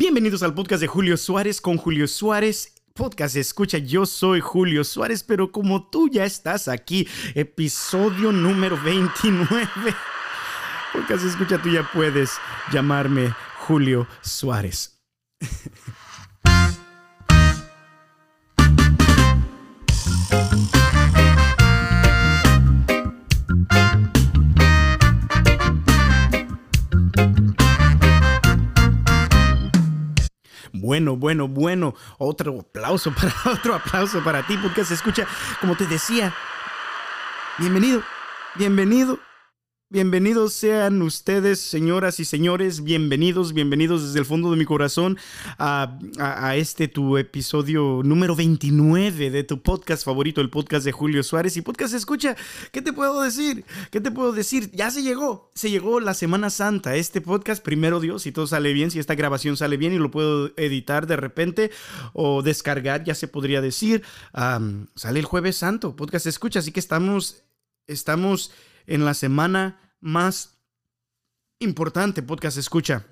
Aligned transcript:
Bienvenidos 0.00 0.44
al 0.44 0.54
podcast 0.54 0.80
de 0.80 0.86
Julio 0.86 1.16
Suárez 1.16 1.60
con 1.60 1.76
Julio 1.76 2.06
Suárez. 2.06 2.72
Podcast 2.94 3.34
escucha, 3.34 3.78
yo 3.78 4.06
soy 4.06 4.38
Julio 4.38 4.84
Suárez, 4.84 5.24
pero 5.24 5.50
como 5.50 5.90
tú 5.90 6.08
ya 6.08 6.24
estás 6.24 6.68
aquí, 6.68 7.08
episodio 7.34 8.30
número 8.30 8.80
29. 8.80 9.68
Podcast 10.92 11.24
escucha, 11.24 11.60
tú 11.60 11.70
ya 11.70 11.82
puedes 11.92 12.30
llamarme 12.70 13.34
Julio 13.66 14.06
Suárez. 14.22 15.00
Bueno, 30.88 31.16
bueno, 31.18 31.48
bueno. 31.48 31.94
Otro 32.16 32.60
aplauso 32.60 33.12
para 33.12 33.34
otro 33.52 33.74
aplauso 33.74 34.24
para 34.24 34.46
ti 34.46 34.56
porque 34.56 34.86
se 34.86 34.94
escucha, 34.94 35.26
como 35.60 35.76
te 35.76 35.84
decía. 35.84 36.32
Bienvenido, 37.58 38.02
bienvenido 38.54 39.18
Bienvenidos 39.90 40.52
sean 40.52 41.00
ustedes, 41.00 41.60
señoras 41.60 42.20
y 42.20 42.26
señores, 42.26 42.84
bienvenidos, 42.84 43.54
bienvenidos 43.54 44.02
desde 44.02 44.18
el 44.18 44.26
fondo 44.26 44.50
de 44.50 44.58
mi 44.58 44.66
corazón 44.66 45.16
a, 45.56 45.98
este 46.56 46.88
tu 46.88 47.16
episodio 47.16 48.02
número 48.04 48.36
29 48.36 49.30
de 49.30 49.44
tu 49.44 49.62
podcast 49.62 50.04
favorito, 50.04 50.42
el 50.42 50.50
podcast 50.50 50.84
de 50.84 50.92
Julio 50.92 51.22
Suárez. 51.22 51.56
Y 51.56 51.62
podcast 51.62 51.94
escucha, 51.94 52.36
¿qué 52.70 52.82
te 52.82 52.92
puedo 52.92 53.22
decir? 53.22 53.64
¿Qué 53.90 54.02
te 54.02 54.10
puedo 54.10 54.32
decir? 54.32 54.70
Ya 54.72 54.90
se 54.90 55.02
llegó, 55.02 55.50
se 55.54 55.70
llegó 55.70 56.00
la 56.00 56.12
Semana 56.12 56.50
Santa. 56.50 56.94
Este 56.94 57.22
podcast, 57.22 57.64
primero 57.64 57.98
Dios, 57.98 58.24
si 58.24 58.30
todo 58.30 58.46
sale 58.46 58.74
bien, 58.74 58.90
si 58.90 58.98
esta 58.98 59.14
grabación 59.14 59.56
sale 59.56 59.78
bien 59.78 59.94
y 59.94 59.98
lo 59.98 60.10
puedo 60.10 60.52
editar 60.58 61.06
de 61.06 61.16
repente 61.16 61.70
o 62.12 62.42
descargar, 62.42 63.04
ya 63.04 63.14
se 63.14 63.26
podría 63.26 63.62
decir, 63.62 64.02
sale 64.34 65.18
el 65.18 65.24
jueves 65.24 65.56
santo, 65.56 65.96
podcast 65.96 66.26
escucha. 66.26 66.58
Así 66.58 66.72
que 66.72 66.80
estamos, 66.80 67.42
estamos 67.86 68.52
en 68.88 69.04
la 69.04 69.14
semana 69.14 69.94
más 70.00 70.58
importante, 71.60 72.22
podcast 72.22 72.56
escucha 72.58 73.06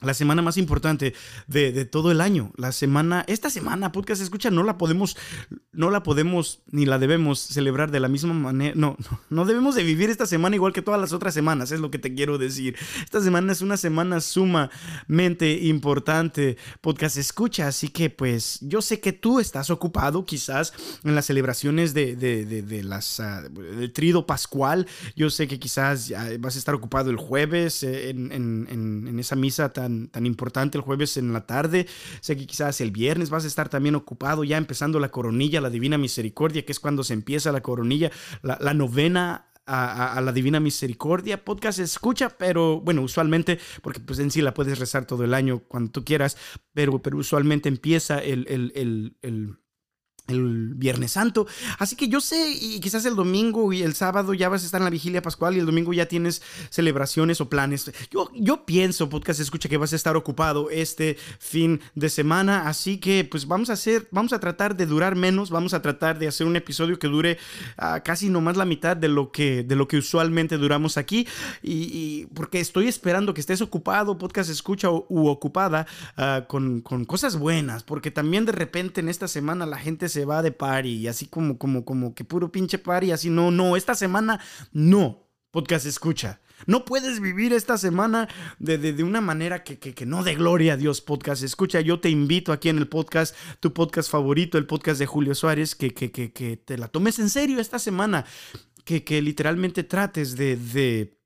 la 0.00 0.14
semana 0.14 0.42
más 0.42 0.56
importante 0.56 1.14
de, 1.46 1.84
todo 1.84 2.10
el 2.10 2.20
año. 2.20 2.52
La 2.56 2.72
semana, 2.72 3.24
esta 3.26 3.50
semana, 3.50 3.92
podcast 3.92 4.22
escucha, 4.22 4.50
no 4.50 4.62
la 4.62 4.78
podemos, 4.78 5.16
no 5.72 5.90
la 5.90 6.02
podemos 6.02 6.62
ni 6.70 6.86
la 6.86 6.98
debemos 6.98 7.40
celebrar 7.40 7.90
de 7.90 8.00
la 8.00 8.08
misma 8.08 8.34
manera. 8.34 8.74
No, 8.76 8.96
no, 9.10 9.20
no 9.30 9.44
debemos 9.44 9.74
de 9.74 9.82
vivir 9.82 10.10
esta 10.10 10.26
semana 10.26 10.56
igual 10.56 10.72
que 10.72 10.82
todas 10.82 11.00
las 11.00 11.12
otras 11.12 11.34
semanas, 11.34 11.72
es 11.72 11.80
lo 11.80 11.90
que 11.90 11.98
te 11.98 12.14
quiero 12.14 12.38
decir. 12.38 12.76
Esta 13.02 13.20
semana 13.20 13.52
es 13.52 13.60
una 13.60 13.76
semana 13.76 14.20
sumamente 14.20 15.52
importante, 15.62 16.56
podcast 16.80 17.16
escucha, 17.16 17.68
así 17.68 17.88
que 17.88 18.10
pues 18.10 18.58
yo 18.62 18.82
sé 18.82 19.00
que 19.00 19.12
tú 19.12 19.40
estás 19.40 19.70
ocupado 19.70 20.24
quizás 20.24 20.72
en 21.02 21.14
las 21.14 21.26
celebraciones 21.26 21.94
de, 21.94 22.16
de, 22.16 22.82
las, 22.82 23.20
uh, 23.20 23.88
trido 23.92 24.26
pascual. 24.26 24.86
Yo 25.16 25.30
sé 25.30 25.48
que 25.48 25.58
quizás 25.58 26.12
vas 26.40 26.56
a 26.56 26.58
estar 26.58 26.74
ocupado 26.74 27.10
el 27.10 27.16
jueves 27.16 27.82
eh, 27.82 28.10
en, 28.10 28.32
en, 28.32 29.06
en 29.08 29.18
esa 29.18 29.36
misa 29.36 29.72
tan 29.72 29.93
tan, 30.10 30.26
importante 30.26 30.78
el 30.78 30.82
jueves 30.82 31.16
en 31.16 31.32
la 31.32 31.46
tarde. 31.46 31.86
Sé 32.20 32.36
que 32.36 32.46
quizás 32.46 32.80
el 32.80 32.90
viernes 32.90 33.30
vas 33.30 33.44
a 33.44 33.48
estar 33.48 33.68
también 33.68 33.94
ocupado 33.94 34.44
ya 34.44 34.56
empezando 34.56 35.00
la 35.00 35.10
coronilla, 35.10 35.60
la 35.60 35.70
Divina 35.70 35.98
Misericordia, 35.98 36.64
que 36.64 36.72
es 36.72 36.80
cuando 36.80 37.04
se 37.04 37.14
empieza 37.14 37.52
la 37.52 37.62
coronilla, 37.62 38.10
la, 38.42 38.74
novena 38.74 39.52
a, 39.66 40.20
la 40.20 40.32
Divina 40.32 40.60
Misericordia. 40.60 41.44
Podcast 41.44 41.78
escucha, 41.78 42.30
pero 42.30 42.80
bueno, 42.80 43.02
usualmente, 43.02 43.58
porque 43.82 44.00
pues 44.00 44.18
en 44.18 44.30
sí 44.30 44.42
la 44.42 44.54
puedes 44.54 44.78
rezar 44.78 45.06
todo 45.06 45.24
el 45.24 45.34
año 45.34 45.60
cuando 45.60 45.90
tú 45.90 46.04
quieras, 46.04 46.36
pero, 46.72 47.02
pero 47.02 47.18
usualmente 47.18 47.68
empieza 47.68 48.18
el, 48.18 48.46
el 48.48 49.16
el 49.22 49.63
Viernes 50.26 51.12
Santo. 51.12 51.46
Así 51.78 51.96
que 51.96 52.08
yo 52.08 52.20
sé, 52.20 52.50
y 52.50 52.80
quizás 52.80 53.04
el 53.04 53.14
domingo 53.14 53.72
y 53.74 53.82
el 53.82 53.94
sábado 53.94 54.32
ya 54.32 54.48
vas 54.48 54.62
a 54.62 54.66
estar 54.66 54.80
en 54.80 54.84
la 54.84 54.90
vigilia 54.90 55.20
pascual 55.20 55.54
y 55.54 55.58
el 55.58 55.66
domingo 55.66 55.92
ya 55.92 56.06
tienes 56.06 56.40
celebraciones 56.70 57.42
o 57.42 57.50
planes. 57.50 57.92
Yo, 58.10 58.64
pienso, 58.64 59.10
podcast 59.10 59.40
escucha, 59.40 59.68
que 59.68 59.76
vas 59.76 59.92
a 59.92 59.96
estar 59.96 60.16
ocupado 60.16 60.70
este 60.70 61.18
fin 61.38 61.80
de 61.94 62.08
semana. 62.08 62.68
Así 62.68 62.98
que 62.98 63.24
pues 63.30 63.46
vamos 63.46 63.68
a 63.68 63.74
hacer, 63.74 64.08
vamos 64.10 64.32
a 64.32 64.40
tratar 64.40 64.76
de 64.76 64.86
durar 64.86 65.14
menos, 65.14 65.50
vamos 65.50 65.74
a 65.74 65.82
tratar 65.82 66.18
de 66.18 66.26
hacer 66.26 66.46
un 66.46 66.56
episodio 66.56 66.98
que 66.98 67.08
dure 67.08 67.38
uh, 67.78 68.00
casi 68.02 68.30
nomás 68.30 68.56
la 68.56 68.64
mitad 68.64 68.96
de 68.96 69.08
lo 69.08 69.30
que, 69.30 69.62
de 69.62 69.76
lo 69.76 69.88
que 69.88 69.98
usualmente 69.98 70.56
duramos 70.56 70.96
aquí. 70.96 71.28
Y, 71.62 72.26
porque 72.34 72.60
estoy 72.60 72.88
esperando 72.88 73.34
que 73.34 73.40
estés 73.40 73.60
ocupado, 73.60 74.16
podcast 74.16 74.48
escucha 74.48 74.90
u, 74.90 75.28
ocupada 75.28 75.86
uh, 76.16 76.46
con, 76.46 76.80
con 76.80 77.04
cosas 77.04 77.36
buenas. 77.36 77.82
Porque 77.82 78.10
también 78.10 78.46
de 78.46 78.52
repente 78.52 79.00
en 79.00 79.10
esta 79.10 79.28
semana 79.28 79.66
la 79.66 79.78
gente 79.78 80.08
se 80.14 80.24
va 80.24 80.42
de 80.42 80.52
party 80.52 80.94
y 80.94 81.08
así 81.08 81.26
como, 81.26 81.58
como, 81.58 81.84
como 81.84 82.14
que 82.14 82.24
puro 82.24 82.50
pinche 82.50 82.78
party, 82.78 83.10
así 83.10 83.30
no, 83.30 83.50
no, 83.50 83.76
esta 83.76 83.94
semana 83.94 84.40
no, 84.72 85.28
podcast 85.50 85.86
escucha. 85.86 86.40
No 86.66 86.84
puedes 86.84 87.20
vivir 87.20 87.52
esta 87.52 87.76
semana 87.76 88.28
de, 88.60 88.78
de, 88.78 89.02
una 89.02 89.20
manera 89.20 89.64
que, 89.64 89.78
que, 89.78 89.92
que, 89.92 90.06
no 90.06 90.22
de 90.22 90.36
gloria 90.36 90.74
a 90.74 90.76
Dios 90.76 91.00
podcast. 91.00 91.42
Escucha, 91.42 91.80
yo 91.80 91.98
te 91.98 92.10
invito 92.10 92.52
aquí 92.52 92.68
en 92.68 92.78
el 92.78 92.86
podcast, 92.86 93.34
tu 93.58 93.74
podcast 93.74 94.08
favorito, 94.08 94.56
el 94.56 94.66
podcast 94.66 95.00
de 95.00 95.06
Julio 95.06 95.34
Suárez, 95.34 95.74
que, 95.74 95.92
que, 95.92 96.12
que 96.12 96.56
te 96.56 96.78
la 96.78 96.86
tomes 96.86 97.18
en 97.18 97.28
serio 97.28 97.58
esta 97.58 97.80
semana. 97.80 98.24
Que, 98.84 99.02
que 99.02 99.20
literalmente 99.20 99.82
trates 99.82 100.36
de, 100.36 100.56
de 100.56 101.18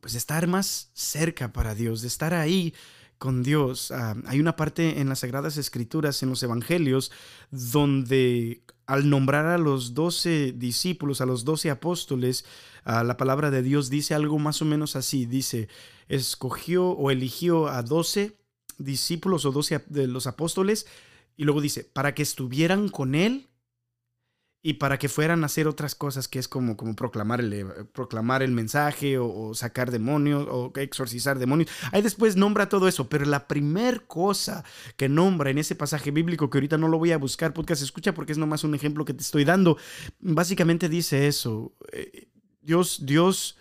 pues 0.00 0.14
estar 0.14 0.46
más 0.46 0.90
cerca 0.92 1.52
para 1.52 1.74
Dios, 1.74 2.02
de 2.02 2.08
estar 2.08 2.34
ahí 2.34 2.74
con 3.18 3.42
Dios. 3.42 3.90
Ah, 3.90 4.14
hay 4.26 4.40
una 4.40 4.56
parte 4.56 5.00
en 5.00 5.08
las 5.08 5.20
Sagradas 5.20 5.56
Escrituras, 5.56 6.22
en 6.22 6.30
los 6.30 6.42
Evangelios, 6.42 7.10
donde 7.50 8.62
al 8.86 9.10
nombrar 9.10 9.46
a 9.46 9.58
los 9.58 9.94
doce 9.94 10.52
discípulos, 10.52 11.20
a 11.20 11.26
los 11.26 11.44
doce 11.44 11.70
apóstoles, 11.70 12.44
ah, 12.84 13.02
la 13.04 13.16
palabra 13.16 13.50
de 13.50 13.62
Dios 13.62 13.90
dice 13.90 14.14
algo 14.14 14.38
más 14.38 14.62
o 14.62 14.64
menos 14.64 14.96
así. 14.96 15.26
Dice, 15.26 15.68
escogió 16.08 16.90
o 16.90 17.10
eligió 17.10 17.68
a 17.68 17.82
doce 17.82 18.38
discípulos 18.78 19.44
o 19.44 19.52
doce 19.52 19.82
de 19.88 20.06
los 20.06 20.26
apóstoles, 20.26 20.86
y 21.36 21.44
luego 21.44 21.60
dice, 21.60 21.84
para 21.84 22.14
que 22.14 22.22
estuvieran 22.22 22.88
con 22.88 23.14
él 23.14 23.48
y 24.66 24.74
para 24.74 24.98
que 24.98 25.08
fueran 25.08 25.44
a 25.44 25.46
hacer 25.46 25.68
otras 25.68 25.94
cosas 25.94 26.26
que 26.26 26.40
es 26.40 26.48
como, 26.48 26.76
como 26.76 26.96
proclamar, 26.96 27.38
el, 27.38 27.52
eh, 27.52 27.64
proclamar 27.92 28.42
el 28.42 28.50
mensaje 28.50 29.16
o, 29.16 29.54
sacar 29.54 29.92
demonios 29.92 30.44
o 30.50 30.72
exorcizar 30.74 31.38
demonios. 31.38 31.70
Ahí 31.92 32.02
después 32.02 32.34
nombra 32.34 32.68
todo 32.68 32.88
eso, 32.88 33.08
pero 33.08 33.24
la 33.26 33.46
primer 33.46 34.08
cosa 34.08 34.64
que 34.96 35.08
nombra 35.08 35.50
en 35.50 35.58
ese 35.58 35.76
pasaje 35.76 36.10
bíblico, 36.10 36.50
que 36.50 36.58
ahorita 36.58 36.78
no 36.78 36.88
lo 36.88 36.98
voy 36.98 37.12
a 37.12 37.16
buscar, 37.16 37.52
podcast 37.52 37.80
escucha 37.80 38.12
porque 38.12 38.32
es 38.32 38.38
nomás 38.38 38.64
un 38.64 38.74
ejemplo 38.74 39.04
que 39.04 39.14
te 39.14 39.22
estoy 39.22 39.44
dando, 39.44 39.78
básicamente 40.18 40.88
dice 40.88 41.28
eso. 41.28 41.72
Eh, 41.92 42.26
Dios, 42.60 43.06
Dios... 43.06 43.56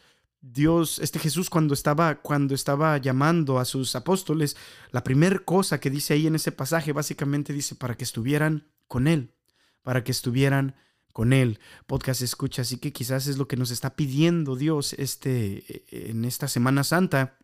Dios, 0.47 0.99
este 0.99 1.17
Jesús 1.17 1.49
cuando 1.49 1.73
estaba, 1.73 2.21
cuando 2.21 2.53
estaba 2.53 2.99
llamando 2.99 3.57
a 3.57 3.65
sus 3.65 3.95
apóstoles, 3.95 4.55
la 4.91 5.03
primera 5.03 5.39
cosa 5.39 5.79
que 5.79 5.89
dice 5.89 6.13
ahí 6.13 6.27
en 6.27 6.35
ese 6.35 6.51
pasaje 6.51 6.93
básicamente 6.93 7.51
dice 7.51 7.73
para 7.73 7.95
que 7.97 8.03
estuvieran 8.03 8.67
con 8.87 9.07
Él, 9.07 9.33
para 9.81 10.03
que 10.03 10.11
estuvieran 10.11 10.75
con 11.15 11.31
Él. 11.31 11.61
Podcast 11.87 12.21
escucha, 12.21 12.63
así 12.63 12.75
que 12.75 12.91
quizás 12.91 13.27
es 13.27 13.37
lo 13.37 13.47
que 13.47 13.55
nos 13.55 13.71
está 13.71 13.95
pidiendo 13.95 14.57
Dios 14.57 14.91
este, 14.91 15.63
en 16.09 16.25
esta 16.25 16.49
Semana 16.49 16.83
Santa, 16.83 17.37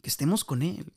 que 0.00 0.08
estemos 0.08 0.44
con 0.44 0.62
Él, 0.62 0.92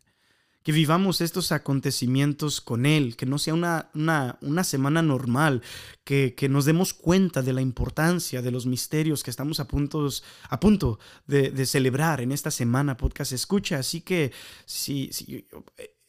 que 0.62 0.72
vivamos 0.72 1.22
estos 1.22 1.52
acontecimientos 1.52 2.62
con 2.62 2.86
Él, 2.86 3.16
que 3.16 3.26
no 3.26 3.40
sea 3.40 3.56
una, 3.56 3.90
una, 3.96 4.38
una 4.42 4.64
semana 4.64 5.02
normal, 5.02 5.64
que, 6.04 6.36
que, 6.36 6.50
nos 6.50 6.66
demos 6.66 6.94
cuenta 6.94 7.42
de 7.42 7.54
la 7.54 7.62
importancia 7.62 8.44
de 8.44 8.52
los 8.52 8.68
misterios 8.68 9.24
que 9.24 9.32
estamos 9.32 9.60
a, 9.60 9.64
a 9.64 10.60
punto 10.60 11.00
de, 11.26 11.50
de 11.50 11.66
celebrar 11.66 12.22
en 12.22 12.32
esta 12.32 12.52
semana. 12.52 12.96
Podcast 12.96 13.32
escucha, 13.32 13.80
así 13.80 14.02
que 14.02 14.32
si, 14.68 15.10
si 15.12 15.48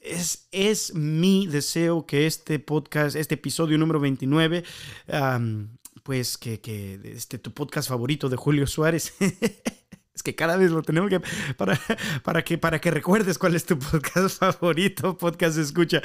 es, 0.01 0.49
es, 0.53 0.95
mi 0.95 1.47
deseo 1.47 2.07
que 2.07 2.27
este 2.27 2.59
podcast, 2.59 3.17
este 3.17 3.35
episodio 3.35 3.79
número 3.79 4.01
29, 4.01 4.65
pues 6.03 6.39
que, 6.39 6.61
que 6.61 7.01
este, 7.05 7.39
tu 7.39 7.53
podcast 7.53 7.89
favorito 7.89 8.29
de 8.29 8.37
Julio 8.37 8.67
Suárez 8.67 9.15
Es 10.19 10.25
que 10.25 10.35
cada 10.35 10.57
vez 10.57 10.73
lo 10.73 10.83
tenemos 10.83 11.11
que 11.11 11.21
para, 11.57 11.81
para 12.25 12.43
que 12.43 12.59
para 12.59 12.81
que 12.81 12.91
recuerdes 12.91 13.39
cuál 13.39 13.55
es 13.55 13.65
tu 13.65 13.79
podcast 13.79 14.37
favorito, 14.41 15.17
podcast 15.17 15.59
escucha. 15.59 16.03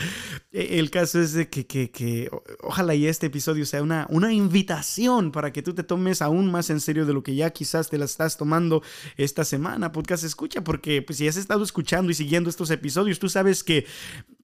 E, 0.52 0.78
el 0.78 0.92
caso 0.92 1.20
es 1.20 1.34
de 1.34 1.50
que, 1.50 1.66
que, 1.66 1.90
que, 1.90 2.30
ojalá 2.62 2.94
y 2.94 3.08
este 3.08 3.26
episodio 3.26 3.66
sea 3.66 3.82
una, 3.82 4.06
una 4.12 4.32
invitación 4.32 5.32
para 5.32 5.52
que 5.52 5.64
tú 5.64 5.74
te 5.74 5.82
tomes 5.82 6.22
aún 6.22 6.52
más 6.52 6.70
en 6.70 6.80
serio 6.80 7.08
de 7.08 7.14
lo 7.14 7.24
que 7.24 7.34
ya 7.34 7.50
quizás 7.50 7.90
te 7.90 7.98
la 7.98 8.06
estás 8.06 8.38
tomando 8.38 8.84
esta 9.18 9.44
semana, 9.46 9.92
podcast 9.92 10.24
escucha, 10.24 10.64
porque 10.64 11.02
pues 11.02 11.18
si 11.18 11.28
has 11.28 11.36
estado 11.36 11.64
escuchando 11.64 12.12
y 12.12 12.14
siguiendo 12.14 12.52
estos 12.52 12.70
episodios, 12.70 13.18
tú 13.18 13.30
sabes 13.30 13.64
que 13.64 13.88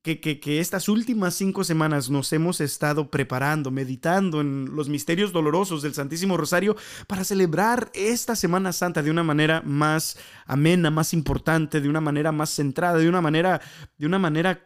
que, 0.01 0.19
que, 0.19 0.59
estas 0.59 0.87
últimas 0.87 1.35
cinco 1.35 1.63
semanas 1.63 2.09
nos 2.09 2.31
hemos 2.31 2.61
estado 2.61 3.11
preparando, 3.11 3.69
meditando 3.69 4.39
en 4.39 4.73
los 4.73 4.87
misterios 4.87 5.33
dolorosos 5.33 5.81
del 5.81 5.93
Santísimo 5.93 6.37
Rosario 6.37 6.77
para 7.05 7.25
celebrar 7.25 7.91
esta 7.93 8.35
Semana 8.35 8.71
Santa 8.71 9.03
de 9.03 9.11
una 9.11 9.23
manera 9.23 9.61
más 9.65 10.17
amena, 10.45 10.89
más 10.89 11.13
importante, 11.13 11.81
de 11.81 11.89
una 11.89 11.99
manera 11.99 12.31
más 12.31 12.49
centrada, 12.49 12.97
de 12.97 13.09
una 13.09 13.21
manera, 13.21 13.61
de 13.97 14.05
una 14.05 14.19
manera 14.19 14.63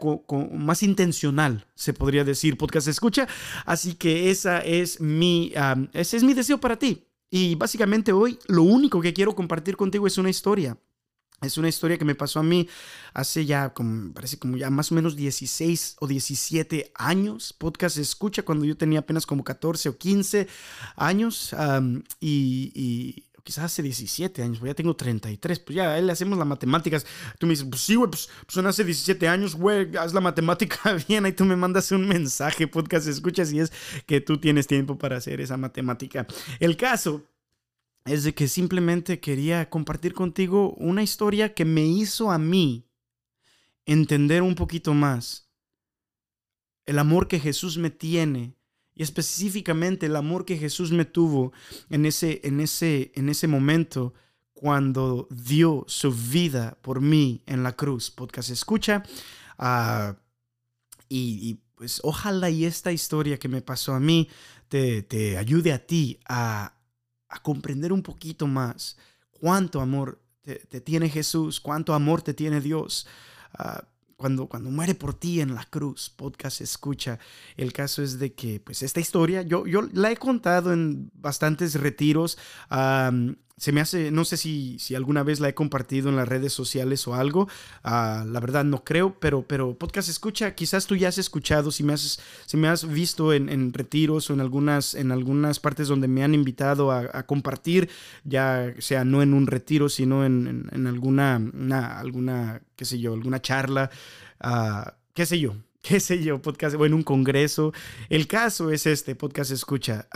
más 0.51 0.83
intencional, 0.83 1.65
se 1.73 1.93
podría 1.93 2.23
decir, 2.23 2.57
podcast 2.57 2.87
escucha. 2.87 3.27
Así 3.65 3.95
que 3.95 4.29
esa 4.29 4.59
es 4.59 5.01
mi, 5.01 5.51
ese 5.93 6.17
es 6.17 6.23
mi 6.23 6.33
deseo 6.33 6.59
para 6.59 6.77
ti. 6.77 7.07
Y 7.31 7.55
básicamente 7.55 8.11
hoy 8.11 8.37
lo 8.47 8.61
único 8.61 9.01
que 9.01 9.13
quiero 9.13 9.33
compartir 9.33 9.75
contigo 9.75 10.05
es 10.05 10.19
una 10.19 10.29
historia. 10.29 10.77
Es 11.41 11.57
una 11.57 11.67
historia 11.67 11.97
que 11.97 12.05
me 12.05 12.15
pasó 12.15 12.39
a 12.39 12.43
mí 12.43 12.67
hace 13.13 13.45
ya, 13.45 13.73
parece 14.13 14.39
como 14.39 14.57
ya 14.57 14.69
más 14.69 14.91
o 14.91 14.95
menos 14.95 15.15
16 15.15 15.97
o 15.99 16.07
17 16.07 16.91
años. 16.95 17.53
Podcast 17.53 17.97
escucha 17.97 18.43
cuando 18.43 18.65
yo 18.65 18.77
tenía 18.77 18.99
apenas 18.99 19.25
como 19.25 19.43
14 19.43 19.89
o 19.89 19.97
15 19.97 20.47
años. 20.95 21.55
y, 22.19 23.25
quizás 23.43 23.65
hace 23.65 23.83
17 23.83 24.41
años, 24.41 24.59
pues 24.59 24.69
ya 24.69 24.75
tengo 24.75 24.95
33. 24.95 25.59
Pues 25.59 25.75
ya, 25.75 25.99
le 25.99 26.11
hacemos 26.11 26.37
las 26.37 26.47
matemáticas. 26.47 27.05
Tú 27.39 27.45
me 27.45 27.51
dices, 27.51 27.67
pues 27.69 27.81
sí, 27.81 27.95
güey, 27.95 28.09
pues, 28.09 28.29
pues, 28.45 28.53
son 28.53 28.65
hace 28.67 28.83
17 28.83 29.27
años, 29.27 29.55
güey, 29.55 29.95
haz 29.97 30.13
la 30.13 30.21
matemática 30.21 30.79
bien. 31.07 31.25
Ahí 31.25 31.33
tú 31.33 31.45
me 31.45 31.55
mandas 31.55 31.91
un 31.91 32.07
mensaje, 32.07 32.67
podcast 32.67 33.07
escucha, 33.07 33.45
si 33.45 33.59
es 33.59 33.71
que 34.05 34.21
tú 34.21 34.37
tienes 34.37 34.67
tiempo 34.67 34.97
para 34.97 35.17
hacer 35.17 35.41
esa 35.41 35.57
matemática. 35.57 36.25
El 36.59 36.77
caso 36.77 37.23
es 38.05 38.23
de 38.23 38.33
que 38.33 38.47
simplemente 38.47 39.19
quería 39.19 39.69
compartir 39.69 40.13
contigo 40.13 40.73
una 40.77 41.03
historia 41.03 41.53
que 41.53 41.65
me 41.65 41.85
hizo 41.85 42.31
a 42.31 42.37
mí 42.37 42.89
entender 43.85 44.41
un 44.41 44.55
poquito 44.55 44.93
más 44.93 45.49
el 46.85 46.99
amor 46.99 47.27
que 47.27 47.39
Jesús 47.39 47.77
me 47.77 47.89
tiene 47.89 48.55
y 48.93 49.03
específicamente 49.03 50.05
el 50.05 50.15
amor 50.15 50.45
que 50.45 50.57
Jesús 50.57 50.91
me 50.91 51.05
tuvo 51.05 51.53
en 51.89 52.05
ese, 52.05 52.41
en 52.43 52.59
ese, 52.59 53.11
en 53.15 53.29
ese 53.29 53.47
momento 53.47 54.13
cuando 54.53 55.27
dio 55.31 55.83
su 55.87 56.11
vida 56.11 56.77
por 56.81 57.01
mí 57.01 57.41
en 57.45 57.63
la 57.63 57.73
cruz. 57.73 58.11
Podcast 58.11 58.49
escucha. 58.49 59.03
Uh, 59.57 60.13
y, 61.09 61.49
y, 61.49 61.59
pues 61.75 62.01
ojalá 62.03 62.49
y 62.49 62.65
esta 62.65 62.91
historia 62.91 63.39
que 63.39 63.47
me 63.47 63.61
pasó 63.61 63.93
a 63.93 63.99
mí 63.99 64.29
te, 64.67 65.01
te 65.03 65.37
ayude 65.37 65.73
a 65.73 65.85
ti 65.85 66.19
a, 66.27 66.75
a 67.33 67.39
comprender 67.41 67.91
un 67.91 68.03
poquito 68.03 68.45
más 68.45 68.95
cuánto 69.31 69.81
amor 69.81 70.21
te, 70.41 70.81
tiene 70.81 71.09
Jesús, 71.09 71.59
cuánto 71.59 71.93
amor 71.93 72.21
te 72.21 72.33
tiene 72.33 72.61
Dios. 72.61 73.07
Ah, 73.53 73.83
cuando, 74.15 74.47
cuando 74.47 74.69
muere 74.69 74.93
por 74.93 75.15
ti 75.15 75.41
en 75.41 75.55
la 75.55 75.65
cruz, 75.65 76.09
podcast 76.15 76.61
escucha. 76.61 77.19
El 77.57 77.73
caso 77.73 78.03
es 78.03 78.19
de 78.19 78.33
que, 78.33 78.59
pues, 78.59 78.83
esta 78.83 78.99
historia, 78.99 79.41
yo, 79.41 79.65
yo 79.65 79.81
la 79.91 80.11
he 80.11 80.17
contado 80.17 80.71
en 80.71 81.11
bastantes 81.13 81.73
retiros 81.73 82.37
se 83.57 83.71
me 83.71 83.81
hace, 83.81 84.09
no 84.09 84.25
sé 84.25 84.37
si, 84.37 84.77
si 84.79 84.95
alguna 84.95 85.21
vez 85.23 85.39
la 85.39 85.49
he 85.49 85.53
compartido 85.53 86.09
en 86.09 86.15
las 86.15 86.27
redes 86.27 86.53
sociales 86.53 87.07
o 87.07 87.13
algo, 87.13 87.47
ah, 87.83 88.25
la 88.27 88.39
verdad 88.39 88.63
no 88.63 88.83
creo, 88.83 89.17
pero, 89.19 89.43
pero 89.43 89.77
podcast 89.77 90.09
escucha, 90.09 90.55
quizás 90.55 90.87
tú 90.87 90.95
ya 90.95 91.09
has 91.09 91.19
escuchado, 91.19 91.71
si 91.71 91.83
me 91.83 91.93
has, 91.93 92.19
si 92.45 92.57
me 92.57 92.67
has 92.67 92.87
visto 92.87 93.31
en, 93.31 93.71
retiros 93.71 94.29
o 94.29 94.33
en 94.33 94.41
algunas, 94.41 94.95
en 94.95 95.11
algunas 95.11 95.59
partes 95.59 95.87
donde 95.87 96.07
me 96.07 96.23
han 96.23 96.33
invitado 96.33 96.91
a, 96.91 97.23
compartir, 97.23 97.89
ya 98.23 98.73
sea 98.79 99.05
no 99.05 99.21
en 99.21 99.33
un 99.33 99.47
retiro, 99.47 99.87
sino 99.87 100.25
en, 100.25 100.87
alguna, 100.87 101.39
alguna, 101.99 102.61
qué 102.75 102.85
sé 102.85 102.99
yo, 102.99 103.13
alguna 103.13 103.41
charla, 103.41 103.91
uh, 104.43 104.89
qué 105.13 105.25
sé 105.25 105.39
yo, 105.39 105.55
qué 105.81 105.99
sé 105.99 106.23
yo, 106.23 106.41
podcast, 106.41 106.75
o 106.75 106.85
en 106.85 106.93
un 106.93 107.03
congreso. 107.03 107.71
El 108.09 108.27
caso 108.27 108.71
es 108.71 108.87
este, 108.87 109.15
podcast 109.15 109.51
escucha 109.51 110.07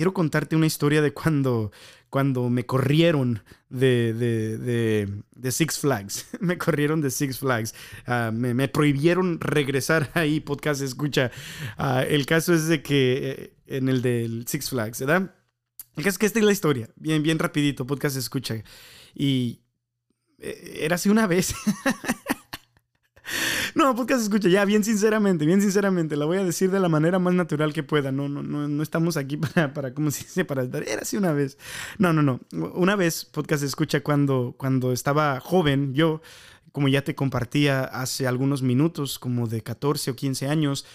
quiero 0.00 0.14
contarte 0.14 0.56
una 0.56 0.66
historia 0.66 1.02
de 1.02 1.12
cuando, 1.12 1.72
cuando 2.10 2.50
me 2.50 2.66
corrieron 2.66 3.42
de, 3.68 4.12
de, 4.12 5.52
Six 5.52 5.78
Flags. 5.78 6.26
me 6.40 6.58
corrieron 6.58 7.00
de 7.00 7.10
Six 7.10 7.38
Flags. 7.38 7.74
Ah, 8.06 8.30
me, 8.34 8.68
prohibieron 8.68 9.40
regresar 9.40 10.10
ahí, 10.14 10.40
podcast 10.40 10.82
escucha. 10.82 11.30
Ah, 11.78 12.02
el 12.06 12.26
caso 12.26 12.52
es 12.52 12.66
de 12.66 12.82
que 12.82 13.30
eh, 13.30 13.54
en 13.66 13.88
el 13.88 14.02
del 14.02 14.46
Six 14.46 14.70
Flags, 14.70 15.00
¿verdad? 15.00 15.34
El 15.96 16.04
caso 16.04 16.14
es 16.14 16.18
que 16.18 16.26
esta 16.26 16.38
es 16.40 16.44
la 16.44 16.52
historia. 16.52 16.90
Bien, 16.96 17.22
bien 17.22 17.38
rapidito, 17.38 17.86
podcast 17.86 18.16
escucha. 18.16 18.62
Y 19.14 19.60
eh, 20.38 20.80
era 20.82 20.96
así 20.96 21.08
una 21.08 21.26
vez. 21.26 21.54
No, 23.74 23.94
podcast 23.94 24.22
escucha, 24.22 24.48
ya, 24.48 24.64
bien 24.64 24.84
sinceramente, 24.84 25.46
bien 25.46 25.60
sinceramente, 25.60 26.16
la 26.16 26.24
voy 26.24 26.38
a 26.38 26.44
decir 26.44 26.70
de 26.70 26.80
la 26.80 26.88
manera 26.88 27.18
más 27.18 27.34
natural 27.34 27.72
que 27.72 27.82
pueda. 27.82 28.12
No, 28.12 28.28
no, 28.28 28.42
no, 28.42 28.68
no 28.68 28.82
estamos 28.82 29.16
aquí 29.16 29.36
para, 29.54 29.72
para 29.72 29.94
¿cómo 29.94 30.10
se 30.10 30.24
dice? 30.24 30.44
Para 30.44 30.62
Era 30.62 31.02
así 31.02 31.16
una 31.16 31.32
vez. 31.32 31.58
No, 31.98 32.12
no, 32.12 32.22
no. 32.22 32.40
Una 32.74 32.96
vez, 32.96 33.24
podcast 33.24 33.62
escucha, 33.62 34.02
cuando, 34.02 34.54
cuando 34.56 34.92
estaba 34.92 35.40
joven, 35.40 35.94
yo, 35.94 36.20
como 36.72 36.88
ya 36.88 37.02
te 37.02 37.14
compartía 37.14 37.84
hace 37.84 38.26
algunos 38.26 38.62
minutos, 38.62 39.18
como 39.18 39.46
de 39.46 39.62
14 39.62 40.12
o 40.12 40.16
15 40.16 40.48
años, 40.48 40.86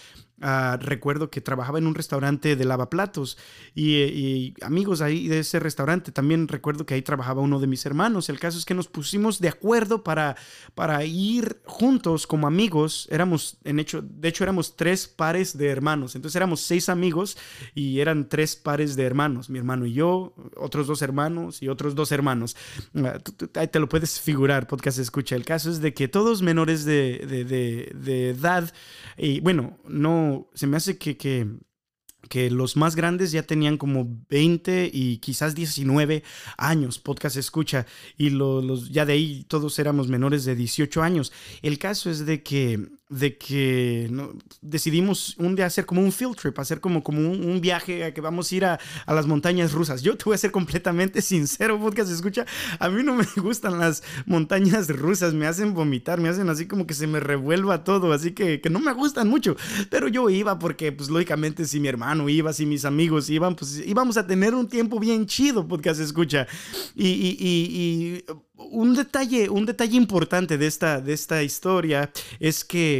Ah, 0.42 0.76
recuerdo 0.78 1.30
que 1.30 1.40
trabajaba 1.40 1.78
en 1.78 1.86
un 1.86 1.94
restaurante 1.94 2.56
de 2.56 2.64
lavaplatos 2.66 3.38
y, 3.74 3.94
y, 4.02 4.54
amigos 4.60 5.00
ahí 5.00 5.28
de 5.28 5.38
ese 5.38 5.58
restaurante. 5.58 6.12
También 6.12 6.46
recuerdo 6.46 6.84
que 6.84 6.92
ahí 6.92 7.00
trabajaba 7.00 7.40
uno 7.40 7.58
de 7.58 7.66
mis 7.66 7.86
hermanos. 7.86 8.28
El 8.28 8.38
caso 8.38 8.58
es 8.58 8.66
que 8.66 8.74
nos 8.74 8.86
pusimos 8.86 9.40
de 9.40 9.48
acuerdo 9.48 10.04
para, 10.04 10.36
para 10.74 11.02
ir 11.06 11.62
juntos 11.64 12.26
como 12.26 12.46
amigos. 12.46 13.08
Éramos, 13.10 13.56
en 13.64 13.78
hecho, 13.78 14.02
de 14.02 14.28
hecho, 14.28 14.44
éramos 14.44 14.76
tres 14.76 15.08
pares 15.08 15.56
de 15.56 15.68
hermanos. 15.68 16.14
Entonces 16.14 16.36
éramos 16.36 16.60
seis 16.60 16.90
amigos 16.90 17.38
y 17.74 18.00
eran 18.00 18.28
tres 18.28 18.56
pares 18.56 18.94
de 18.94 19.04
hermanos. 19.04 19.48
Mi 19.48 19.58
hermano 19.58 19.86
y 19.86 19.94
yo, 19.94 20.34
otros 20.58 20.86
dos 20.86 21.00
hermanos 21.00 21.62
y 21.62 21.68
otros 21.68 21.94
dos 21.94 22.12
hermanos. 22.12 22.56
Ah, 22.94 23.18
ahí 23.54 23.68
te 23.68 23.80
lo 23.80 23.88
puedes 23.88 24.20
figurar, 24.20 24.66
podcast 24.66 24.98
escucha. 24.98 25.34
El 25.34 25.46
caso 25.46 25.70
es 25.70 25.80
de 25.80 25.94
que 25.94 26.08
todos 26.08 26.42
menores 26.42 26.84
de, 26.84 27.24
de, 27.26 27.44
de, 27.46 27.92
de 27.94 28.30
edad, 28.30 28.70
y 29.16 29.40
bueno, 29.40 29.78
no 29.88 30.25
se 30.54 30.66
me 30.66 30.76
hace 30.76 30.98
que, 30.98 31.16
que, 31.16 32.50
los 32.50 32.76
más 32.76 32.96
grandes 32.96 33.32
ya 33.32 33.44
tenían 33.44 33.78
como 33.78 34.06
20 34.28 34.90
y 34.92 35.18
quizás 35.18 35.54
19 35.54 36.22
años, 36.58 36.98
podcast 36.98 37.36
escucha, 37.36 37.86
y 38.16 38.30
los, 38.30 38.90
ya 38.90 39.06
de 39.06 39.14
ahí 39.14 39.44
todos 39.48 39.78
éramos 39.78 40.08
menores 40.08 40.44
de 40.44 40.56
18 40.56 41.02
años. 41.02 41.32
El 41.62 41.78
caso 41.78 42.10
es 42.10 42.26
de 42.26 42.42
que 42.42 42.88
de 43.08 43.38
que 43.38 44.08
¿no? 44.10 44.32
decidimos 44.60 45.36
un 45.38 45.54
día 45.54 45.66
hacer 45.66 45.86
como 45.86 46.02
un 46.02 46.10
field 46.10 46.34
trip, 46.36 46.58
hacer 46.58 46.80
como, 46.80 47.04
como 47.04 47.20
un, 47.20 47.60
viaje 47.60 48.04
a 48.04 48.12
que 48.12 48.20
vamos 48.20 48.50
a 48.50 48.54
ir 48.54 48.64
a, 48.64 48.80
a, 49.06 49.14
las 49.14 49.26
montañas 49.26 49.72
rusas. 49.72 50.02
Yo 50.02 50.16
te 50.16 50.24
voy 50.24 50.34
a 50.34 50.38
ser 50.38 50.50
completamente 50.50 51.22
sincero, 51.22 51.78
podcast 51.80 52.10
escucha, 52.10 52.44
a 52.78 52.88
mí 52.88 53.02
no 53.02 53.14
me 53.14 53.24
gustan 53.36 53.78
las 53.78 54.02
montañas 54.26 54.88
rusas, 54.88 55.34
me 55.34 55.46
hacen 55.46 55.72
vomitar, 55.72 56.20
me 56.20 56.28
hacen 56.28 56.48
así 56.48 56.66
como 56.66 56.86
que 56.86 56.94
se 56.94 57.06
me 57.06 57.20
revuelva 57.20 57.84
todo, 57.84 58.12
así 58.12 58.32
que, 58.32 58.60
que 58.60 58.70
no 58.70 58.80
me 58.80 58.92
gustan 58.92 59.28
mucho, 59.28 59.56
pero 59.88 60.08
yo 60.08 60.28
iba 60.28 60.58
porque 60.58 60.90
pues 60.90 61.08
lógicamente 61.08 61.64
si 61.64 61.78
mi 61.78 61.88
hermano 61.88 62.28
iba, 62.28 62.52
si 62.52 62.66
mis 62.66 62.84
amigos 62.84 63.30
iban, 63.30 63.54
pues 63.54 63.82
íbamos 63.86 64.16
a 64.16 64.26
tener 64.26 64.54
un 64.54 64.68
tiempo 64.68 64.98
bien 64.98 65.26
chido, 65.26 65.66
podcast 65.66 66.00
escucha. 66.00 66.46
Y, 66.94 67.06
y, 67.08 67.36
y, 67.38 67.76
y 67.76 68.24
un 68.56 68.94
detalle, 68.94 69.48
un 69.48 69.66
detalle 69.66 69.96
importante 69.96 70.58
de 70.58 70.66
esta, 70.66 71.00
de 71.00 71.12
esta 71.12 71.42
historia 71.42 72.10
es 72.40 72.64
que 72.64 72.95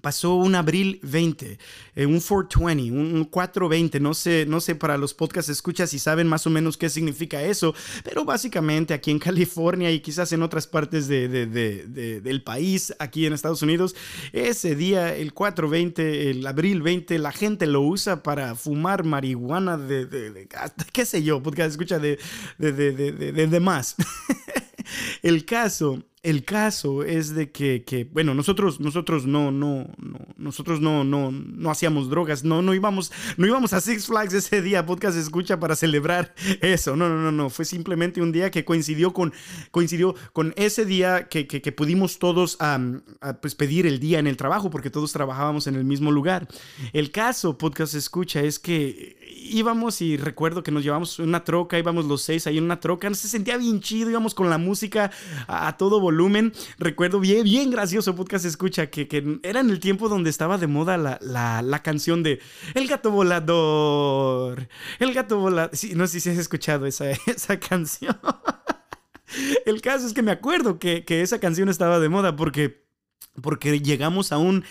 pasó 0.00 0.34
un 0.36 0.54
abril 0.54 1.00
20, 1.02 1.58
eh, 1.94 2.06
un 2.06 2.20
420, 2.20 2.92
un 2.92 3.24
420, 3.24 4.00
no 4.00 4.14
sé, 4.14 4.46
no 4.46 4.60
sé 4.60 4.74
para 4.74 4.96
los 4.96 5.14
podcasts 5.14 5.50
escuchas 5.50 5.90
si 5.90 5.98
saben 5.98 6.26
más 6.26 6.46
o 6.46 6.50
menos 6.50 6.76
qué 6.76 6.88
significa 6.88 7.42
eso, 7.42 7.74
pero 8.04 8.24
básicamente 8.24 8.94
aquí 8.94 9.10
en 9.10 9.18
California 9.18 9.90
y 9.90 10.00
quizás 10.00 10.32
en 10.32 10.42
otras 10.42 10.66
partes 10.66 11.08
de, 11.08 11.28
del 11.28 12.42
país, 12.42 12.94
aquí 12.98 13.26
en 13.26 13.32
Estados 13.32 13.62
Unidos, 13.62 13.94
ese 14.32 14.74
día, 14.74 15.14
el 15.14 15.32
420, 15.34 16.30
el 16.30 16.46
abril 16.46 16.82
20, 16.82 17.18
la 17.18 17.32
gente 17.32 17.66
lo 17.66 17.82
usa 17.82 18.22
para 18.22 18.54
fumar 18.54 19.04
marihuana 19.04 19.76
de, 19.76 20.48
qué 20.92 21.04
sé 21.04 21.22
yo, 21.22 21.42
podcast 21.42 21.70
escucha 21.70 21.98
de, 21.98 22.18
de, 22.58 22.72
de 22.82 23.60
más. 23.60 23.96
el 25.22 25.44
caso 25.44 26.02
el 26.22 26.44
caso 26.44 27.02
es 27.02 27.34
de 27.34 27.50
que, 27.50 28.08
bueno, 28.12 28.32
nosotros, 28.32 28.78
nosotros 28.78 29.26
no, 29.26 29.50
no, 29.50 29.88
no, 29.98 30.20
nosotros 30.36 30.80
no, 30.80 31.02
no, 31.02 31.32
no 31.32 31.70
hacíamos 31.70 32.08
drogas, 32.08 32.44
no, 32.44 32.62
no 32.62 32.74
íbamos, 32.74 33.10
no 33.36 33.46
íbamos 33.46 33.72
a 33.72 33.80
Six 33.80 34.06
Flags 34.06 34.32
ese 34.32 34.62
día, 34.62 34.86
podcast 34.86 35.18
escucha 35.18 35.58
para 35.58 35.74
celebrar 35.74 36.32
eso, 36.60 36.94
no, 36.94 37.08
no, 37.08 37.16
no, 37.16 37.32
no, 37.32 37.50
fue 37.50 37.64
simplemente 37.64 38.22
un 38.22 38.30
día 38.30 38.52
que 38.52 38.64
coincidió 38.64 39.12
con, 39.12 39.32
coincidió 39.72 40.14
con 40.32 40.54
ese 40.56 40.84
día 40.84 41.26
que, 41.28 41.48
que, 41.48 41.72
pudimos 41.72 42.20
todos 42.20 42.56
pues 43.40 43.56
pedir 43.56 43.86
el 43.86 43.98
día 43.98 44.20
en 44.20 44.28
el 44.28 44.36
trabajo, 44.36 44.70
porque 44.70 44.90
todos 44.90 45.12
trabajábamos 45.12 45.66
en 45.66 45.74
el 45.74 45.84
mismo 45.84 46.12
lugar. 46.12 46.46
El 46.92 47.10
caso, 47.10 47.58
podcast 47.58 47.94
escucha, 47.94 48.42
es 48.42 48.60
que 48.60 49.16
íbamos 49.50 50.00
y 50.00 50.16
recuerdo 50.16 50.62
que 50.62 50.70
nos 50.70 50.84
llevamos 50.84 51.18
una 51.18 51.42
troca, 51.42 51.78
íbamos 51.78 52.04
los 52.04 52.22
seis 52.22 52.46
ahí 52.46 52.58
en 52.58 52.64
una 52.64 52.78
troca, 52.78 53.12
se 53.12 53.26
sentía 53.26 53.56
bien 53.56 53.80
chido, 53.80 54.10
íbamos 54.10 54.34
con 54.34 54.48
la 54.48 54.58
música 54.58 55.10
a, 55.48 55.66
a 55.66 55.76
todo 55.76 55.98
volumen 55.98 56.11
volumen. 56.12 56.52
Recuerdo 56.78 57.20
bien, 57.20 57.44
bien 57.44 57.70
gracioso 57.70 58.14
podcast 58.14 58.44
escucha, 58.44 58.88
que, 58.88 59.08
que 59.08 59.40
era 59.42 59.60
en 59.60 59.70
el 59.70 59.80
tiempo 59.80 60.08
donde 60.08 60.30
estaba 60.30 60.58
de 60.58 60.66
moda 60.66 60.98
la, 60.98 61.18
la, 61.62 61.82
canción 61.82 62.22
de 62.22 62.40
El 62.74 62.86
gato 62.86 63.10
volador. 63.10 64.68
El 64.98 65.14
gato 65.14 65.38
volador. 65.38 65.70
No 65.96 66.06
sé 66.06 66.20
si 66.20 66.30
has 66.30 66.38
escuchado 66.38 66.86
esa, 66.86 67.10
esa 67.26 67.58
canción. 67.58 68.16
El 69.64 69.80
caso 69.80 70.06
es 70.06 70.12
que 70.12 70.22
me 70.22 70.30
acuerdo 70.30 70.78
que, 70.78 71.04
que 71.04 71.22
esa 71.22 71.38
canción 71.38 71.70
estaba 71.70 71.98
de 71.98 72.10
moda 72.10 72.36
porque 72.36 72.81
porque 73.40 73.80
llegamos 73.80 74.30
a 74.32 74.38
un, 74.38 74.64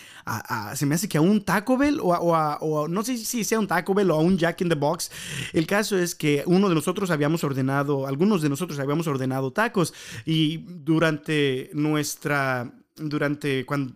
se 0.75 0.85
me 0.85 0.95
hace 0.95 1.09
que 1.09 1.17
a 1.17 1.21
un 1.21 1.43
Taco 1.43 1.77
Bell 1.77 1.99
o, 1.99 2.09
o, 2.13 2.87
no 2.87 3.03
sé 3.03 3.17
si 3.17 3.43
sea 3.43 3.59
un 3.59 3.67
Taco 3.67 3.93
Bell 3.93 4.11
o 4.11 4.15
a 4.15 4.19
un 4.19 4.37
Jack 4.37 4.61
in 4.61 4.69
the 4.69 4.75
Box. 4.75 5.11
El 5.53 5.65
caso 5.65 5.97
es 5.97 6.13
que 6.13 6.43
uno 6.45 6.69
de 6.69 6.75
nosotros 6.75 7.09
habíamos 7.09 7.43
ordenado, 7.43 8.05
algunos 8.05 8.41
de 8.41 8.49
nosotros 8.49 8.79
habíamos 8.79 9.07
ordenado 9.07 9.51
tacos 9.51 9.93
y 10.25 10.57
durante 10.57 11.71
nuestra, 11.73 12.71
durante 12.95 13.65
cuando, 13.65 13.95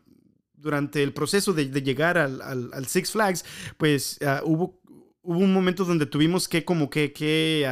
durante 0.58 1.04
el 1.04 1.14
proceso 1.14 1.54
de, 1.54 1.70
llegar 1.70 2.18
al, 2.18 2.42
al, 2.42 2.88
Six 2.88 3.12
Flags, 3.12 3.46
pues 3.78 4.18
ah, 4.26 4.42
hubo, 4.44 4.82
hubo 5.22 5.40
un 5.40 5.54
momento 5.54 5.86
donde 5.86 6.08
tuvimos 6.08 6.48
que 6.48 6.66
como 6.66 6.90
que, 6.90 7.14
que 7.14 7.68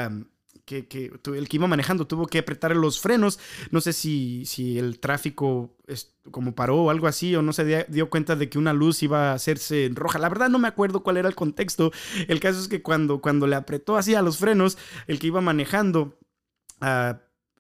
que, 0.66 0.88
que, 0.88 1.12
el 1.26 1.50
que 1.50 1.58
iba 1.58 1.68
manejando 1.68 2.08
tuvo 2.08 2.28
que 2.28 2.40
apretar 2.40 2.76
los 2.76 3.00
frenos. 3.00 3.40
No 3.72 3.82
sé 3.82 3.94
si, 3.94 4.46
si 4.46 4.80
el 4.80 5.00
tráfico 5.00 5.76
es, 5.88 6.16
como 6.32 6.56
paró 6.56 6.84
o 6.84 6.90
algo 6.90 7.08
así, 7.08 7.36
o 7.36 7.42
no 7.42 7.54
se 7.54 7.86
dio, 7.90 8.10
cuenta 8.10 8.36
de 8.36 8.50
que 8.50 8.58
una 8.58 8.74
luz 8.74 9.04
iba 9.04 9.32
a 9.32 9.34
hacerse 9.34 9.90
roja. 9.94 10.20
La 10.20 10.30
verdad 10.30 10.50
no 10.50 10.60
me 10.60 10.68
acuerdo 10.68 11.04
cuál 11.04 11.18
era 11.18 11.28
el 11.28 11.36
contexto. 11.36 11.92
El 12.28 12.40
caso 12.40 12.60
es 12.60 12.68
que 12.68 12.82
cuando, 12.82 13.22
cuando 13.22 13.48
le 13.48 13.56
apretó 13.56 13.98
así 13.98 14.16
a 14.16 14.22
los 14.22 14.38
frenos, 14.38 14.78
el 15.08 15.20
que 15.20 15.28
iba 15.28 15.42
manejando... 15.42 16.18
Uh, 16.82 17.16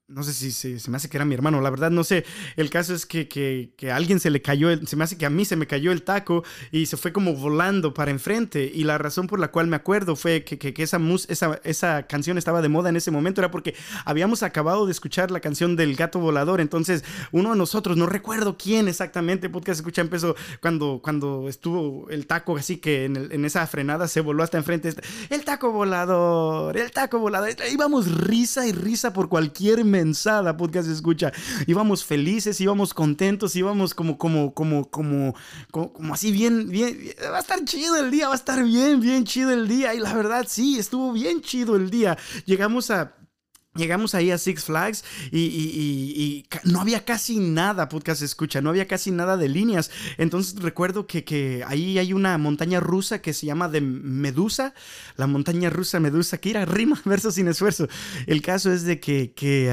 no 0.07 0.21
sé 0.21 0.33
si 0.33 0.51
se, 0.51 0.91
me 0.91 0.97
hace 0.97 1.09
que 1.09 1.17
era 1.17 1.25
mi 1.25 1.33
hermano, 1.33 1.61
la 1.61 1.69
verdad 1.69 1.89
no 1.89 2.03
sé. 2.03 2.25
El 2.57 2.69
caso 2.69 2.93
es 2.93 3.05
que, 3.05 3.27
que, 3.27 3.73
que, 3.77 3.91
a 3.91 3.95
alguien 3.95 4.19
se 4.19 4.29
le 4.29 4.41
cayó, 4.41 4.69
el, 4.69 4.85
se 4.87 4.95
me 4.95 5.03
hace 5.03 5.17
que 5.17 5.25
a 5.25 5.29
mí 5.29 5.45
se 5.45 5.55
me 5.55 5.65
cayó 5.65 5.91
el 5.91 6.03
taco 6.03 6.43
y 6.71 6.87
se 6.87 6.97
fue 6.97 7.13
como 7.13 7.33
volando 7.35 7.93
para 7.93 8.11
enfrente. 8.11 8.69
Y 8.73 8.83
la 8.83 8.97
razón 8.97 9.27
por 9.27 9.39
la 9.39 9.49
cual 9.49 9.67
me 9.67 9.75
acuerdo 9.75 10.15
fue 10.15 10.43
que, 10.43 10.57
que 10.57 10.83
esa, 10.83 10.99
mus, 10.99 11.29
esa, 11.29 11.59
esa 11.63 12.03
canción 12.03 12.37
estaba 12.37 12.61
de 12.61 12.69
moda 12.69 12.89
en 12.89 12.97
ese 12.97 13.11
momento, 13.11 13.41
era 13.41 13.49
porque 13.49 13.75
habíamos 14.05 14.43
acabado 14.43 14.85
de 14.85 14.91
escuchar 14.91 15.31
la 15.31 15.39
canción 15.39 15.75
del 15.75 15.95
gato 15.95 16.19
volador. 16.19 16.59
Entonces, 16.59 17.03
uno 17.31 17.51
de 17.51 17.57
nosotros, 17.57 17.95
no 17.95 18.05
recuerdo 18.05 18.57
quién 18.57 18.87
exactamente, 18.87 19.49
podcast 19.49 19.79
escucha, 19.79 20.01
empezó 20.01 20.35
cuando, 20.61 20.99
cuando 21.01 21.47
estuvo 21.47 22.09
el 22.09 22.27
taco 22.27 22.57
así 22.57 22.77
que 22.77 23.05
en, 23.05 23.29
en 23.31 23.45
esa 23.45 23.65
frenada 23.67 24.07
se 24.07 24.19
voló 24.19 24.43
hasta 24.43 24.57
enfrente. 24.57 24.93
El 25.29 25.45
taco 25.45 25.71
volador, 25.71 26.77
el 26.77 26.91
taco 26.91 27.19
volador. 27.19 27.49
Íbamos 27.71 28.11
risa 28.11 28.67
y 28.67 28.73
risa 28.73 29.13
por 29.13 29.29
cualquier 29.29 29.85
mensada, 29.93 30.57
podcast 30.57 30.89
escucha. 30.89 31.31
Íbamos 31.67 32.03
felices, 32.03 32.59
íbamos 32.59 32.93
contentos, 32.93 33.55
íbamos 33.55 33.93
como, 33.93 34.17
como, 34.17 34.53
como, 34.53 34.89
como, 34.89 35.35
como, 35.71 36.13
así 36.13 36.31
bien, 36.31 36.69
bien, 36.69 36.97
va 37.31 37.37
a 37.37 37.41
estar 37.41 37.63
chido 37.63 37.97
el 37.97 38.09
día, 38.09 38.27
va 38.27 38.33
a 38.33 38.37
estar 38.37 38.63
bien, 38.63 38.99
bien 38.99 39.23
chido 39.23 39.51
el 39.51 39.67
día. 39.67 39.93
Y 39.93 39.99
la 39.99 40.13
verdad, 40.13 40.45
sí, 40.49 40.79
estuvo 40.79 41.13
bien 41.13 41.41
chido 41.41 41.75
el 41.75 41.91
día. 41.91 42.17
Llegamos 42.45 42.89
a 42.89 43.13
Llegamos 43.75 44.13
ahí 44.13 44.29
a 44.29 44.37
Six 44.37 44.65
Flags 44.65 45.03
y, 45.31 46.45
no 46.63 46.79
había 46.79 47.05
casi 47.05 47.39
nada, 47.39 47.89
podcast 47.89 48.21
escucha, 48.21 48.61
no 48.61 48.69
había 48.69 48.87
casi 48.87 49.09
nada 49.09 49.35
de 49.35 49.49
líneas. 49.49 49.89
Entonces 50.17 50.61
recuerdo 50.61 51.07
que, 51.07 51.63
ahí 51.67 51.97
hay 51.97 52.13
una 52.13 52.37
montaña 52.37 52.79
rusa 52.79 53.21
que 53.21 53.33
se 53.33 53.47
llama 53.47 53.69
de 53.69 53.81
Medusa, 53.81 54.73
la 55.17 55.27
montaña 55.27 55.69
rusa 55.69 55.99
Medusa, 55.99 56.37
que 56.37 56.51
era 56.51 56.65
rima, 56.65 57.01
verso 57.05 57.31
sin 57.31 57.47
esfuerzo. 57.47 57.87
El 58.27 58.41
caso 58.41 58.71
es 58.71 58.83
de 58.83 58.99
que, 58.99 59.33
que 59.33 59.71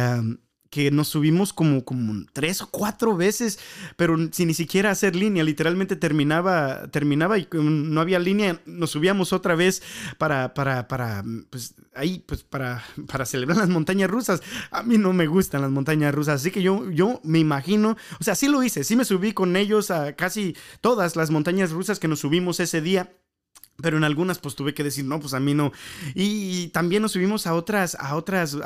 que 0.70 0.92
nos 0.92 1.08
subimos 1.08 1.52
como, 1.52 1.84
como 1.84 2.24
tres 2.32 2.62
o 2.62 2.70
cuatro 2.70 3.16
veces, 3.16 3.58
pero 3.96 4.16
sin 4.30 4.48
ni 4.48 4.54
siquiera 4.54 4.92
hacer 4.92 5.16
línea, 5.16 5.42
literalmente 5.42 5.96
terminaba, 5.96 6.86
terminaba 6.90 7.38
y 7.38 7.48
no 7.52 8.00
había 8.00 8.20
línea, 8.20 8.60
nos 8.66 8.90
subíamos 8.90 9.32
otra 9.32 9.56
vez 9.56 9.82
para, 10.16 10.54
para, 10.54 10.86
para, 10.86 11.24
pues 11.50 11.74
ahí, 11.94 12.24
pues 12.24 12.44
para, 12.44 12.84
para 13.08 13.26
celebrar 13.26 13.58
las 13.58 13.68
montañas 13.68 14.08
rusas. 14.08 14.42
A 14.70 14.84
mí 14.84 14.96
no 14.96 15.12
me 15.12 15.26
gustan 15.26 15.62
las 15.62 15.70
montañas 15.70 16.14
rusas, 16.14 16.40
así 16.40 16.52
que 16.52 16.62
yo, 16.62 16.88
yo 16.90 17.20
me 17.24 17.40
imagino, 17.40 17.96
o 18.20 18.24
sea, 18.24 18.36
sí 18.36 18.48
lo 18.48 18.62
hice, 18.62 18.84
sí 18.84 18.94
me 18.94 19.04
subí 19.04 19.32
con 19.32 19.56
ellos 19.56 19.90
a 19.90 20.14
casi 20.14 20.56
todas 20.80 21.16
las 21.16 21.30
montañas 21.30 21.72
rusas 21.72 21.98
que 21.98 22.08
nos 22.08 22.20
subimos 22.20 22.60
ese 22.60 22.80
día 22.80 23.10
pero 23.80 23.96
en 23.96 24.04
algunas 24.04 24.38
pues 24.38 24.54
tuve 24.54 24.74
que 24.74 24.84
decir, 24.84 25.04
no, 25.04 25.20
pues 25.20 25.34
a 25.34 25.40
mí 25.40 25.54
no. 25.54 25.72
Y, 26.14 26.68
también 26.68 27.02
nos 27.02 27.12
subimos 27.12 27.46
a 27.46 27.54
otras, 27.54 27.96
a 27.98 28.16
otras, 28.16 28.56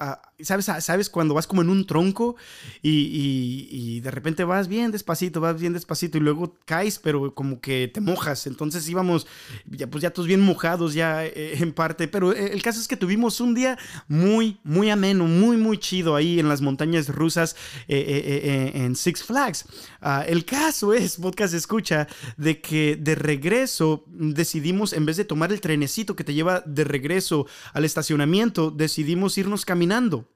¿sabes? 0.40 0.66
¿Sabes 0.80 1.08
cuando 1.10 1.34
vas 1.34 1.46
como 1.46 1.62
en 1.62 1.70
un 1.70 1.86
tronco 1.86 2.36
y, 2.82 3.68
y, 3.70 4.00
de 4.00 4.10
repente 4.10 4.44
vas 4.44 4.68
bien 4.68 4.90
despacito, 4.90 5.40
vas 5.40 5.60
bien 5.60 5.72
despacito 5.72 6.18
y 6.18 6.20
luego 6.20 6.56
caes, 6.64 6.98
pero 6.98 7.34
como 7.34 7.60
que 7.60 7.88
te 7.92 8.00
mojas. 8.00 8.46
Entonces 8.46 8.88
íbamos, 8.88 9.26
ya, 9.66 9.86
pues 9.86 10.02
ya 10.02 10.10
todos 10.10 10.26
bien 10.26 10.40
mojados 10.40 10.94
ya 10.94 11.24
eh, 11.24 11.58
en 11.58 11.72
parte. 11.72 12.08
Pero 12.08 12.32
eh, 12.32 12.50
el 12.52 12.62
caso 12.62 12.80
es 12.80 12.88
que 12.88 12.96
tuvimos 12.96 13.40
un 13.40 13.54
día 13.54 13.78
muy, 14.08 14.58
muy 14.64 14.90
ameno, 14.90 15.26
muy, 15.26 15.56
muy 15.56 15.78
chido 15.78 16.16
ahí 16.16 16.40
en 16.40 16.48
las 16.48 16.60
montañas 16.60 17.08
rusas 17.08 17.56
eh, 17.88 18.72
en 18.74 18.96
Six 18.96 19.22
Flags. 19.22 19.66
Ah, 20.00 20.24
el 20.26 20.44
caso 20.44 20.92
es, 20.92 21.16
podcast 21.16 21.54
escucha, 21.54 22.08
de 22.36 22.60
que 22.60 22.96
de 22.96 23.14
regreso 23.14 24.04
decidimos 24.08 24.92
en 24.92 25.06
vez 25.06 25.16
de 25.16 25.24
tomar 25.24 25.52
el 25.52 25.60
trenecito 25.60 26.16
que 26.16 26.24
te 26.24 26.34
lleva 26.34 26.62
de 26.66 26.84
regreso 26.84 27.46
al 27.72 27.84
estacionamiento, 27.84 28.70
decidimos 28.70 29.38
irnos 29.38 29.64
caminando. 29.64 30.28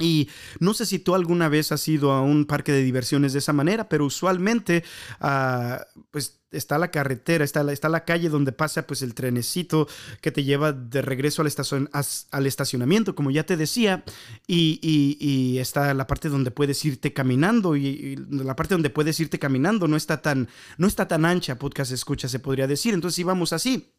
Y 0.00 0.28
no 0.60 0.74
sé 0.74 0.86
si 0.86 0.98
tú 0.98 1.14
alguna 1.14 1.48
vez 1.48 1.72
has 1.72 1.86
ido 1.88 2.12
a 2.12 2.22
un 2.22 2.46
parque 2.46 2.72
de 2.72 2.82
diversiones 2.82 3.32
de 3.32 3.40
esa 3.40 3.52
manera, 3.52 3.88
pero 3.88 4.04
usualmente 4.04 4.84
ah, 5.20 5.84
pues 6.10 6.38
está 6.50 6.78
la 6.78 6.90
carretera, 6.90 7.44
está 7.44 7.62
la, 7.62 7.72
está 7.72 7.88
la 7.88 8.04
calle 8.04 8.28
donde 8.28 8.52
pasa 8.52 8.86
pues 8.86 9.02
el 9.02 9.14
trenecito 9.14 9.86
que 10.20 10.32
te 10.32 10.44
lleva 10.44 10.72
de 10.72 11.02
regreso 11.02 11.42
al, 11.42 11.90
al 12.30 12.46
estacionamiento, 12.46 13.14
como 13.14 13.30
ya 13.30 13.44
te 13.44 13.56
decía, 13.56 14.04
y, 14.46 15.58
está 15.58 15.92
la 15.94 16.06
parte 16.06 16.28
donde 16.28 16.50
puedes 16.50 16.84
irte 16.84 17.12
caminando 17.12 17.76
y, 17.76 18.16
la 18.30 18.56
parte 18.56 18.74
donde 18.74 18.90
puedes 18.90 19.18
irte 19.20 19.38
caminando 19.38 19.88
no 19.88 19.96
está 19.96 20.22
tan, 20.22 20.48
no 20.78 20.86
está 20.86 21.08
tan 21.08 21.24
ancha, 21.24 21.58
podcast 21.58 21.92
escucha, 21.92 22.28
se 22.28 22.38
podría 22.38 22.66
decir. 22.66 22.94
Entonces 22.94 23.18
íbamos 23.18 23.52
así. 23.52 23.92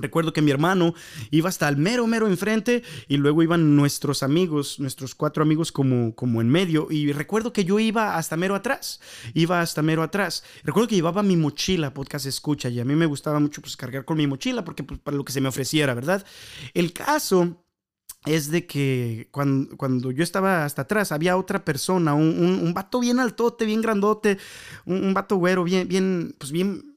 Recuerdo 0.00 0.32
que 0.32 0.42
mi 0.42 0.50
hermano 0.50 0.94
iba 1.30 1.48
hasta 1.48 1.68
el 1.68 1.76
mero, 1.76 2.06
mero 2.06 2.26
enfrente 2.26 2.82
y 3.08 3.16
luego 3.16 3.42
iban 3.42 3.76
nuestros 3.76 4.22
amigos, 4.22 4.78
nuestros 4.80 5.14
cuatro 5.14 5.42
amigos 5.42 5.72
como, 5.72 6.14
como 6.14 6.40
en 6.40 6.48
medio. 6.48 6.88
Y 6.90 7.12
recuerdo 7.12 7.52
que 7.52 7.64
yo 7.64 7.78
iba 7.78 8.16
hasta 8.16 8.36
mero 8.36 8.54
atrás, 8.54 9.00
iba 9.34 9.60
hasta 9.60 9.82
mero 9.82 10.02
atrás. 10.02 10.44
Recuerdo 10.64 10.88
que 10.88 10.96
llevaba 10.96 11.22
mi 11.22 11.36
mochila, 11.36 11.92
podcast 11.92 12.26
escucha, 12.26 12.68
y 12.68 12.80
a 12.80 12.84
mí 12.84 12.94
me 12.94 13.06
gustaba 13.06 13.40
mucho 13.40 13.60
pues 13.60 13.76
cargar 13.76 14.04
con 14.04 14.16
mi 14.16 14.26
mochila 14.26 14.64
porque 14.64 14.82
pues, 14.84 15.00
para 15.00 15.16
lo 15.16 15.24
que 15.24 15.32
se 15.32 15.40
me 15.40 15.48
ofreciera, 15.48 15.94
¿verdad? 15.94 16.24
El 16.74 16.92
caso 16.92 17.64
es 18.24 18.50
de 18.50 18.66
que 18.66 19.28
cuando, 19.30 19.76
cuando, 19.76 20.10
yo 20.10 20.22
estaba 20.22 20.64
hasta 20.64 20.82
atrás 20.82 21.12
había 21.12 21.36
otra 21.36 21.64
persona, 21.64 22.14
un, 22.14 22.38
un, 22.40 22.74
vato 22.74 23.00
bien 23.00 23.20
altote, 23.20 23.64
bien 23.64 23.80
grandote, 23.80 24.38
un, 24.84 25.04
un 25.04 25.14
vato 25.14 25.36
güero, 25.36 25.62
bien, 25.64 25.86
bien, 25.86 26.34
pues 26.38 26.50
bien 26.50 26.95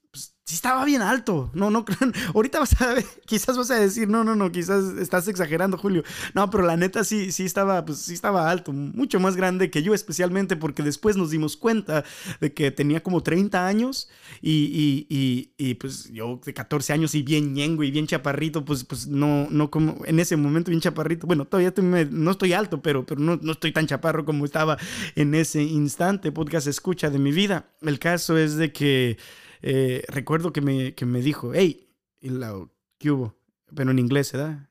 sí 0.50 0.56
estaba 0.56 0.84
bien 0.84 1.04
alto. 1.04 1.52
No, 1.54 1.70
no, 1.70 1.86
ahorita 2.34 2.60
vas 2.60 2.82
a 2.82 2.96
ver, 2.96 3.06
quizás 3.28 3.56
vas 3.56 3.70
a 3.70 3.76
decir, 3.76 4.10
no, 4.10 4.24
no, 4.24 4.36
no, 4.36 4.52
quizás 4.52 4.98
estás 4.98 5.28
exagerando, 5.28 5.78
Julio. 5.78 6.04
No, 6.34 6.50
pero 6.50 6.64
la 6.64 6.76
neta 6.76 7.04
sí, 7.04 7.32
sí 7.32 7.46
estaba, 7.46 7.86
pues 7.86 8.00
sí 8.00 8.16
estaba 8.16 8.50
alto, 8.50 8.74
mucho 8.74 9.20
más 9.20 9.36
grande 9.36 9.70
que 9.70 9.84
yo, 9.84 9.94
especialmente 9.94 10.56
porque 10.56 10.82
después 10.82 11.18
nos 11.18 11.30
dimos 11.30 11.56
cuenta 11.56 12.04
de 12.42 12.52
que 12.52 12.72
tenía 12.72 13.04
como 13.04 13.22
30 13.22 13.68
años 13.68 14.10
y, 14.42 15.06
y, 15.08 15.54
y, 15.60 15.76
pues 15.76 16.10
yo 16.12 16.42
de 16.44 16.52
14 16.52 16.94
años 16.94 17.14
y 17.14 17.22
bien 17.22 17.54
ñengo 17.54 17.84
y 17.84 17.92
bien 17.92 18.08
chaparrito, 18.08 18.66
pues, 18.66 18.84
pues 18.84 19.06
no, 19.06 19.48
no 19.52 19.70
como 19.70 20.04
en 20.06 20.20
ese 20.20 20.36
momento 20.36 20.72
bien 20.72 20.82
chaparrito. 20.82 21.28
Bueno, 21.28 21.46
todavía 21.46 21.72
no 22.10 22.32
estoy 22.32 22.54
alto, 22.54 22.82
pero, 22.82 23.06
pero 23.06 23.22
no, 23.22 23.38
no 23.40 23.52
estoy 23.52 23.72
tan 23.72 23.86
chaparro 23.86 24.26
como 24.26 24.46
estaba 24.46 24.80
en 25.16 25.36
ese 25.36 25.62
instante. 25.62 26.32
Podcast 26.32 26.66
escucha 26.66 27.12
de 27.12 27.20
mi 27.20 27.32
vida. 27.32 27.70
El 27.84 28.00
caso 28.00 28.36
es 28.36 28.56
de 28.56 28.74
que 28.74 29.18
eh, 29.62 30.04
recuerdo 30.08 30.54
que 30.54 30.62
me, 30.62 30.96
que 30.96 31.06
me 31.06 31.22
dijo, 31.22 31.54
hey, 31.54 31.90
y 32.20 32.30
la, 32.30 32.56
¿qué 32.98 33.12
hubo? 33.12 33.38
Pero 33.76 33.92
en 33.92 34.00
inglés, 34.00 34.32
¿verdad? 34.32 34.70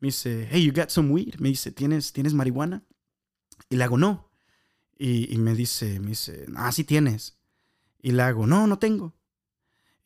Me 0.00 0.08
dice, 0.08 0.48
hey, 0.50 0.64
you 0.64 0.72
got 0.72 0.90
some 0.90 1.10
weed? 1.10 1.36
Me 1.38 1.48
dice, 1.48 1.72
¿tienes, 1.72 2.12
¿tienes 2.12 2.34
marihuana? 2.34 2.84
Y 3.70 3.76
le 3.76 3.84
hago, 3.84 3.96
no. 3.96 4.30
Y, 4.96 5.36
me 5.38 5.54
dice, 5.54 5.98
me 6.00 6.10
dice, 6.10 6.46
ah, 6.56 6.70
sí 6.72 6.84
tienes. 6.84 7.36
Y 8.00 8.12
le 8.12 8.22
hago, 8.22 8.46
no, 8.46 8.66
no 8.66 8.78
tengo. 8.78 9.14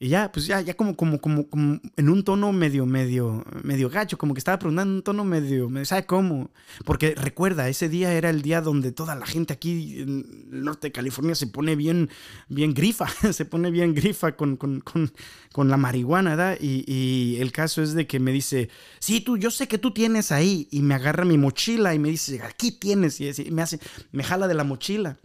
Y 0.00 0.10
ya, 0.10 0.30
pues 0.30 0.46
ya, 0.46 0.60
ya 0.60 0.74
como, 0.74 0.94
como, 0.94 1.20
como, 1.20 1.48
como 1.50 1.80
en 1.96 2.08
un 2.08 2.22
tono 2.22 2.52
medio, 2.52 2.86
medio, 2.86 3.44
medio 3.64 3.90
gacho, 3.90 4.16
como 4.16 4.32
que 4.32 4.38
estaba 4.38 4.56
preguntando 4.56 4.94
un 4.94 5.02
tono 5.02 5.24
medio, 5.24 5.68
¿sabe 5.84 6.06
cómo? 6.06 6.52
Porque 6.84 7.16
recuerda, 7.16 7.68
ese 7.68 7.88
día 7.88 8.12
era 8.12 8.30
el 8.30 8.40
día 8.40 8.60
donde 8.60 8.92
toda 8.92 9.16
la 9.16 9.26
gente 9.26 9.54
aquí 9.54 10.00
en 10.00 10.46
el 10.52 10.62
norte 10.62 10.86
de 10.86 10.92
California 10.92 11.34
se 11.34 11.48
pone 11.48 11.74
bien, 11.74 12.10
bien 12.48 12.74
grifa, 12.74 13.08
se 13.32 13.44
pone 13.44 13.72
bien 13.72 13.92
grifa 13.92 14.36
con, 14.36 14.56
con, 14.56 14.80
con, 14.82 15.12
con 15.50 15.68
la 15.68 15.76
marihuana, 15.76 16.30
¿verdad? 16.30 16.58
Y, 16.60 16.84
y, 16.86 17.40
el 17.40 17.50
caso 17.50 17.82
es 17.82 17.94
de 17.94 18.06
que 18.06 18.20
me 18.20 18.30
dice, 18.30 18.70
sí, 19.00 19.20
tú, 19.20 19.36
yo 19.36 19.50
sé 19.50 19.66
que 19.66 19.78
tú 19.78 19.90
tienes 19.90 20.30
ahí, 20.30 20.68
y 20.70 20.80
me 20.82 20.94
agarra 20.94 21.24
mi 21.24 21.38
mochila 21.38 21.92
y 21.92 21.98
me 21.98 22.10
dice, 22.10 22.40
aquí 22.42 22.70
tienes, 22.70 23.20
y 23.20 23.50
me 23.50 23.62
hace, 23.62 23.80
me 24.12 24.22
jala 24.22 24.46
de 24.46 24.54
la 24.54 24.62
mochila. 24.62 25.18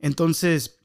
Entonces, 0.00 0.78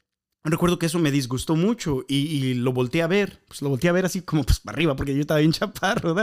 recuerdo 0.50 0.78
que 0.78 0.86
eso 0.86 0.98
me 0.98 1.10
disgustó 1.10 1.56
mucho 1.56 2.04
y, 2.08 2.54
lo 2.54 2.72
volteé 2.72 3.02
a 3.02 3.06
ver, 3.06 3.40
pues 3.48 3.62
lo 3.62 3.68
volteé 3.68 3.90
a 3.90 3.92
ver 3.92 4.04
así 4.04 4.22
como 4.22 4.44
pues 4.44 4.60
para 4.60 4.74
arriba, 4.74 4.96
porque 4.96 5.14
yo 5.14 5.20
estaba 5.20 5.40
bien 5.40 5.52
chaparro. 5.52 6.16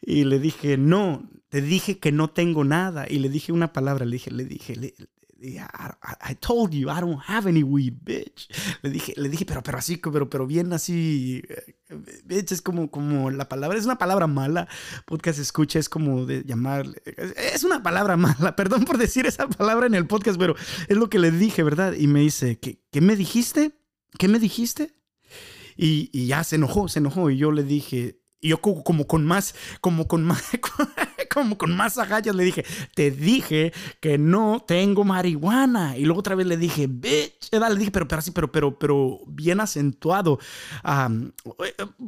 Y 0.00 0.24
le 0.24 0.38
dije, 0.38 0.76
no, 0.76 1.28
te 1.48 1.60
dije 1.60 1.98
que 1.98 2.12
no 2.12 2.30
tengo 2.30 2.64
nada. 2.64 3.06
Y 3.08 3.18
le 3.18 3.28
dije 3.28 3.52
una 3.52 3.72
palabra, 3.72 4.04
le 4.04 4.12
dije, 4.12 4.30
le 4.30 4.44
dije, 4.44 4.76
le, 4.76 4.94
I, 5.42 6.34
told 6.40 6.72
you 6.72 6.90
I 6.90 7.00
don't 7.00 7.20
have 7.26 7.48
any 7.48 7.62
weed, 7.62 7.94
bitch. 8.04 8.48
Le 8.82 8.90
dije, 8.90 9.14
le 9.16 9.28
dije, 9.28 9.44
pero, 9.44 9.62
pero 9.62 9.78
así, 9.78 9.96
pero, 9.96 10.28
pero 10.28 10.46
bien 10.46 10.72
así, 10.72 11.42
eh, 11.48 11.76
bitch, 12.24 12.52
es 12.52 12.62
como, 12.62 12.90
como 12.90 13.30
la 13.30 13.48
palabra, 13.48 13.78
es 13.78 13.84
una 13.84 13.98
palabra 13.98 14.26
mala. 14.26 14.68
Podcast 15.06 15.38
escucha, 15.38 15.78
es 15.78 15.88
como 15.88 16.26
de 16.26 16.44
llamar, 16.44 16.86
es 17.36 17.64
una 17.64 17.82
palabra 17.82 18.16
mala. 18.18 18.56
Perdón 18.56 18.84
por 18.84 18.98
decir 18.98 19.26
esa 19.26 19.48
palabra 19.48 19.86
en 19.86 19.94
el 19.94 20.06
podcast, 20.06 20.38
pero 20.38 20.54
es 20.88 20.96
lo 20.96 21.10
que 21.10 21.18
le 21.18 21.30
dije, 21.30 21.62
¿verdad? 21.62 21.94
Y 21.94 22.06
me 22.06 22.20
dice, 22.20 22.58
¿qué, 22.58 22.80
qué 22.90 23.00
me 23.00 23.16
dijiste? 23.16 23.72
¿Qué 24.18 24.28
me 24.28 24.38
dijiste? 24.38 24.94
Y, 25.76 26.10
y 26.12 26.26
ya 26.26 26.44
se 26.44 26.56
enojó, 26.56 26.88
se 26.88 26.98
enojó. 26.98 27.30
Y 27.30 27.38
yo 27.38 27.50
le 27.50 27.64
dije, 27.64 28.22
yo 28.42 28.60
como 28.60 29.06
con 29.06 29.24
más, 29.24 29.54
como 29.80 30.08
con 30.08 30.24
más, 30.24 30.42
como 31.32 31.56
con 31.58 31.76
más 31.76 31.98
agallas 31.98 32.34
le 32.34 32.44
dije, 32.44 32.64
te 32.94 33.10
dije 33.10 33.72
que 34.00 34.18
no 34.18 34.64
tengo 34.66 35.04
marihuana. 35.04 35.96
Y 35.96 36.04
luego 36.04 36.20
otra 36.20 36.34
vez 36.34 36.46
le 36.46 36.56
dije, 36.56 36.86
bitch, 36.88 37.50
le 37.52 37.76
dije, 37.76 37.90
pero, 37.90 38.08
pero 38.08 38.18
así, 38.18 38.30
pero, 38.30 38.50
pero, 38.50 38.78
pero 38.78 39.20
bien 39.26 39.60
acentuado. 39.60 40.38
Um, 40.84 41.30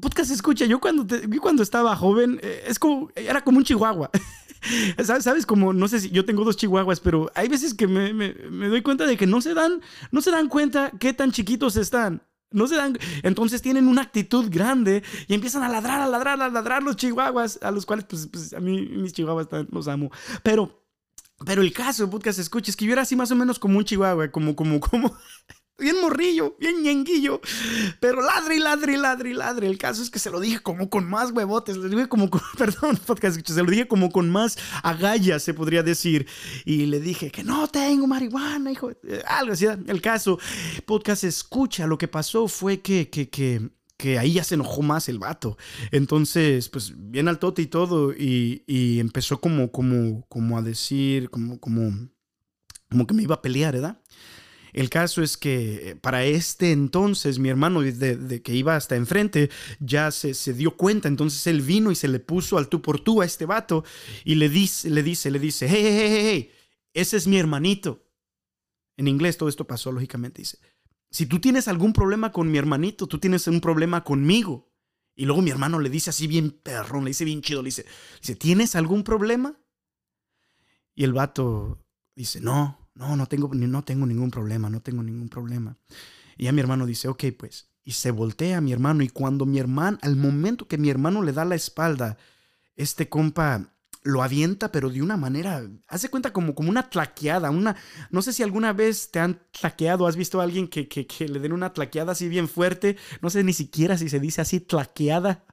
podcast 0.00 0.30
escucha, 0.30 0.66
yo 0.66 0.80
cuando, 0.80 1.06
cuando 1.40 1.62
estaba 1.62 1.94
joven, 1.96 2.40
eh, 2.42 2.64
es 2.66 2.78
como, 2.78 3.10
era 3.14 3.42
como 3.42 3.58
un 3.58 3.64
chihuahua. 3.64 4.10
¿Sabes? 5.04 5.46
Como, 5.46 5.72
no 5.72 5.88
sé 5.88 6.00
si 6.00 6.10
yo 6.10 6.24
tengo 6.24 6.44
dos 6.44 6.56
chihuahuas, 6.56 7.00
pero 7.00 7.30
hay 7.34 7.48
veces 7.48 7.74
que 7.74 7.86
me, 7.86 8.12
me, 8.14 8.34
me 8.50 8.68
doy 8.68 8.82
cuenta 8.82 9.06
de 9.06 9.16
que 9.16 9.26
no 9.26 9.40
se 9.40 9.54
dan, 9.54 9.82
no 10.10 10.22
se 10.22 10.30
dan 10.30 10.48
cuenta 10.48 10.90
qué 10.98 11.12
tan 11.12 11.32
chiquitos 11.32 11.76
están. 11.76 12.22
No 12.54 12.68
se 12.68 12.76
dan. 12.76 12.96
Entonces 13.22 13.60
tienen 13.62 13.88
una 13.88 14.02
actitud 14.02 14.48
grande 14.48 15.02
y 15.26 15.34
empiezan 15.34 15.64
a 15.64 15.68
ladrar, 15.68 16.00
a 16.00 16.06
ladrar, 16.06 16.40
a 16.40 16.48
ladrar 16.48 16.82
los 16.82 16.96
chihuahuas, 16.96 17.58
a 17.62 17.70
los 17.72 17.84
cuales, 17.84 18.06
pues, 18.08 18.28
pues 18.28 18.54
a 18.54 18.60
mí 18.60 18.80
mis 18.80 19.12
chihuahuas 19.12 19.48
los 19.70 19.88
amo. 19.88 20.10
Pero, 20.42 20.86
pero 21.44 21.62
el 21.62 21.72
caso, 21.72 22.08
podcast 22.08 22.38
escucha, 22.38 22.70
es 22.70 22.76
que 22.76 22.84
yo 22.84 22.92
era 22.92 23.02
así 23.02 23.16
más 23.16 23.30
o 23.32 23.34
menos 23.34 23.58
como 23.58 23.76
un 23.76 23.84
chihuahua, 23.84 24.30
como, 24.30 24.54
como, 24.54 24.78
como, 24.90 25.16
bien 25.78 26.00
morrillo, 26.00 26.56
bien 26.58 26.82
ñenguillo, 26.82 27.40
pero 28.00 28.20
ladre 28.22 28.56
y 28.56 28.58
ladre 28.60 28.94
y 28.94 28.96
ladre 28.96 29.34
ladre. 29.34 29.66
El 29.66 29.78
caso 29.78 30.02
es 30.02 30.10
que 30.10 30.18
se 30.18 30.30
lo 30.30 30.40
dije 30.40 30.60
como 30.60 30.88
con 30.88 31.08
más 31.08 31.30
huevotes, 31.30 31.76
le 31.76 31.88
dije 31.88 32.08
como 32.08 32.30
con, 32.30 32.40
perdón, 32.58 32.96
podcast, 33.06 33.40
se 33.46 33.62
lo 33.62 33.70
dije 33.70 33.88
como 33.88 34.10
con 34.10 34.30
más 34.30 34.56
agallas, 34.82 35.42
se 35.42 35.54
podría 35.54 35.82
decir. 35.82 36.26
Y 36.64 36.86
le 36.86 37.00
dije 37.00 37.30
que 37.30 37.44
no 37.44 37.68
tengo 37.68 38.06
marihuana, 38.06 38.70
hijo, 38.70 38.90
eh, 38.90 39.22
algo 39.26 39.52
así. 39.52 39.66
El 39.66 40.00
caso, 40.00 40.38
podcast 40.86 41.24
escucha, 41.24 41.86
lo 41.86 41.98
que 41.98 42.08
pasó 42.08 42.48
fue 42.48 42.80
que, 42.80 43.10
que, 43.10 43.28
que 43.28 43.70
que 43.96 44.18
ahí 44.18 44.34
ya 44.34 44.44
se 44.44 44.56
enojó 44.56 44.82
más 44.82 45.08
el 45.08 45.20
vato. 45.20 45.56
Entonces, 45.92 46.68
pues 46.68 46.92
bien 46.96 47.28
al 47.28 47.38
tote 47.38 47.62
y 47.62 47.66
todo, 47.66 48.12
y, 48.12 48.64
y 48.66 48.98
empezó 48.98 49.40
como, 49.40 49.70
como, 49.70 50.26
como 50.28 50.58
a 50.58 50.62
decir, 50.62 51.30
como, 51.30 51.60
como, 51.60 52.08
como 52.90 53.06
que 53.06 53.14
me 53.14 53.22
iba 53.22 53.36
a 53.36 53.42
pelear, 53.42 53.74
¿verdad? 53.74 54.00
El 54.74 54.90
caso 54.90 55.22
es 55.22 55.36
que 55.36 55.90
eh, 55.90 55.96
para 55.96 56.24
este 56.24 56.72
entonces 56.72 57.38
mi 57.38 57.48
hermano 57.48 57.80
de, 57.80 58.42
que 58.42 58.54
iba 58.54 58.74
hasta 58.74 58.96
enfrente 58.96 59.48
ya 59.78 60.10
se, 60.10 60.34
dio 60.52 60.76
cuenta, 60.76 61.06
entonces 61.06 61.46
él 61.46 61.62
vino 61.62 61.92
y 61.92 61.94
se 61.94 62.08
le 62.08 62.18
puso 62.18 62.58
al 62.58 62.68
tú 62.68 62.82
por 62.82 62.98
tú 62.98 63.22
a 63.22 63.24
este 63.24 63.46
vato 63.46 63.84
y 64.24 64.34
le 64.34 64.48
dice, 64.48 64.90
le 64.90 65.04
dice, 65.04 65.30
le 65.30 65.38
dice, 65.38 65.68
hey, 65.68 65.80
hey, 65.84 65.96
hey, 65.96 66.20
hey, 66.24 66.50
ese 66.92 67.16
es 67.16 67.28
mi 67.28 67.38
hermanito. 67.38 68.04
En 68.96 69.06
inglés 69.06 69.38
todo 69.38 69.48
esto 69.48 69.64
pasó, 69.64 69.92
lógicamente, 69.92 70.42
dice, 70.42 70.58
si 71.08 71.26
tú 71.26 71.40
tienes 71.40 71.68
algún 71.68 71.92
problema 71.92 72.32
con 72.32 72.50
mi 72.50 72.58
hermanito, 72.58 73.06
tú 73.06 73.20
tienes 73.20 73.46
un 73.46 73.60
problema 73.60 74.02
conmigo. 74.02 74.72
Y 75.14 75.26
luego 75.26 75.40
mi 75.40 75.50
hermano 75.50 75.78
le 75.78 75.88
dice 75.88 76.10
así 76.10 76.26
bien 76.26 76.50
perrón, 76.50 77.04
le 77.04 77.10
dice 77.10 77.24
bien 77.24 77.42
chido, 77.42 77.62
le 77.62 77.68
dice, 77.68 77.86
dice, 78.20 78.34
¿tienes 78.34 78.74
algún 78.74 79.04
problema? 79.04 79.56
Y 80.96 81.04
el 81.04 81.12
vato 81.12 81.78
dice, 82.16 82.40
no, 82.40 82.83
no, 82.94 83.16
no 83.16 83.26
tengo, 83.26 83.50
no 83.52 83.84
tengo 83.84 84.06
ningún 84.06 84.30
problema, 84.30 84.70
no 84.70 84.80
tengo 84.80 85.02
ningún 85.02 85.28
problema. 85.28 85.76
Y 86.36 86.44
ya 86.44 86.52
mi 86.52 86.60
hermano 86.60 86.86
dice, 86.86 87.08
ok, 87.08 87.24
pues. 87.36 87.68
Y 87.82 87.92
se 87.92 88.10
voltea 88.10 88.58
a 88.58 88.60
mi 88.60 88.72
hermano 88.72 89.02
y 89.02 89.08
cuando 89.08 89.46
mi 89.46 89.58
hermano, 89.58 89.98
al 90.00 90.16
momento 90.16 90.66
que 90.68 90.78
mi 90.78 90.88
hermano 90.88 91.22
le 91.22 91.32
da 91.32 91.44
la 91.44 91.54
espalda, 91.54 92.16
este 92.76 93.08
compa 93.08 93.74
lo 94.04 94.22
avienta, 94.22 94.70
pero 94.70 94.90
de 94.90 95.00
una 95.02 95.16
manera, 95.16 95.66
hace 95.88 96.10
cuenta 96.10 96.32
como, 96.32 96.54
como 96.54 96.68
una 96.68 96.90
tlaqueada, 96.90 97.50
una, 97.50 97.74
no 98.10 98.20
sé 98.20 98.34
si 98.34 98.42
alguna 98.42 98.74
vez 98.74 99.10
te 99.10 99.18
han 99.18 99.40
tlaqueado, 99.50 100.06
has 100.06 100.16
visto 100.16 100.40
a 100.40 100.44
alguien 100.44 100.68
que, 100.68 100.88
que, 100.88 101.06
que 101.06 101.26
le 101.26 101.40
den 101.40 101.52
una 101.52 101.72
tlaqueada 101.72 102.12
así 102.12 102.28
bien 102.28 102.46
fuerte, 102.46 102.98
no 103.22 103.30
sé 103.30 103.42
ni 103.44 103.54
siquiera 103.54 103.96
si 103.96 104.10
se 104.10 104.20
dice 104.20 104.42
así 104.42 104.60
tlaqueada, 104.60 105.46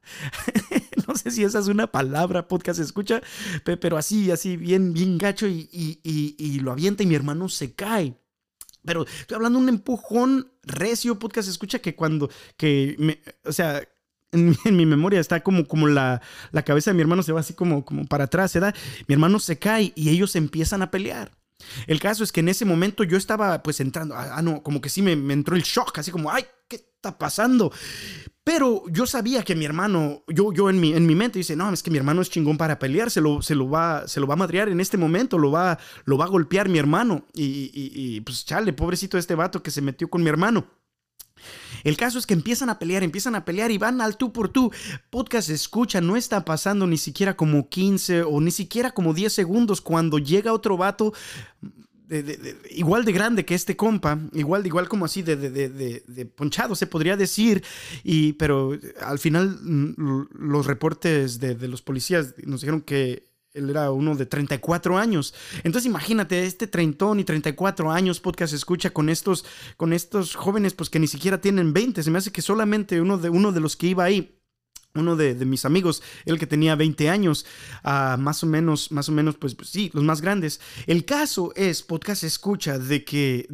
no 1.11 1.17
sé 1.17 1.31
si 1.31 1.43
esa 1.43 1.59
es 1.59 1.67
una 1.67 1.87
palabra, 1.87 2.47
podcast 2.47 2.79
escucha, 2.79 3.21
pero 3.63 3.97
así, 3.97 4.31
así, 4.31 4.57
bien, 4.57 4.93
bien 4.93 5.17
gacho 5.17 5.47
y, 5.47 5.69
y, 5.71 6.59
lo 6.59 6.71
avienta 6.71 7.03
y 7.03 7.05
mi 7.05 7.15
hermano 7.15 7.49
se 7.49 7.73
cae. 7.73 8.15
Pero 8.83 9.05
estoy 9.05 9.35
hablando 9.35 9.59
de 9.59 9.63
un 9.63 9.69
empujón 9.69 10.51
recio, 10.63 11.19
podcast 11.19 11.49
escucha, 11.49 11.79
que 11.79 11.95
cuando, 11.95 12.29
que, 12.57 12.95
me, 12.97 13.19
o 13.45 13.51
sea, 13.51 13.83
en, 14.31 14.55
mi 14.65 14.85
memoria 14.85 15.19
está 15.19 15.41
como, 15.41 15.67
como 15.67 15.87
la, 15.87 16.21
la, 16.51 16.63
cabeza 16.63 16.91
de 16.91 16.95
mi 16.95 17.01
hermano 17.01 17.23
se 17.23 17.33
va 17.33 17.41
así 17.41 17.53
como, 17.53 17.85
como 17.85 18.05
para 18.05 18.23
atrás, 18.25 18.53
¿verdad? 18.53 18.75
Mi 19.07 19.13
hermano 19.13 19.39
se 19.39 19.59
cae 19.59 19.93
y 19.95 20.09
ellos 20.09 20.35
empiezan 20.35 20.81
a 20.81 20.91
pelear. 20.91 21.40
El 21.87 21.99
caso 21.99 22.23
es 22.23 22.31
que 22.31 22.39
en 22.41 22.49
ese 22.49 22.65
momento 22.65 23.03
yo 23.03 23.17
estaba 23.17 23.61
pues 23.63 23.79
entrando, 23.79 24.15
ah, 24.15 24.35
ah 24.35 24.41
no, 24.41 24.63
como 24.63 24.81
que 24.81 24.89
sí 24.89 25.01
me, 25.01 25.13
entró 25.33 25.55
el 25.55 25.63
shock, 25.63 25.97
así 25.99 26.11
como, 26.11 26.31
ay, 26.31 26.45
¿qué 26.67 26.77
está 26.77 27.17
pasando? 27.17 27.71
Pero 28.43 28.83
yo 28.89 29.05
sabía 29.05 29.43
que 29.43 29.55
mi 29.55 29.65
hermano, 29.65 30.23
yo, 30.27 30.51
yo 30.51 30.69
en, 30.69 30.79
mi, 30.79 30.93
en 30.93 31.05
mi 31.05 31.13
mente 31.13 31.39
dice, 31.39 31.55
no, 31.55 31.71
es 31.71 31.83
que 31.83 31.91
mi 31.91 31.97
hermano 31.97 32.21
es 32.21 32.29
chingón 32.29 32.57
para 32.57 32.79
pelear, 32.79 33.11
se 33.11 33.21
lo, 33.21 33.41
se 33.41 33.53
lo, 33.53 33.69
va, 33.69 34.07
se 34.07 34.19
lo 34.19 34.27
va 34.27 34.33
a 34.33 34.37
madrear 34.37 34.69
en 34.69 34.79
este 34.79 34.97
momento, 34.97 35.37
lo 35.37 35.51
va, 35.51 35.77
lo 36.05 36.17
va 36.17 36.25
a 36.25 36.29
golpear 36.29 36.67
mi 36.67 36.79
hermano. 36.79 37.27
Y, 37.33 37.43
y, 37.73 37.91
y 37.93 38.21
pues 38.21 38.45
chale, 38.45 38.73
pobrecito 38.73 39.17
este 39.17 39.35
vato 39.35 39.61
que 39.61 39.69
se 39.69 39.81
metió 39.81 40.09
con 40.09 40.23
mi 40.23 40.29
hermano. 40.29 40.80
El 41.83 41.97
caso 41.97 42.19
es 42.19 42.25
que 42.25 42.33
empiezan 42.33 42.69
a 42.69 42.79
pelear, 42.79 43.03
empiezan 43.03 43.35
a 43.35 43.45
pelear 43.45 43.71
y 43.71 43.77
van 43.77 44.01
al 44.01 44.17
tú 44.17 44.31
por 44.31 44.49
tú. 44.49 44.71
Podcast 45.09 45.49
escucha, 45.49 46.01
no 46.01 46.15
está 46.15 46.45
pasando 46.45 46.87
ni 46.87 46.97
siquiera 46.97 47.35
como 47.35 47.69
15 47.69 48.23
o 48.23 48.39
ni 48.41 48.51
siquiera 48.51 48.91
como 48.91 49.13
10 49.13 49.31
segundos 49.33 49.81
cuando 49.81 50.19
llega 50.19 50.53
otro 50.53 50.77
vato 50.77 51.13
igual 52.69 53.05
de 53.05 53.11
grande 53.13 53.45
que 53.45 53.55
este 53.55 53.77
compa, 53.77 54.19
igual, 54.33 54.65
igual 54.65 54.89
como 54.89 55.05
así 55.05 55.21
de, 55.21 56.31
ponchado, 56.35 56.75
se 56.75 56.87
podría 56.87 57.15
decir, 57.15 57.63
y, 58.03 58.33
pero 58.33 58.77
al 59.01 59.19
final 59.19 59.57
mm, 59.61 60.27
los 60.33 60.65
reportes 60.65 61.39
de, 61.39 61.55
los 61.67 61.81
policías 61.81 62.35
nos 62.43 62.61
dijeron 62.61 62.81
que 62.81 63.30
él 63.53 63.69
era 63.69 63.91
uno 63.91 64.15
de 64.15 64.25
34 64.25 64.97
años. 64.97 65.33
Entonces 65.63 65.85
imagínate, 65.85 66.45
este 66.45 66.67
treintón 66.67 67.19
y 67.19 67.23
34 67.23 67.91
años 67.91 68.19
podcast 68.19 68.53
escucha 68.53 68.91
con 68.91 69.09
estos, 69.09 69.45
con 69.77 69.93
estos 69.93 70.35
jóvenes 70.35 70.73
pues 70.73 70.89
que 70.89 70.99
ni 70.99 71.07
siquiera 71.07 71.41
tienen 71.41 71.73
20. 71.73 72.01
Se 72.03 72.11
me 72.11 72.17
hace 72.17 72.31
que 72.31 72.41
solamente 72.41 73.01
uno 73.01 73.17
de, 73.17 73.29
uno 73.29 73.51
de 73.51 73.59
los 73.59 73.75
que 73.75 73.87
iba 73.87 74.03
ahí 74.03 74.40
uno 74.95 75.15
de, 75.15 75.33
mis 75.45 75.65
amigos, 75.65 76.01
el 76.25 76.37
que 76.37 76.47
tenía 76.47 76.75
20 76.75 77.09
años, 77.09 77.45
uh, 77.83 78.17
más 78.17 78.43
o 78.43 78.47
menos, 78.47 78.91
más 78.91 79.09
o 79.09 79.11
menos, 79.11 79.35
pues, 79.35 79.55
pues, 79.55 79.69
sí, 79.69 79.89
los 79.93 80.03
más 80.03 80.21
grandes. 80.21 80.59
El 80.87 81.05
caso 81.05 81.53
es, 81.55 81.81
podcast 81.81 82.23
escucha, 82.23 82.77
de 82.77 83.05
que 83.05 83.47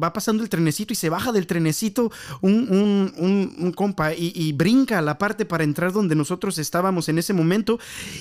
va 0.00 0.12
pasando 0.12 0.42
el 0.42 0.48
trenecito 0.48 0.92
y 0.92 0.96
se 0.96 1.08
baja 1.08 1.32
del 1.32 1.46
trenecito 1.46 2.10
un, 2.40 3.72
compa 3.74 4.14
y, 4.14 4.52
brinca 4.52 5.00
la 5.02 5.18
parte 5.18 5.44
para 5.44 5.64
entrar 5.64 5.92
donde 5.92 6.14
nosotros 6.14 6.58
estábamos 6.58 7.08
en 7.08 7.18
ese 7.18 7.32
momento. 7.32 7.78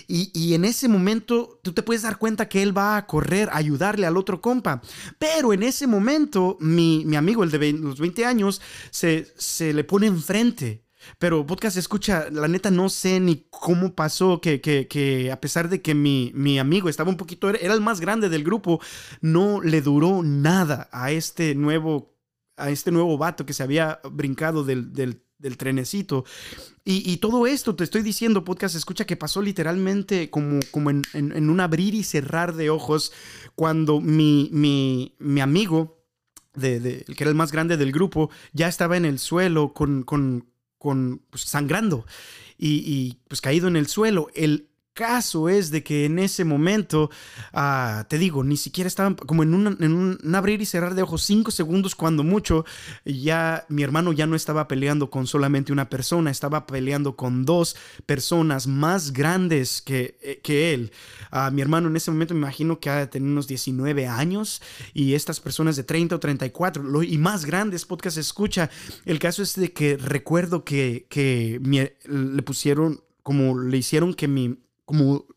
Y, 0.07 0.53
en 0.53 0.65
ese 0.65 0.87
momento 0.87 1.59
tú 1.61 1.73
te 1.73 1.83
puedes 1.83 2.01
dar 2.01 2.17
cuenta 2.17 2.49
que 2.49 2.63
él 2.63 2.75
va 2.75 2.97
a 2.97 3.05
correr 3.05 3.49
a 3.49 3.57
ayudarle 3.57 4.07
al 4.07 4.17
otro 4.17 4.41
compa. 4.41 4.81
Pero 5.19 5.53
en 5.53 5.63
ese 5.63 5.87
momento, 5.87 6.57
mi, 6.59 7.03
mi 7.05 7.15
amigo, 7.15 7.43
el 7.43 7.51
de 7.51 7.73
los 7.73 7.99
20 7.99 8.25
años, 8.25 8.61
se 8.91 9.73
le 9.73 9.83
pone 9.83 10.07
enfrente 10.07 10.86
pero 11.19 11.45
podcast 11.45 11.77
escucha, 11.77 12.29
la 12.31 12.47
neta 12.47 12.71
no 12.71 12.89
sé 12.89 13.19
ni 13.19 13.47
cómo 13.49 13.95
pasó 13.95 14.41
que, 14.41 14.61
que, 14.61 14.87
que 14.87 15.31
a 15.31 15.41
pesar 15.41 15.69
de 15.69 15.81
que 15.81 15.95
mi, 15.95 16.31
mi, 16.35 16.59
amigo 16.59 16.89
estaba 16.89 17.09
un 17.09 17.17
poquito, 17.17 17.49
era 17.49 17.73
el 17.73 17.81
más 17.81 17.99
grande 17.99 18.29
del 18.29 18.43
grupo, 18.43 18.79
no 19.21 19.61
le 19.61 19.81
duró 19.81 20.23
nada 20.23 20.89
a 20.91 21.11
este 21.11 21.55
nuevo, 21.55 22.15
a 22.55 22.69
este 22.69 22.91
nuevo 22.91 23.17
vato 23.17 23.45
que 23.45 23.53
se 23.53 23.63
había 23.63 23.99
brincado 24.11 24.63
del, 24.63 24.93
del, 24.93 25.21
trenecito. 25.57 26.25
Y, 26.83 27.09
y, 27.11 27.17
todo 27.17 27.47
esto 27.47 27.75
te 27.75 27.83
estoy 27.83 28.01
diciendo, 28.01 28.43
podcast, 28.43 28.75
escucha 28.75 29.05
que 29.05 29.15
pasó 29.17 29.41
literalmente 29.41 30.29
como, 30.29 30.59
como 30.71 30.89
en, 30.89 31.03
en, 31.13 31.49
un 31.49 31.59
abrir 31.59 31.93
y 31.93 32.03
cerrar 32.03 32.55
de 32.55 32.69
ojos 32.69 33.11
cuando 33.55 34.01
mi, 34.01 34.49
mi, 34.51 35.15
mi 35.19 35.41
amigo, 35.41 36.03
de, 36.55 36.79
de, 36.79 37.05
el 37.07 37.15
que 37.15 37.23
era 37.23 37.29
el 37.29 37.35
más 37.35 37.51
grande 37.51 37.77
del 37.77 37.91
grupo, 37.91 38.29
ya 38.53 38.67
estaba 38.67 38.97
en 38.97 39.05
el 39.05 39.19
suelo 39.19 39.73
con, 39.73 40.03
con, 40.03 40.47
con 40.77 41.21
pues, 41.29 41.43
sangrando 41.43 42.05
y, 42.57 43.17
pues 43.27 43.41
caído 43.41 43.67
en 43.67 43.75
el 43.75 43.87
suelo. 43.87 44.29
El 44.33 44.67
caso 44.97 45.47
es 45.47 45.69
de 45.69 45.83
que 45.83 46.05
en 46.05 46.17
ese 46.17 46.43
momento, 46.43 47.11
ah, 47.53 48.05
te 48.09 48.17
digo, 48.17 48.43
ni 48.43 48.57
siquiera 48.57 48.87
estaban 48.87 49.13
como 49.13 49.43
en 49.43 49.53
un, 49.53 50.35
abrir 50.35 50.59
y 50.59 50.65
cerrar 50.65 50.95
de 50.95 51.03
ojos, 51.03 51.21
cinco 51.21 51.51
segundos 51.51 51.93
cuando 51.93 52.23
mucho, 52.23 52.65
ya 53.05 53.63
mi 53.69 53.83
hermano 53.83 54.11
ya 54.11 54.25
no 54.25 54.35
estaba 54.35 54.67
peleando 54.67 55.11
con 55.11 55.27
solamente 55.27 55.71
una 55.71 55.87
persona, 55.87 56.31
estaba 56.31 56.65
peleando 56.65 57.15
con 57.15 57.45
dos 57.45 57.75
personas 58.07 58.65
más 58.65 59.13
grandes 59.13 59.83
que, 59.83 60.17
eh, 60.23 60.41
que 60.41 60.73
él. 60.73 60.91
Uh, 61.31 61.51
mi 61.51 61.61
hermano 61.61 61.89
en 61.89 61.95
ese 61.95 62.09
momento 62.09 62.33
me 62.33 62.39
imagino 62.39 62.79
que 62.79 62.89
ha 62.89 62.95
de 62.95 63.07
tener 63.07 63.29
unos 63.29 63.47
19 63.47 64.07
años 64.07 64.63
y 64.95 65.13
estas 65.13 65.39
personas 65.39 65.75
de 65.75 65.83
30 65.83 66.15
o 66.15 66.19
34 66.19 66.81
lo, 66.81 67.03
y 67.03 67.19
más 67.19 67.45
grandes 67.45 67.85
podcast 67.85 68.17
escucha. 68.17 68.71
El 69.05 69.19
caso 69.19 69.43
es 69.43 69.53
de 69.55 69.71
que 69.71 69.95
recuerdo 69.95 70.63
que, 70.63 71.05
que 71.07 71.61
le 72.07 72.41
pusieron 72.41 73.03
como 73.21 73.59
le 73.59 73.77
hicieron 73.77 74.13
que 74.13 74.29
mi 74.29 74.57
como 74.87 75.27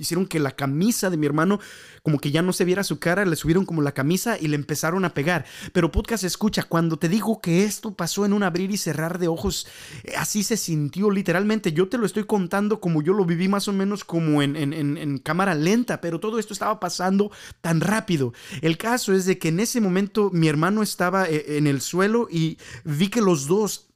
hicieron 0.00 0.26
que 0.26 0.40
la 0.40 0.52
camisa 0.52 1.10
de 1.10 1.16
mi 1.16 1.26
hermano 1.26 1.60
como 2.02 2.18
que 2.18 2.30
ya 2.30 2.42
no 2.42 2.52
se 2.52 2.64
viera 2.64 2.82
su 2.82 2.98
cara, 2.98 3.24
le 3.24 3.36
subieron 3.36 3.66
como 3.66 3.82
la 3.82 3.92
camisa 3.92 4.38
y 4.40 4.48
le 4.48 4.56
empezaron 4.56 5.04
a 5.04 5.12
pegar. 5.12 5.44
Pero 5.72 5.92
podcast 5.92 6.24
escucha, 6.24 6.62
cuando 6.62 6.98
te 6.98 7.08
digo 7.08 7.40
que 7.40 7.64
esto 7.64 7.94
pasó 7.94 8.24
en 8.24 8.32
un 8.32 8.42
abrir 8.42 8.70
y 8.70 8.78
cerrar 8.78 9.18
de 9.18 9.28
ojos, 9.28 9.66
eh, 10.04 10.14
así 10.16 10.42
se 10.42 10.56
sintió 10.56 11.10
literalmente. 11.10 11.72
Yo 11.72 11.88
te 11.88 11.98
lo 11.98 12.06
estoy 12.06 12.24
contando 12.24 12.80
como 12.80 13.02
yo 13.02 13.12
lo 13.12 13.26
viví 13.26 13.48
más 13.48 13.68
o 13.68 13.72
menos 13.72 14.04
como 14.04 14.42
en, 14.42 14.56
en 14.56 15.18
cámara 15.18 15.54
lenta, 15.54 16.00
pero 16.00 16.18
todo 16.18 16.38
esto 16.38 16.54
estaba 16.54 16.80
pasando 16.80 17.30
tan 17.60 17.80
rápido. 17.80 18.32
El 18.62 18.78
caso 18.78 19.12
es 19.12 19.26
de 19.26 19.38
que 19.38 19.48
en 19.48 19.60
ese 19.60 19.80
momento 19.80 20.30
mi 20.32 20.48
hermano 20.48 20.82
estaba 20.82 21.28
eh, 21.28 21.58
en 21.58 21.66
el 21.66 21.82
suelo 21.82 22.28
y 22.30 22.56
vi 22.84 23.08
que 23.08 23.20
los 23.20 23.46
dos 23.46 23.89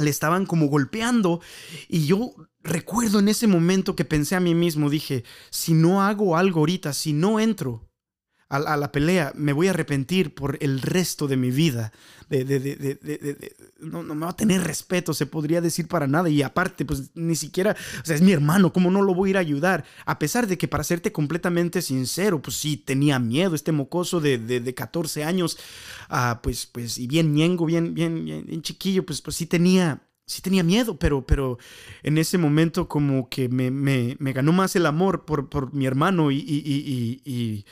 le 0.00 0.10
estaban 0.10 0.46
como 0.46 0.66
golpeando. 0.66 1.40
Y 1.88 2.06
yo 2.06 2.32
recuerdo 2.62 3.18
en 3.18 3.28
ese 3.28 3.46
momento 3.46 3.96
que 3.96 4.04
pensé 4.04 4.36
a 4.36 4.40
mí 4.40 4.54
mismo, 4.54 4.90
dije, 4.90 5.24
si 5.50 5.74
no 5.74 6.02
hago 6.02 6.36
algo 6.36 6.60
ahorita, 6.60 6.92
si 6.92 7.12
no 7.12 7.40
entro 7.40 7.89
a, 8.50 8.76
la 8.76 8.90
pelea, 8.90 9.32
me 9.36 9.52
voy 9.52 9.68
a 9.68 9.70
arrepentir 9.70 10.34
por 10.34 10.58
el 10.60 10.82
resto 10.82 11.28
de 11.28 11.36
mi 11.36 11.52
vida. 11.52 11.92
De, 12.28 13.52
no, 13.78 14.02
no, 14.02 14.14
me 14.16 14.24
va 14.24 14.32
a 14.32 14.36
tener 14.36 14.62
respeto, 14.62 15.14
se 15.14 15.26
podría 15.26 15.60
decir 15.60 15.86
para 15.86 16.08
nada. 16.08 16.28
Y 16.28 16.42
aparte, 16.42 16.84
pues 16.84 17.12
ni 17.14 17.36
siquiera, 17.36 17.76
o 18.02 18.04
sea, 18.04 18.16
es 18.16 18.22
mi 18.22 18.32
hermano, 18.32 18.72
¿cómo 18.72 18.90
no 18.90 19.02
lo 19.02 19.14
voy 19.14 19.28
a 19.28 19.30
ir 19.30 19.36
a 19.36 19.40
ayudar? 19.40 19.84
A 20.04 20.18
pesar 20.18 20.48
de 20.48 20.58
que, 20.58 20.66
para 20.66 20.82
serte 20.82 21.12
completamente 21.12 21.80
sincero, 21.80 22.42
pues 22.42 22.56
sí, 22.56 22.76
tenía 22.76 23.20
miedo 23.20 23.54
este 23.54 23.70
mocoso 23.70 24.20
de, 24.20 24.74
14 24.74 25.22
años, 25.22 25.56
ah, 26.08 26.40
pues, 26.42 26.66
pues, 26.66 26.98
y 26.98 27.06
bien 27.06 27.32
ñengo, 27.32 27.66
bien, 27.66 27.94
bien, 27.94 28.24
bien, 28.24 28.62
chiquillo, 28.62 29.06
pues, 29.06 29.22
pues 29.22 29.36
sí 29.36 29.46
tenía 29.46 30.02
sí 30.26 30.42
tenía 30.42 30.62
miedo, 30.62 30.96
pero, 30.96 31.26
pero 31.26 31.58
en 32.04 32.16
ese 32.16 32.38
momento 32.38 32.86
como 32.86 33.28
que 33.28 33.48
me, 33.48 33.72
me, 33.72 34.16
me 34.20 34.32
ganó 34.32 34.52
más 34.52 34.76
el 34.76 34.86
amor 34.86 35.24
por, 35.24 35.48
por 35.48 35.74
mi 35.74 35.86
hermano 35.86 36.30
y, 36.30 36.36
y, 36.36 36.62
y, 36.64 37.20
y 37.24 37.64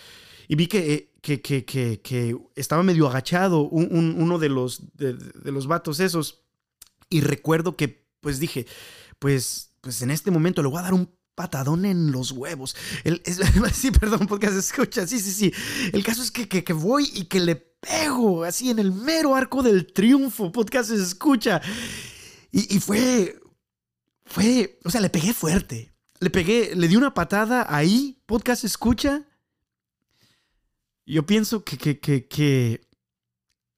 vi 0.54 0.66
que, 0.66 1.12
que, 1.20 1.40
que, 1.42 1.64
que, 1.64 2.36
estaba 2.56 2.82
medio 2.82 3.08
agachado 3.08 3.62
un, 3.62 4.14
uno 4.18 4.38
de 4.38 4.48
los, 4.48 4.96
de, 4.96 5.16
los 5.44 5.66
vatos 5.66 6.00
esos. 6.00 6.42
Y 7.10 7.20
recuerdo 7.20 7.76
que 7.76 8.06
pues 8.20 8.40
dije, 8.40 8.66
pues, 9.18 9.72
pues 9.80 10.02
en 10.02 10.10
este 10.10 10.30
momento 10.30 10.62
le 10.62 10.68
voy 10.68 10.78
a 10.80 10.82
dar 10.82 10.94
un 10.94 11.10
patadón 11.34 11.84
en 11.84 12.10
los 12.10 12.32
huevos. 12.32 12.74
Sí, 13.72 13.90
perdón, 13.92 14.28
se 14.40 14.58
escucha. 14.58 15.06
Sí, 15.06 15.20
sí, 15.20 15.32
sí. 15.32 15.52
El 15.92 16.02
caso 16.02 16.22
es 16.22 16.30
que, 16.30 16.48
que, 16.48 16.64
que, 16.64 16.72
voy 16.72 17.10
y 17.14 17.26
que 17.26 17.40
le 17.40 17.54
pego 17.54 18.42
así 18.44 18.70
en 18.70 18.78
el 18.78 18.90
mero 18.90 19.36
arco 19.36 19.62
del 19.62 19.92
triunfo. 19.92 20.50
Podcast 20.50 20.90
escucha. 20.90 21.60
Y, 22.50 22.80
fue, 22.80 23.38
fue, 24.24 24.80
o 24.84 24.90
sea, 24.90 25.00
le 25.00 25.10
pegué 25.10 25.32
fuerte. 25.32 25.92
Le 26.18 26.30
pegué, 26.30 26.74
le 26.74 26.88
di 26.88 26.96
una 26.96 27.14
patada 27.14 27.66
ahí, 27.68 28.20
podcast 28.26 28.64
escucha. 28.64 29.27
Yo 31.08 31.24
pienso 31.24 31.64
que, 31.64 31.78
que, 31.78 31.98
que, 31.98 32.26
que 32.26 32.82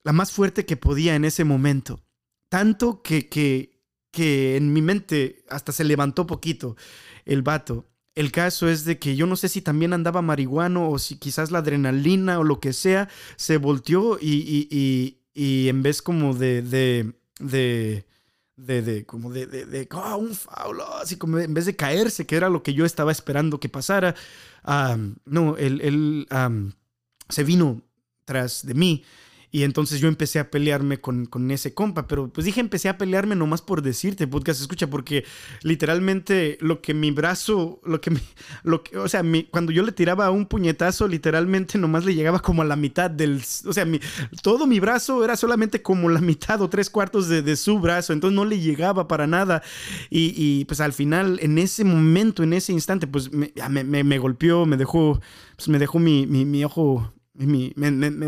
la 0.03 0.11
más 0.11 0.31
fuerte 0.31 0.65
que 0.65 0.77
podía 0.77 1.15
en 1.15 1.25
ese 1.25 1.45
momento. 1.45 2.01
Tanto 2.49 3.01
que, 3.01 3.29
que, 3.29 3.81
que 4.11 4.57
en 4.57 4.73
mi 4.73 4.81
mente 4.81 5.45
hasta 5.49 5.71
se 5.71 5.85
levantó 5.85 6.27
poquito 6.27 6.75
el 7.25 7.41
vato. 7.41 7.87
El 8.15 8.33
caso 8.33 8.67
es 8.67 8.83
de 8.83 8.99
que 8.99 9.15
yo 9.15 9.25
no 9.27 9.37
sé 9.37 9.47
si 9.47 9.61
también 9.61 9.93
andaba 9.93 10.21
marihuano 10.21 10.89
o 10.89 10.99
si 10.99 11.17
quizás 11.17 11.51
la 11.51 11.59
adrenalina 11.59 12.39
o 12.39 12.43
lo 12.43 12.59
que 12.59 12.73
sea 12.73 13.07
se 13.37 13.55
volteó 13.55 14.19
y, 14.19 14.33
y, 14.33 14.67
y, 14.69 15.21
y 15.33 15.69
en 15.69 15.81
vez 15.81 16.01
como 16.01 16.33
de, 16.33 16.61
de, 16.61 17.13
de 17.39 18.05
de, 18.57 19.05
como 19.05 19.31
de, 19.31 19.47
de, 19.47 19.65
de 19.65 19.87
oh, 19.91 20.17
un 20.17 20.35
faulo, 20.35 20.85
así 20.95 21.15
como 21.17 21.39
en 21.39 21.53
vez 21.53 21.65
de 21.65 21.75
caerse, 21.75 22.25
que 22.27 22.35
era 22.35 22.49
lo 22.49 22.61
que 22.61 22.73
yo 22.73 22.85
estaba 22.85 23.11
esperando 23.11 23.59
que 23.59 23.69
pasara, 23.69 24.15
no, 25.25 25.57
él, 25.57 25.81
él 25.81 26.27
se 27.31 27.43
vino 27.43 27.81
tras 28.25 28.65
de 28.65 28.73
mí 28.73 29.03
y 29.51 29.63
entonces 29.63 29.99
yo 29.99 30.07
empecé 30.07 30.39
a 30.39 30.49
pelearme 30.49 31.01
con, 31.01 31.25
con, 31.25 31.51
ese 31.51 31.73
compa, 31.73 32.07
pero 32.07 32.29
pues 32.29 32.45
dije 32.45 32.61
empecé 32.61 32.87
a 32.87 32.97
pelearme 32.97 33.35
nomás 33.35 33.61
por 33.61 33.81
decirte, 33.81 34.25
podcast 34.25 34.61
escucha, 34.61 34.87
porque 34.87 35.25
literalmente 35.61 36.57
lo 36.61 36.81
que 36.81 36.93
mi 36.93 37.11
brazo, 37.11 37.81
lo 37.83 37.99
que 37.99 38.11
mi, 38.11 38.19
lo 38.63 38.81
que, 38.81 38.97
o 38.97 39.09
sea, 39.09 39.23
cuando 39.51 39.73
yo 39.73 39.83
le 39.83 39.91
tiraba 39.91 40.31
un 40.31 40.45
puñetazo, 40.45 41.05
literalmente 41.09 41.77
nomás 41.77 42.05
le 42.05 42.15
llegaba 42.15 42.39
como 42.39 42.61
a 42.61 42.65
la 42.65 42.77
mitad 42.77 43.11
del, 43.11 43.41
o 43.65 43.73
sea, 43.73 43.85
todo 44.41 44.67
mi 44.67 44.79
brazo 44.79 45.23
era 45.23 45.35
solamente 45.35 45.81
como 45.81 46.07
la 46.07 46.21
mitad 46.21 46.61
o 46.61 46.69
tres 46.69 46.89
cuartos 46.89 47.27
de, 47.27 47.41
de 47.41 47.57
su 47.57 47.77
brazo, 47.79 48.13
entonces 48.13 48.35
no 48.35 48.45
le 48.45 48.59
llegaba 48.59 49.09
para 49.09 49.27
nada. 49.27 49.61
Y, 50.09 50.63
pues 50.65 50.79
al 50.79 50.93
final, 50.93 51.39
en 51.41 51.57
ese 51.57 51.83
momento, 51.83 52.43
en 52.43 52.53
ese 52.53 52.71
instante, 52.71 53.07
pues 53.07 53.31
me, 53.31 53.51
me, 53.69 54.03
me 54.03 54.17
golpeó, 54.17 54.65
me 54.65 54.77
dejó, 54.77 55.19
pues 55.55 55.67
me 55.67 55.79
dejó 55.79 55.99
mi, 55.99 56.25
mi, 56.27 56.45
mi 56.45 56.63
ojo 56.63 57.13
me, 57.45 57.71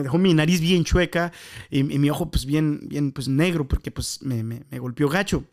dejó 0.04 0.17
mi 0.17 0.34
nariz 0.34 0.62
bien 0.62 0.84
chueca 0.84 1.32
y, 1.69 1.84
mi 1.84 2.10
ojo 2.10 2.30
pues 2.32 2.45
bien, 2.45 2.82
bien 2.88 3.12
pues 3.12 3.28
negro 3.28 3.67
porque 3.67 3.91
pues 3.91 4.21
me, 4.21 4.43
me 4.43 4.80
golpeó 4.80 5.10
gacho. 5.10 5.45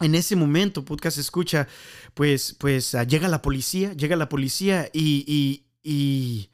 En 0.00 0.16
ese 0.16 0.34
momento, 0.34 0.84
podcast 0.84 1.18
escucha, 1.18 1.68
pues, 2.14 2.56
pues 2.58 2.94
ah, 2.94 3.04
llega 3.04 3.28
la 3.28 3.40
policía, 3.40 3.92
llega 3.92 4.16
la 4.16 4.28
policía 4.28 4.88
y, 4.92 5.64
y 5.82 6.50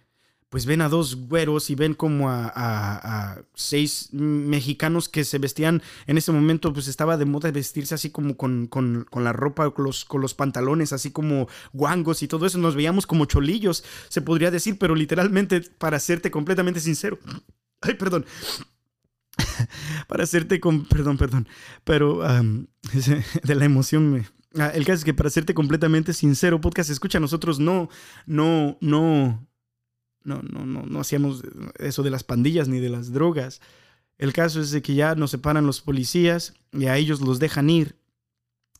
pues 0.49 0.65
ven 0.65 0.81
a 0.81 0.89
dos 0.89 1.17
güeros 1.29 1.69
y 1.71 1.75
ven 1.75 1.95
como 1.95 2.31
a, 2.31 3.43
seis 3.55 4.09
mexicanos 4.13 5.09
que 5.09 5.25
se 5.25 5.39
vestían 5.39 5.83
en 6.07 6.19
ese 6.19 6.33
momento, 6.33 6.73
pues 6.73 6.89
estaba 6.89 7.17
de 7.17 7.25
moda 7.25 7.51
vestirse 7.51 7.95
así 7.95 8.11
como 8.11 8.37
con, 8.37 8.67
con, 8.67 9.07
la 9.13 9.33
ropa, 9.33 9.71
con 9.71 9.85
los, 9.85 10.05
con 10.05 10.21
los 10.21 10.35
pantalones, 10.35 10.93
así 10.93 11.11
como 11.11 11.49
guangos 11.73 12.23
y 12.23 12.29
todo 12.29 12.47
eso. 12.47 12.59
Nos 12.59 12.75
veíamos 12.75 13.07
como 13.07 13.27
cholillos, 13.27 13.85
se 14.09 14.23
podría 14.23 14.51
decir, 14.51 14.79
pero 14.79 14.95
literalmente, 14.95 15.61
para 15.61 15.99
serte 15.99 16.31
completamente 16.31 16.81
sincero. 16.81 17.19
Ay, 17.81 17.95
perdón. 17.95 18.25
para 20.09 20.27
serte 20.27 20.61
con. 20.61 20.85
Perdón, 20.87 21.19
perdón. 21.19 21.49
Pero 21.85 22.23
de 23.43 23.55
la 23.55 23.65
emoción 23.65 24.13
me. 24.13 24.27
Ah, 24.59 24.71
el 24.75 24.85
caso 24.87 24.99
es 24.99 25.05
que 25.05 25.15
para 25.15 25.31
serte 25.31 25.53
completamente 25.53 26.15
sincero, 26.15 26.61
podcast 26.61 26.89
escucha, 26.91 27.21
nosotros 27.21 27.61
no, 27.61 27.91
no, 28.27 28.79
no, 28.81 29.47
no, 30.29 30.43
no, 30.43 30.67
no, 30.67 30.85
no 30.85 31.01
hacíamos 31.01 31.43
eso 31.79 32.03
de 32.03 32.11
las 32.11 32.23
pandillas 32.23 32.69
ni 32.69 32.79
de 32.79 32.91
las 32.91 33.13
drogas. 33.13 33.61
El 34.19 34.33
caso 34.33 34.61
es 34.61 34.71
de 34.71 34.83
que 34.83 34.95
ya 34.95 35.15
nos 35.15 35.31
separan 35.31 35.67
los 35.67 35.81
policías 35.81 36.55
y 36.73 36.87
a 36.87 36.97
ellos 36.97 37.21
los 37.21 37.39
dejan 37.39 37.71
ir. 37.71 37.97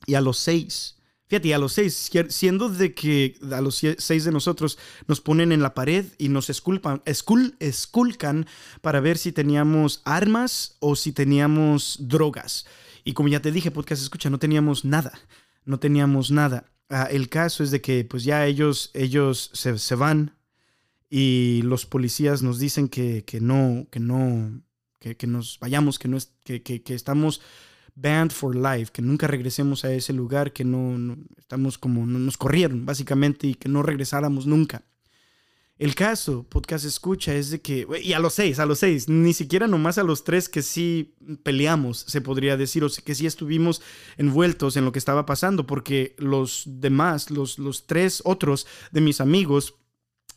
Y 0.07 0.15
a 0.15 0.21
los 0.21 0.39
seis, 0.39 0.97
fíjate, 1.27 1.55
a 1.55 1.59
los 1.59 1.73
seis, 1.73 2.11
siendo 2.29 2.69
de 2.69 2.95
que 2.95 3.39
a 3.51 3.61
los 3.61 3.83
seis 3.99 4.25
de 4.25 4.33
nosotros 4.33 4.79
nos 5.07 5.21
ponen 5.21 5.53
en 5.53 5.63
la 5.63 5.75
pared 5.75 6.07
y 6.19 6.29
nos 6.29 6.51
esculpan, 6.51 7.03
escul, 7.05 7.57
esculcan 7.61 8.47
para 8.81 9.01
ver 9.01 9.17
si 9.17 9.33
teníamos 9.33 10.03
armas 10.05 10.77
o 10.81 10.97
si 10.97 11.13
teníamos 11.13 11.97
drogas. 12.01 12.67
Y 13.05 13.15
como 13.15 13.29
ya 13.29 13.41
te 13.41 13.53
dije, 13.53 13.71
podcast 13.71 14.03
escucha, 14.03 14.29
no 14.29 14.39
teníamos 14.39 14.85
nada, 14.85 15.19
no 15.65 15.79
teníamos 15.79 16.31
nada. 16.31 16.65
Ah, 16.91 17.09
el 17.11 17.29
caso 17.29 17.63
es 17.63 17.71
de 17.71 17.81
que 17.81 18.05
pues 18.05 18.25
ya 18.25 18.47
ellos, 18.47 18.91
ellos 18.95 19.51
se, 19.53 19.79
se 19.79 19.95
van, 19.95 20.38
y 21.11 21.63
los 21.65 21.87
policías 21.87 22.43
nos 22.43 22.59
dicen 22.59 22.89
que, 22.89 23.25
que 23.25 23.41
no, 23.41 23.87
que 23.91 24.01
no, 24.01 24.63
que, 24.99 25.17
que, 25.17 25.27
nos 25.27 25.59
vayamos, 25.61 25.99
que, 25.99 26.09
no 26.09 26.17
es, 26.17 26.33
que, 26.45 26.63
que, 26.63 26.83
que, 26.83 26.95
estamos 26.95 27.41
banned 27.95 28.33
for 28.33 28.55
life, 28.55 28.93
que 28.93 29.03
nunca 29.03 29.27
regresemos 29.27 29.85
a 29.85 29.93
ese 29.93 30.13
lugar, 30.13 30.53
que 30.53 30.65
no, 30.65 31.17
estamos 31.37 31.79
como, 31.79 32.07
nos 32.07 32.37
corrieron 32.37 32.85
básicamente 32.85 33.47
y 33.47 33.55
que 33.55 33.69
no 33.69 33.83
regresáramos 33.83 34.47
nunca. 34.47 34.85
El 35.79 35.95
caso, 35.95 36.43
podcast 36.43 36.85
escucha, 36.85 37.35
es 37.35 37.51
de 37.51 37.61
que, 37.61 37.87
y 38.03 38.13
a 38.13 38.19
los 38.19 38.35
seis, 38.35 38.59
a 38.59 38.67
los 38.67 38.81
seis, 38.81 39.09
ni 39.09 39.33
siquiera 39.33 39.69
nomás 39.69 39.97
a 39.97 40.03
los 40.03 40.25
tres 40.25 40.49
que 40.49 40.63
sí 40.63 41.15
peleamos, 41.45 41.99
se 41.99 42.21
podría 42.21 42.57
decir, 42.57 42.83
o 42.83 42.89
que 43.05 43.15
sí 43.15 43.27
estuvimos 43.27 43.81
envueltos 44.17 44.77
en 44.77 44.85
lo 44.85 44.91
que 44.91 44.99
estaba 44.99 45.25
pasando, 45.25 45.69
porque 45.69 46.17
los 46.19 46.65
demás, 46.67 47.31
los, 47.31 47.61
los 47.61 47.87
tres 47.87 48.23
otros 48.25 48.67
de 48.91 49.01
mis 49.03 49.21
amigos, 49.21 49.77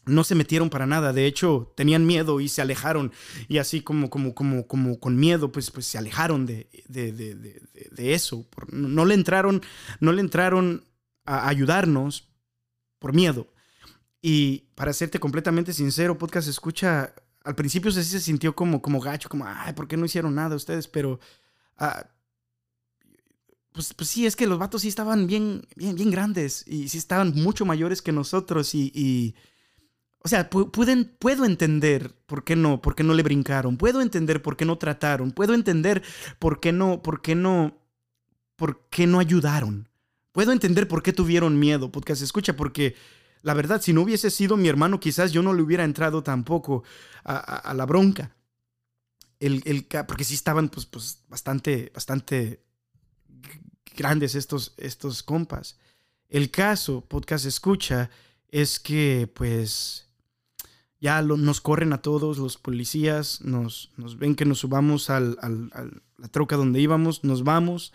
no 0.05 0.23
se 0.23 0.35
metieron 0.35 0.69
para 0.69 0.85
nada, 0.85 1.13
de 1.13 1.25
hecho 1.25 1.73
tenían 1.75 2.05
miedo 2.05 2.39
y 2.39 2.47
se 2.49 2.61
alejaron 2.61 3.11
y 3.47 3.59
así 3.59 3.81
como, 3.81 4.09
como, 4.09 4.33
como, 4.33 4.67
como 4.67 4.99
con 4.99 5.15
miedo 5.17 5.51
pues, 5.51 5.71
pues 5.71 5.85
se 5.85 5.97
alejaron 5.97 6.45
de, 6.45 6.67
de, 6.87 7.11
de, 7.11 7.61
de 7.91 8.13
eso, 8.13 8.47
no 8.71 9.05
le 9.05 9.13
entraron, 9.13 9.61
no 9.99 10.11
le 10.11 10.21
entraron 10.21 10.85
a 11.25 11.47
ayudarnos 11.47 12.29
por 12.99 13.13
miedo. 13.13 13.47
Y 14.21 14.69
para 14.75 14.93
serte 14.93 15.19
completamente 15.19 15.73
sincero, 15.73 16.17
podcast 16.17 16.47
escucha, 16.47 17.13
al 17.43 17.55
principio 17.55 17.91
sí 17.91 18.03
se 18.03 18.19
sintió 18.19 18.55
como, 18.55 18.81
como 18.81 18.99
gacho, 18.99 19.29
como, 19.29 19.45
ay, 19.47 19.73
¿por 19.73 19.87
qué 19.87 19.97
no 19.97 20.05
hicieron 20.05 20.35
nada 20.35 20.55
ustedes? 20.55 20.87
Pero, 20.87 21.19
ah, 21.77 22.05
pues, 23.71 23.93
pues 23.93 24.09
sí, 24.09 24.25
es 24.25 24.35
que 24.35 24.45
los 24.45 24.59
vatos 24.59 24.83
sí 24.83 24.89
estaban 24.89 25.25
bien, 25.25 25.67
bien, 25.75 25.95
bien 25.95 26.11
grandes 26.11 26.63
y 26.67 26.89
sí 26.89 26.97
estaban 26.97 27.33
mucho 27.33 27.65
mayores 27.65 28.01
que 28.01 28.11
nosotros 28.11 28.75
y, 28.75 29.35
o 30.23 30.27
sea, 30.27 30.49
puedo 30.49 31.45
entender 31.45 32.13
por 32.27 32.43
qué 32.43 32.55
no, 32.55 32.81
por 32.81 32.95
qué 32.95 33.03
no 33.03 33.13
le 33.13 33.23
brincaron, 33.23 33.77
puedo 33.77 34.01
entender 34.01 34.41
por 34.41 34.55
qué 34.55 34.65
no 34.65 34.77
trataron, 34.77 35.31
puedo 35.31 35.53
entender 35.53 36.03
por 36.37 36.59
qué 36.59 36.71
no, 36.71 37.01
por 37.01 37.21
qué 37.21 37.33
no, 37.33 37.77
por 38.55 38.87
qué 38.89 39.07
no 39.07 39.19
ayudaron. 39.19 39.89
Puedo 40.31 40.51
entender 40.51 40.87
por 40.87 41.03
qué 41.03 41.11
tuvieron 41.11 41.59
miedo, 41.59 41.91
podcast 41.91 42.21
escucha, 42.21 42.55
porque 42.55 42.95
la 43.41 43.53
verdad, 43.55 43.81
si 43.81 43.93
no 43.93 44.01
hubiese 44.01 44.29
sido 44.29 44.55
mi 44.57 44.69
hermano, 44.69 44.99
quizás 44.99 45.31
yo 45.31 45.41
no 45.41 45.53
le 45.53 45.63
hubiera 45.63 45.83
entrado 45.83 46.23
tampoco 46.23 46.83
a, 47.23 47.73
la 47.75 47.85
bronca. 47.85 48.35
El, 49.39 49.63
el, 49.65 49.87
porque 50.07 50.23
sí 50.23 50.35
estaban 50.35 50.69
pues, 50.69 50.85
pues 50.85 51.23
bastante, 51.27 51.91
bastante 51.93 52.63
grandes 53.95 54.35
estos, 54.35 54.75
estos 54.77 55.23
compas. 55.23 55.79
El 56.29 56.51
caso, 56.51 57.01
podcast 57.01 57.45
escucha, 57.45 58.11
es 58.49 58.79
que 58.79 59.29
pues 59.33 60.10
ya 61.01 61.21
nos 61.23 61.61
corren 61.61 61.93
a 61.93 62.01
todos 62.03 62.37
los 62.37 62.57
policías, 62.57 63.41
nos, 63.41 63.91
ven 64.17 64.35
que 64.35 64.45
nos 64.45 64.59
subamos 64.59 65.09
al, 65.09 65.35
la 66.17 66.27
troca 66.27 66.55
donde 66.55 66.79
íbamos, 66.79 67.23
nos 67.23 67.43
vamos 67.43 67.91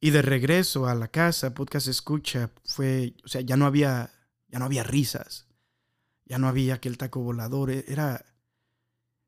y 0.00 0.10
de 0.10 0.22
regreso 0.22 0.86
a 0.86 0.94
la 0.94 1.08
casa, 1.08 1.54
podcast 1.54 1.88
escucha, 1.88 2.50
fue, 2.64 3.14
o 3.24 3.28
sea, 3.28 3.40
ya 3.40 3.56
no 3.56 3.66
había, 3.66 4.12
ya 4.48 4.60
no 4.60 4.66
había 4.66 4.84
risas, 4.84 5.48
ya 6.24 6.38
no 6.38 6.46
había 6.46 6.74
aquel 6.74 6.98
taco 6.98 7.20
volador, 7.20 7.70
e, 7.70 7.84
era, 7.88 8.24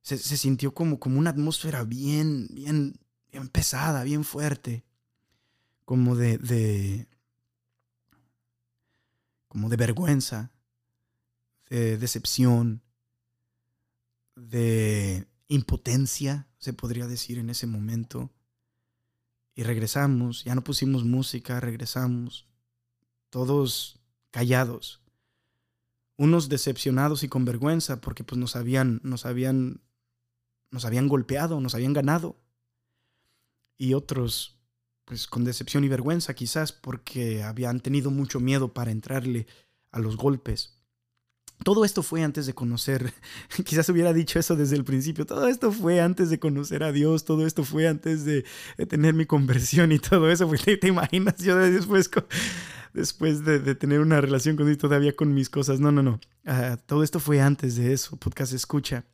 se, 0.03 0.17
se 0.17 0.37
sintió 0.37 0.73
como, 0.73 1.01
como 1.01 1.19
una 1.19 1.31
atmósfera 1.31 1.83
bien, 1.83 2.47
bien, 2.53 3.01
bien 3.33 3.49
pesada, 3.49 4.05
bien 4.05 4.23
fuerte, 4.23 4.85
como 5.85 6.15
de, 6.15 6.39
de, 6.39 7.09
como 9.49 9.71
de 9.71 9.77
vergüenza, 9.77 10.53
de 11.69 11.99
decepción, 11.99 12.83
de 14.35 15.27
impotencia, 15.49 16.49
se 16.59 16.73
podría 16.73 17.07
decir 17.07 17.39
en 17.39 17.51
ese 17.51 17.67
momento. 17.67 18.31
Y 19.55 19.63
regresamos, 19.63 20.45
ya 20.45 20.55
no 20.55 20.63
pusimos 20.63 21.05
música, 21.05 21.61
regresamos, 21.61 22.47
todos 23.31 24.01
callados, 24.31 25.01
unos 26.17 26.49
decepcionados 26.49 27.23
y 27.23 27.29
con 27.29 27.45
vergüenza 27.45 28.01
porque 28.01 28.25
pues 28.25 28.39
nos 28.39 28.57
habían, 28.57 29.01
nos 29.03 29.27
habían, 29.27 29.81
nos 30.71 30.85
habían 30.85 31.09
golpeado, 31.09 31.61
nos 31.61 31.75
habían 31.75 31.93
ganado. 31.93 32.37
Y 33.79 33.95
otros 33.95 34.57
pues 35.07 35.29
con 35.29 35.45
decepción 35.45 35.85
y 35.85 35.89
vergüenza 35.89 36.35
quizás 36.35 36.73
porque 36.73 37.43
habían 37.43 37.81
tenido 37.81 38.11
mucho 38.11 38.41
miedo 38.41 38.75
para 38.75 38.91
entrarle 38.91 39.47
a 39.93 40.01
los 40.01 40.17
golpes. 40.17 40.76
Todo 41.63 41.85
esto 41.85 42.03
fue 42.03 42.23
antes 42.23 42.47
de 42.47 42.55
conocer, 42.55 43.13
quizás 43.65 43.89
hubiera 43.89 44.13
dicho 44.13 44.39
eso 44.39 44.57
desde 44.57 44.77
el 44.77 44.85
principio, 44.85 45.27
todo 45.27 45.49
esto 45.49 45.73
fue 45.73 46.01
antes 46.01 46.31
de 46.31 46.39
conocer 46.39 46.83
a 46.83 46.93
Dios, 46.93 47.25
todo 47.25 47.47
esto 47.47 47.65
fue 47.65 47.89
antes 47.89 48.25
de, 48.25 48.45
tener 48.89 49.15
mi 49.15 49.27
conversión 49.27 49.91
y 49.93 49.99
todo 49.99 50.31
eso, 50.31 50.47
porque 50.49 50.77
te 50.77 50.89
imaginas 50.89 51.39
yo 51.39 51.57
después, 51.57 52.11
después 52.93 53.45
de, 53.45 53.75
tener 53.75 54.01
una 54.01 54.21
relación 54.21 54.57
con 54.57 54.67
Dios 54.67 54.79
todavía 54.79 55.17
con 55.17 55.35
mis 55.35 55.49
cosas, 55.49 55.81
no, 55.81 55.91
no, 55.91 56.03
no, 56.03 56.21
ah, 56.45 56.77
todo 56.87 57.03
esto 57.03 57.21
fue 57.21 57.41
antes 57.41 57.77
de 57.77 57.93
eso, 57.93 58.17
podcast 58.17 58.53
escucha. 58.53 59.05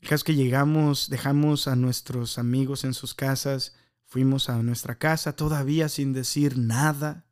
El 0.00 0.22
que 0.22 0.34
llegamos, 0.34 1.08
dejamos 1.08 1.66
a 1.66 1.76
nuestros 1.76 2.36
amigos 2.38 2.84
en 2.84 2.92
sus 2.92 3.14
casas, 3.14 3.74
fuimos 4.04 4.50
a 4.50 4.62
nuestra 4.62 4.96
casa 4.96 5.34
todavía 5.34 5.88
sin 5.88 6.12
decir 6.12 6.58
nada, 6.58 7.24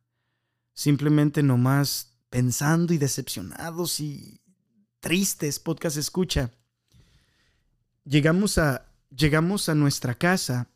simplemente 0.73 1.43
nomás 1.43 2.12
pensando 2.33 2.95
y 2.95 2.97
decepcionados 2.97 3.99
y 3.99 4.41
tristes, 4.99 5.59
podcast 5.59 5.97
escucha. 5.97 6.49
Llegamos 8.05 8.57
a, 8.57 8.87
llegamos 9.15 9.69
a 9.69 9.75
nuestra 9.75 10.15
casa 10.15 10.67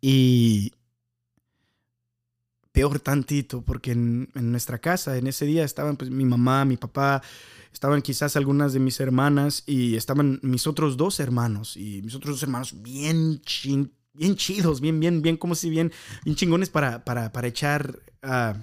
y 0.00 0.72
peor 2.72 2.98
tantito, 2.98 3.62
porque 3.62 3.92
en, 3.92 4.30
nuestra 4.34 4.80
casa 4.80 5.16
en 5.16 5.28
ese 5.28 5.46
día 5.46 5.62
estaban 5.62 5.96
pues, 5.96 6.10
mi 6.10 6.24
mamá, 6.24 6.64
mi 6.64 6.76
papá, 6.76 7.22
estaban 7.72 8.02
quizás 8.02 8.34
algunas 8.34 8.72
de 8.72 8.80
mis 8.80 8.98
hermanas 8.98 9.62
y 9.64 9.94
estaban 9.94 10.40
mis 10.42 10.66
otros 10.66 10.96
dos 10.96 11.20
hermanos 11.20 11.76
y 11.76 12.02
mis 12.02 12.16
otros 12.16 12.34
dos 12.34 12.42
hermanos 12.42 12.82
bien 12.82 13.40
bien 14.12 14.34
chidos, 14.34 14.80
bien, 14.80 14.98
bien, 14.98 15.22
bien, 15.22 15.36
como 15.36 15.54
si 15.54 15.70
bien, 15.70 15.92
bien 16.24 16.34
chingones 16.34 16.68
para, 16.68 17.04
para, 17.04 17.30
para 17.30 17.46
echar, 17.46 18.00
uh, 18.24 18.58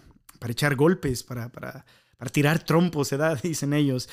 para 0.45 0.51
echar 0.51 0.75
golpes, 0.75 1.23
para, 1.23 1.49
para, 1.49 1.87
para 2.17 2.29
tirar 2.29 2.63
trompos, 2.63 3.09
¿verdad? 3.09 3.39
Dicen 3.43 3.73
ellos. 3.73 4.07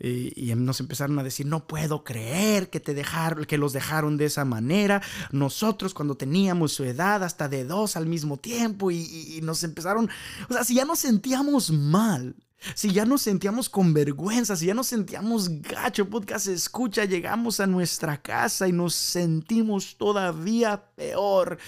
Y, 0.00 0.50
nos 0.56 0.80
empezaron 0.80 1.18
a 1.18 1.22
decir, 1.22 1.44
no 1.44 1.66
puedo 1.66 2.04
creer 2.04 2.70
que 2.70 2.80
te 2.80 2.94
dejaron, 2.94 3.44
que 3.44 3.58
los 3.58 3.74
dejaron 3.74 4.16
de 4.16 4.24
esa 4.24 4.46
manera. 4.46 5.02
Nosotros 5.30 5.92
cuando 5.92 6.16
teníamos 6.16 6.72
su 6.72 6.84
edad, 6.84 7.22
hasta 7.22 7.50
de 7.50 7.66
dos 7.66 7.98
al 7.98 8.06
mismo 8.06 8.38
tiempo, 8.38 8.90
y, 8.90 9.36
y 9.36 9.42
nos 9.42 9.62
empezaron, 9.62 10.08
o 10.48 10.52
sea, 10.54 10.64
si 10.64 10.74
ya 10.74 10.86
nos 10.86 11.00
sentíamos 11.00 11.70
mal, 11.70 12.34
si 12.74 12.92
ya 12.92 13.04
nos 13.04 13.22
sentíamos 13.22 13.68
con 13.68 13.92
vergüenza, 13.92 14.56
si 14.56 14.66
ya 14.66 14.74
nos 14.74 14.86
sentíamos 14.86 15.60
gacho, 15.60 16.08
podcast 16.08 16.48
escucha, 16.48 17.04
llegamos 17.04 17.60
a 17.60 17.66
nuestra 17.66 18.20
casa 18.20 18.66
y 18.68 18.72
nos 18.72 18.94
sentimos 18.94 19.96
todavía 19.96 20.82
peor, 20.96 21.58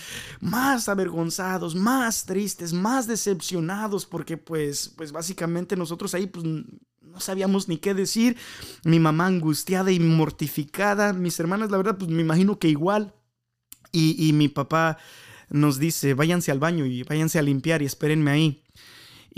más 0.41 0.89
avergonzados, 0.89 1.75
más 1.75 2.25
tristes, 2.25 2.73
más 2.73 3.07
decepcionados, 3.07 4.07
porque 4.07 4.37
pues, 4.37 4.93
pues 4.97 5.13
básicamente 5.13 5.77
nosotros 5.77 6.15
ahí 6.15 6.27
pues 6.27 6.45
no 6.45 7.21
sabíamos 7.21 7.69
ni 7.69 7.77
qué 7.77 7.95
decir, 7.95 8.37
mi 8.85 8.99
mamá 8.99 9.27
angustiada 9.27 9.93
y 9.93 10.01
mortificada, 10.01 11.13
mis 11.13 11.39
hermanas 11.39 11.71
la 11.71 11.77
verdad 11.77 11.99
pues 11.99 12.11
me 12.11 12.23
imagino 12.23 12.59
que 12.59 12.69
igual, 12.69 13.15
y, 13.93 14.29
y 14.29 14.33
mi 14.33 14.49
papá 14.49 14.99
nos 15.49 15.79
dice, 15.79 16.15
váyanse 16.15 16.51
al 16.51 16.59
baño 16.59 16.87
y 16.87 17.03
váyanse 17.05 17.39
a 17.39 17.43
limpiar 17.43 17.83
y 17.83 17.87
espérenme 17.87 18.31
ahí. 18.31 18.66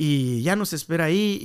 Y 0.00 0.42
ya 0.42 0.54
nos 0.54 0.74
espera 0.74 1.06
ahí 1.06 1.40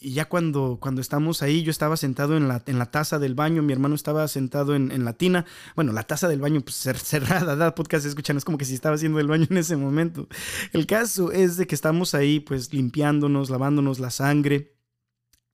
y, 0.00 0.12
ya 0.12 0.24
cuando, 0.30 0.78
cuando 0.80 1.02
estamos 1.02 1.42
ahí, 1.42 1.62
yo 1.62 1.70
estaba 1.70 1.94
sentado 1.98 2.38
en 2.38 2.48
la, 2.48 2.62
en 2.64 2.78
la 2.78 2.90
taza 2.90 3.18
del 3.18 3.34
baño, 3.34 3.60
mi 3.60 3.74
hermano 3.74 3.94
estaba 3.94 4.26
sentado 4.28 4.74
en, 4.74 5.04
la 5.04 5.12
tina. 5.12 5.44
Bueno, 5.76 5.92
la 5.92 6.04
taza 6.04 6.26
del 6.26 6.40
baño 6.40 6.62
pues 6.62 6.76
cerrada, 7.04 7.54
da 7.54 7.74
podcast 7.74 8.06
escuchan, 8.06 8.38
es 8.38 8.46
como 8.46 8.56
que 8.56 8.64
si 8.64 8.72
estaba 8.72 8.94
haciendo 8.94 9.20
el 9.20 9.26
baño 9.26 9.46
en 9.50 9.58
ese 9.58 9.76
momento. 9.76 10.26
El 10.72 10.86
caso 10.86 11.32
es 11.32 11.58
de 11.58 11.66
que 11.66 11.74
estamos 11.74 12.14
ahí 12.14 12.40
pues 12.40 12.72
limpiándonos, 12.72 13.50
lavándonos 13.50 13.98
la 13.98 14.08
sangre 14.08 14.74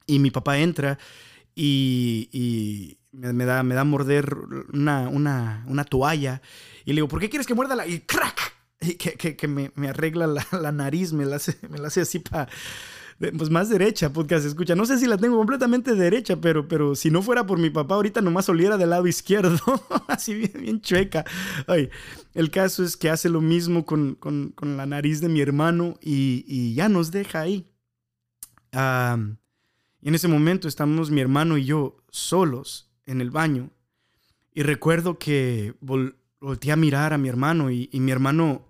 y 0.07 0.21
mi 0.21 0.31
papá 0.31 0.57
entra 0.59 0.97
y, 1.57 2.99
me, 3.11 3.47
da, 3.47 3.65
me 3.65 3.75
da 3.75 3.81
a 3.81 3.85
morder 3.85 4.33
una, 4.73 5.09
una, 5.09 5.65
una 5.67 5.83
toalla 5.83 6.41
y 6.85 6.91
le 6.91 6.99
digo, 6.99 7.09
¿por 7.09 7.19
qué 7.19 7.29
quieres 7.29 7.49
que 7.49 7.55
muerda 7.55 7.75
la...? 7.75 7.85
Y 7.85 7.99
crack 7.99 8.54
que, 8.79 9.37
que, 9.37 9.49
me, 9.49 9.71
arregla 9.89 10.27
la, 10.27 10.73
nariz, 10.73 11.13
me 11.13 11.25
la 11.25 11.37
hace, 11.37 11.57
me 11.69 11.79
la 11.79 11.89
hace 11.89 12.03
así 12.03 12.19
para... 12.19 12.49
Pues 13.19 13.49
más 13.49 13.69
derecha, 13.69 14.13
podcast 14.13 14.45
escucha. 14.45 14.75
No 14.75 14.87
sé 14.87 14.99
si 14.99 15.07
la 15.07 15.17
tengo 15.17 15.37
completamente 15.37 15.95
derecha, 15.95 16.41
pero, 16.41 16.67
pero 16.67 16.97
si 16.97 17.13
no 17.13 17.23
fuera 17.23 17.47
por 17.47 17.59
mi 17.59 17.71
papá, 17.71 17.95
ahorita 17.95 18.21
nomás 18.21 18.49
oliera 18.49 18.77
del 18.77 18.91
lado 18.91 19.07
izquierdo. 19.07 19.57
así 20.09 20.35
bien, 20.35 20.53
bien 20.55 20.81
chueca. 20.81 21.25
El 22.35 22.51
caso 22.51 22.83
es 22.83 22.97
que 22.97 23.11
hace 23.11 23.29
lo 23.29 23.41
mismo 23.41 23.87
con, 23.87 24.17
con, 24.17 24.77
la 24.77 24.85
nariz 24.87 25.21
de 25.21 25.29
mi 25.29 25.41
hermano 25.41 25.97
y, 26.03 26.45
y 26.49 26.75
ya 26.75 26.89
nos 26.89 27.13
deja 27.13 27.41
ahí. 27.43 27.71
y 28.73 30.09
en 30.09 30.15
ese 30.15 30.27
momento 30.27 30.67
estamos 30.67 31.11
mi 31.13 31.21
hermano 31.21 31.57
y 31.57 31.65
yo 31.67 32.03
solos 32.11 32.91
en 33.07 33.21
el 33.21 33.31
baño. 33.31 33.71
Y 34.53 34.63
recuerdo 34.63 35.19
que 35.19 35.75
volteé 36.45 36.73
a 36.73 36.77
mirar 36.77 37.13
a 37.13 37.19
mi 37.19 37.29
hermano 37.29 37.71
y, 37.71 37.89
mi 37.93 38.13
hermano 38.13 38.69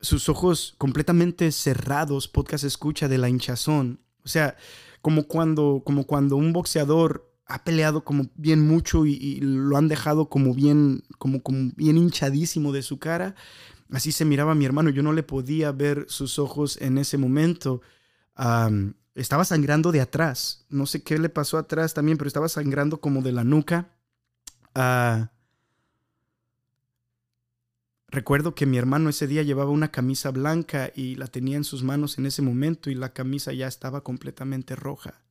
sus 0.00 0.28
ojos 0.28 0.74
completamente 0.78 1.50
cerrados, 1.50 2.28
podcast 2.28 2.62
escucha 2.62 3.08
de 3.08 3.18
la 3.18 3.28
hinchazón. 3.28 4.00
O 4.24 4.28
sea, 4.28 4.56
como 5.02 5.26
cuando, 5.26 5.82
como 5.84 6.06
cuando 6.06 6.36
un 6.36 6.52
boxeador 6.52 7.32
ha 7.46 7.64
peleado 7.64 8.04
como 8.04 8.30
bien 8.36 8.66
mucho 8.66 9.06
y, 9.06 9.40
lo 9.40 9.76
han 9.76 9.88
dejado 9.88 10.28
como 10.28 10.54
bien, 10.54 11.02
como, 11.18 11.40
bien 11.76 11.98
hinchadísimo 11.98 12.72
de 12.72 12.82
su 12.82 12.98
cara. 12.98 13.34
Así 13.90 14.12
se 14.12 14.24
miraba 14.24 14.54
mi 14.54 14.64
hermano. 14.64 14.90
Yo 14.90 15.02
no 15.02 15.12
le 15.12 15.24
podía 15.24 15.72
ver 15.72 16.06
sus 16.08 16.38
ojos 16.38 16.78
en 16.80 16.98
ese 16.98 17.18
momento. 17.18 17.82
estaba 19.16 19.44
sangrando 19.44 19.90
de 19.90 20.00
atrás. 20.00 20.66
No 20.68 20.86
sé 20.86 21.02
qué 21.02 21.18
le 21.18 21.28
pasó 21.28 21.58
atrás 21.58 21.94
también, 21.94 22.18
pero 22.18 22.28
estaba 22.28 22.48
sangrando 22.48 23.00
como 23.00 23.22
de 23.22 23.32
la 23.32 23.42
nuca. 23.42 23.90
Ah, 24.74 25.30
Recuerdo 28.08 28.54
que 28.54 28.66
mi 28.66 28.78
hermano 28.78 29.10
ese 29.10 29.26
día 29.26 29.42
llevaba 29.42 29.70
una 29.70 29.90
camisa 29.90 30.30
blanca 30.30 30.92
y 30.94 31.16
la 31.16 31.26
tenía 31.26 31.56
en 31.56 31.64
sus 31.64 31.82
manos 31.82 32.18
en 32.18 32.26
ese 32.26 32.40
momento 32.40 32.88
y 32.88 32.94
la 32.94 33.12
camisa 33.12 33.52
ya 33.52 33.66
estaba 33.66 34.02
completamente 34.02 34.76
roja. 34.76 35.22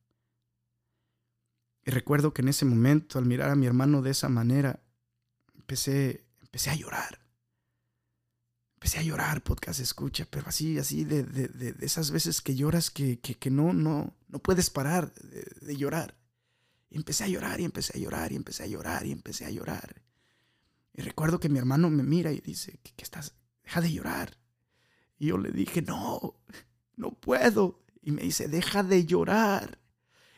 Y 1.84 1.90
recuerdo 1.90 2.34
que 2.34 2.42
en 2.42 2.48
ese 2.48 2.64
momento, 2.64 3.18
al 3.18 3.26
mirar 3.26 3.50
a 3.50 3.54
mi 3.54 3.66
hermano 3.66 4.02
de 4.02 4.10
esa 4.10 4.28
manera, 4.28 4.80
empecé, 5.54 6.26
empecé 6.42 6.70
a 6.70 6.74
llorar. 6.74 7.20
Empecé 8.74 8.98
a 8.98 9.02
llorar, 9.02 9.42
podcast 9.42 9.80
escucha, 9.80 10.26
pero 10.28 10.48
así, 10.48 10.78
así, 10.78 11.04
de, 11.04 11.22
de, 11.22 11.48
de, 11.48 11.86
esas 11.86 12.10
veces 12.10 12.42
que 12.42 12.56
lloras 12.56 12.90
que, 12.90 13.20
que, 13.20 13.34
que, 13.36 13.50
no, 13.50 13.72
no, 13.72 14.14
no 14.28 14.38
puedes 14.38 14.68
parar 14.68 15.14
de, 15.14 15.76
llorar. 15.76 16.14
Empecé 16.90 17.24
a 17.24 17.28
llorar 17.28 17.60
y 17.60 17.64
empecé 17.64 17.96
a 17.96 18.00
llorar 18.00 18.32
y 18.32 18.36
empecé 18.36 18.64
a 18.64 18.66
llorar 18.66 19.06
y 19.06 19.12
empecé 19.12 19.44
a 19.46 19.50
llorar. 19.50 20.02
Y 20.96 21.02
recuerdo 21.02 21.38
que 21.38 21.50
mi 21.50 21.58
hermano 21.58 21.90
me 21.90 22.02
mira 22.02 22.32
y 22.32 22.40
dice, 22.40 22.80
¿qué, 22.82 23.04
estás? 23.04 23.34
Deja 23.62 23.82
de 23.82 23.92
llorar. 23.92 24.38
Y 25.18 25.26
yo 25.26 25.36
le 25.36 25.50
dije, 25.50 25.82
no, 25.82 26.40
no 26.96 27.10
puedo. 27.12 27.84
Y 28.00 28.12
me 28.12 28.22
dice, 28.22 28.48
deja 28.48 28.82
de 28.82 29.04
llorar. 29.04 29.78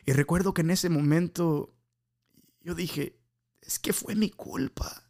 Y 0.05 0.13
recuerdo 0.13 0.53
que 0.55 0.63
en 0.63 0.71
ese 0.71 0.89
momento 0.89 1.77
yo 2.61 2.75
dije, 2.75 3.21
es 3.61 3.79
que 3.79 3.93
fue 3.93 4.17
mi 4.17 4.31
culpa. 4.31 5.09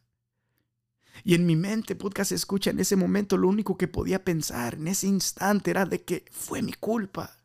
Y 1.25 1.35
en 1.35 1.47
mi 1.47 1.57
mente, 1.57 1.97
podcast 1.97 2.33
escucha, 2.33 2.71
en 2.71 2.81
ese 2.81 2.97
momento 2.97 3.39
lo 3.39 3.49
único 3.49 3.79
que 3.79 3.89
podía 3.89 4.25
pensar 4.25 4.75
en 4.75 4.89
ese 4.89 5.07
instante 5.07 5.71
era 5.71 5.87
de 5.87 6.05
que 6.05 6.27
fue 6.31 6.61
mi 6.61 6.75
culpa. 6.75 7.38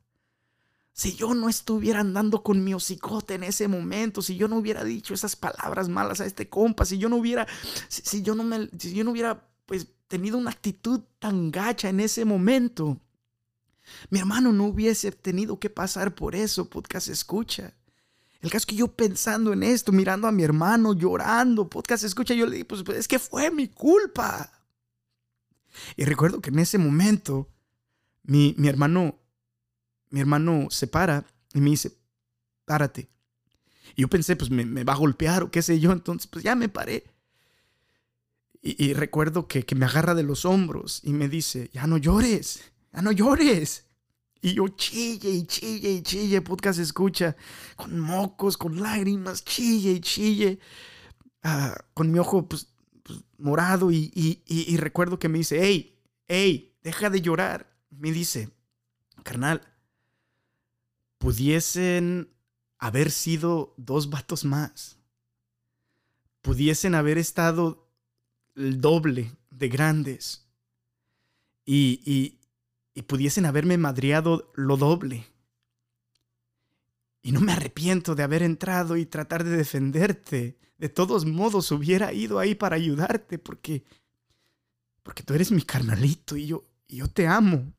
Si 0.95 1.15
yo 1.15 1.33
no 1.33 1.49
estuviera 1.49 2.01
andando 2.01 2.43
con 2.43 2.63
mi 2.63 2.75
hocicote 2.75 3.33
en 3.33 3.43
ese 3.43 3.67
momento, 3.67 4.21
si 4.21 4.35
yo 4.35 4.47
no 4.47 4.57
hubiera 4.57 4.83
dicho 4.83 5.15
esas 5.15 5.35
palabras 5.35 5.89
malas 5.89 6.21
a 6.21 6.25
este 6.27 6.49
compa, 6.49 6.85
si 6.85 6.99
yo 6.99 7.09
no 7.09 7.17
hubiera, 7.17 7.47
si, 7.87 8.21
yo 8.21 8.35
no 8.35 8.43
me, 8.43 8.69
si 8.77 8.93
yo 8.93 9.03
no 9.03 9.11
hubiera, 9.11 9.49
pues, 9.65 9.87
tenido 10.07 10.37
una 10.37 10.51
actitud 10.51 11.01
tan 11.17 11.49
gacha 11.49 11.89
en 11.89 11.99
ese 11.99 12.25
momento, 12.25 13.01
mi 14.11 14.19
hermano 14.19 14.53
no 14.53 14.65
hubiese 14.65 15.11
tenido 15.11 15.59
que 15.59 15.71
pasar 15.71 16.13
por 16.13 16.35
eso, 16.35 16.69
podcast 16.69 17.07
escucha. 17.07 17.73
El 18.41 18.51
caso 18.51 18.57
es 18.57 18.65
que 18.67 18.75
yo 18.75 18.89
pensando 18.89 19.51
en 19.51 19.63
esto, 19.63 19.91
mirando 19.91 20.27
a 20.27 20.31
mi 20.31 20.43
hermano, 20.43 20.93
llorando, 20.93 21.69
podcast 21.69 22.03
escucha, 22.03 22.35
yo 22.35 22.45
le 22.45 22.51
dije, 22.51 22.65
pues, 22.65 22.83
pues 22.83 22.99
es 22.99 23.07
que 23.07 23.17
fue 23.17 23.49
mi 23.49 23.67
culpa. 23.67 24.51
Y 25.95 26.05
recuerdo 26.05 26.39
que 26.39 26.51
en 26.51 26.59
ese 26.59 26.77
momento, 26.77 27.49
mi, 28.21 28.53
mi 28.59 28.67
hermano 28.67 29.22
mi 30.13 30.19
hermano 30.19 30.67
se 30.69 30.85
para 30.85 31.25
y 31.55 31.59
me 31.59 31.71
dice, 31.71 31.97
párate. 32.65 33.09
Y 33.95 34.03
yo 34.03 34.07
pensé, 34.07 34.35
pues 34.35 34.51
me, 34.51 34.83
va 34.83 34.93
a 34.93 34.97
golpear 34.97 35.41
o 35.41 35.49
qué 35.49 35.63
sé 35.63 35.79
yo, 35.79 35.91
entonces 35.91 36.27
pues 36.27 36.43
ya 36.43 36.53
me 36.55 36.69
paré. 36.69 37.03
Y, 38.61 38.93
recuerdo 38.93 39.47
que, 39.47 39.65
que, 39.65 39.73
me 39.73 39.87
agarra 39.87 40.13
de 40.13 40.21
los 40.21 40.45
hombros 40.45 41.01
y 41.03 41.13
me 41.13 41.27
dice, 41.27 41.71
ya 41.73 41.87
no 41.87 41.97
llores, 41.97 42.61
ya 42.93 43.01
no 43.01 43.11
llores. 43.11 43.87
Y 44.39 44.53
yo 44.53 44.67
chille 44.67 45.31
y 45.31 45.47
chille 45.47 45.91
y 45.91 46.01
chille, 46.03 46.41
podcast 46.41 46.79
escucha, 46.79 47.35
con 47.75 47.99
mocos, 47.99 48.55
con 48.55 48.79
lágrimas, 48.79 49.43
chille 49.43 49.93
y 49.93 49.99
chille, 49.99 50.59
ah, 51.41 51.75
con 51.95 52.11
mi 52.11 52.19
ojo 52.19 52.47
pues, 52.47 52.67
pues 53.01 53.19
morado 53.39 53.89
y, 53.89 54.11
y, 54.13 54.43
y 54.45 54.77
recuerdo 54.77 55.17
que 55.17 55.27
me 55.27 55.39
dice, 55.39 55.59
hey, 55.59 55.99
hey, 56.27 56.77
deja 56.83 57.09
de 57.09 57.21
llorar. 57.21 57.75
Me 57.89 58.11
dice, 58.11 58.49
carnal, 59.23 59.72
pudiesen 61.23 62.27
haber 62.79 63.09
sido 63.09 63.73
dos 63.77 64.09
vatos 64.09 64.43
más. 64.43 64.99
Pudiesen 66.41 66.95
haber 66.95 67.17
estado 67.17 67.87
el 68.55 68.81
doble 68.81 69.31
de 69.49 69.69
grandes. 69.69 70.45
Y, 71.65 72.01
y, 72.93 73.01
pudiesen 73.03 73.45
haberme 73.45 73.77
madreado 73.77 74.51
lo 74.55 74.75
doble. 74.75 75.25
Y 77.21 77.31
no 77.31 77.39
me 77.39 77.53
arrepiento 77.53 78.15
de 78.15 78.23
haber 78.23 78.43
entrado 78.43 78.97
y 78.97 79.05
tratar 79.05 79.45
de 79.45 79.55
defenderte. 79.55 80.59
De 80.77 80.89
todos 80.89 81.23
modos, 81.23 81.71
hubiera 81.71 82.11
ido 82.11 82.37
ahí 82.37 82.53
para 82.53 82.75
ayudarte 82.75 83.39
porque 83.39 83.85
porque 85.03 85.23
tú 85.23 85.33
eres 85.33 85.53
mi 85.53 85.61
carnalito 85.61 86.35
y 86.35 86.47
yo 86.47 86.65
y 86.85 86.97
yo 86.97 87.07
te 87.07 87.27
amo. 87.27 87.71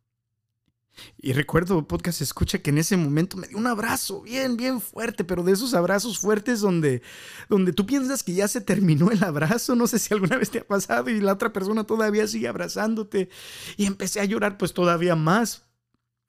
Y 1.20 1.32
recuerdo, 1.32 1.86
podcast 1.86 2.20
escucha 2.20 2.58
que 2.58 2.70
en 2.70 2.78
ese 2.78 2.96
momento 2.96 3.36
me 3.36 3.48
dio 3.48 3.58
un 3.58 3.66
abrazo 3.66 4.22
bien, 4.22 4.56
bien 4.56 4.80
fuerte, 4.80 5.24
pero 5.24 5.42
de 5.42 5.52
esos 5.52 5.74
abrazos 5.74 6.18
fuertes 6.18 6.60
donde, 6.60 7.02
donde 7.48 7.72
tú 7.72 7.86
piensas 7.86 8.22
que 8.22 8.34
ya 8.34 8.48
se 8.48 8.60
terminó 8.60 9.10
el 9.10 9.22
abrazo, 9.24 9.74
no 9.74 9.86
sé 9.86 9.98
si 9.98 10.14
alguna 10.14 10.36
vez 10.36 10.50
te 10.50 10.60
ha 10.60 10.66
pasado 10.66 11.10
y 11.10 11.20
la 11.20 11.32
otra 11.32 11.52
persona 11.52 11.84
todavía 11.84 12.26
sigue 12.26 12.48
abrazándote. 12.48 13.28
Y 13.76 13.86
empecé 13.86 14.20
a 14.20 14.24
llorar 14.24 14.58
pues 14.58 14.72
todavía 14.72 15.16
más. 15.16 15.64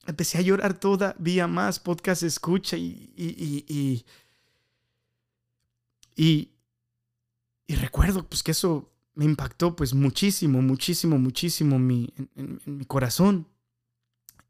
Empecé 0.07 0.37
a 0.37 0.41
llorar 0.41 0.79
todavía 0.79 1.47
más, 1.47 1.79
podcast 1.79 2.23
escucha 2.23 2.77
y... 2.77 3.13
y, 3.15 4.05
y, 6.17 6.51
y, 7.67 7.75
recuerdo 7.75 8.27
pues 8.27 8.43
que 8.43 8.51
eso 8.51 8.91
me 9.15 9.25
impactó 9.25 9.75
pues 9.75 9.93
muchísimo, 9.93 10.61
muchísimo, 10.61 11.17
muchísimo 11.17 11.79
mi, 11.79 12.13
en 12.35 12.61
mi 12.65 12.85
corazón. 12.85 13.47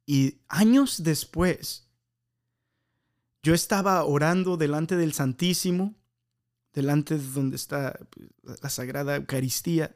Y 0.06 0.40
años 0.48 1.04
después, 1.04 1.88
yo 3.42 3.54
estaba 3.54 4.04
orando 4.04 4.58
delante 4.58 4.96
del 4.96 5.14
Santísimo, 5.14 5.96
delante 6.74 7.18
de 7.18 7.32
donde 7.32 7.56
está 7.56 8.00
pues, 8.10 8.62
la 8.62 8.70
Sagrada 8.70 9.16
Eucaristía, 9.16 9.96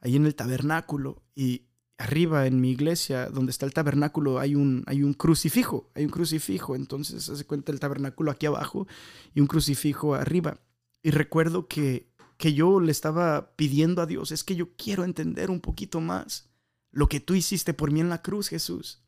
ahí 0.00 0.16
en 0.16 0.26
el 0.26 0.34
tabernáculo, 0.34 1.22
y 1.34 1.66
arriba 1.98 2.46
en 2.46 2.60
mi 2.60 2.70
iglesia, 2.70 3.28
donde 3.28 3.50
está 3.50 3.66
el 3.66 3.74
tabernáculo, 3.74 4.38
hay 4.38 4.54
un, 4.54 4.84
hay 4.86 5.02
un 5.02 5.12
crucifijo, 5.12 5.90
hay 5.94 6.04
un 6.04 6.10
crucifijo, 6.10 6.74
entonces 6.74 7.28
hace 7.28 7.44
cuenta 7.44 7.72
el 7.72 7.80
tabernáculo 7.80 8.30
aquí 8.30 8.46
abajo 8.46 8.86
y 9.34 9.40
un 9.40 9.46
crucifijo 9.46 10.14
arriba. 10.14 10.60
Y 11.02 11.10
recuerdo 11.10 11.68
que, 11.68 12.10
que 12.38 12.54
yo 12.54 12.80
le 12.80 12.90
estaba 12.90 13.54
pidiendo 13.54 14.00
a 14.00 14.06
Dios, 14.06 14.32
es 14.32 14.44
que 14.44 14.56
yo 14.56 14.74
quiero 14.76 15.04
entender 15.04 15.50
un 15.50 15.60
poquito 15.60 16.00
más 16.00 16.48
lo 16.90 17.08
que 17.08 17.20
tú 17.20 17.34
hiciste 17.34 17.74
por 17.74 17.90
mí 17.90 18.00
en 18.00 18.08
la 18.08 18.22
cruz, 18.22 18.48
Jesús. 18.48 19.02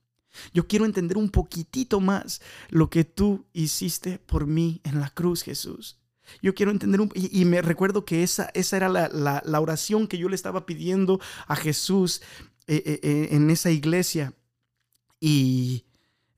Yo 0.53 0.67
quiero 0.67 0.85
entender 0.85 1.17
un 1.17 1.31
poquitito 1.31 2.01
más 2.01 2.41
lo 2.71 2.91
que 2.91 3.05
tú 3.05 3.47
hiciste 3.53 4.19
por 4.19 4.47
mí 4.47 4.81
en 4.85 5.01
la 5.01 5.11
cruz, 5.11 5.43
Jesús. 5.43 5.99
Yo 6.41 6.55
quiero 6.55 6.71
entender 6.71 7.01
un... 7.01 7.11
Y, 7.15 7.45
me 7.45 7.61
recuerdo 7.63 8.05
que 8.05 8.23
esa, 8.23 8.51
esa 8.55 8.77
era 8.77 8.89
la, 8.89 9.61
oración 9.61 10.07
que 10.07 10.19
yo 10.19 10.29
le 10.29 10.37
estaba 10.37 10.67
pidiendo 10.67 11.21
a 11.47 11.57
Jesús 11.57 12.23
eh, 12.67 12.83
eh, 12.87 13.01
eh, 13.03 13.29
en 13.33 13.51
esa 13.51 13.71
iglesia. 13.71 14.35
Y 15.21 15.85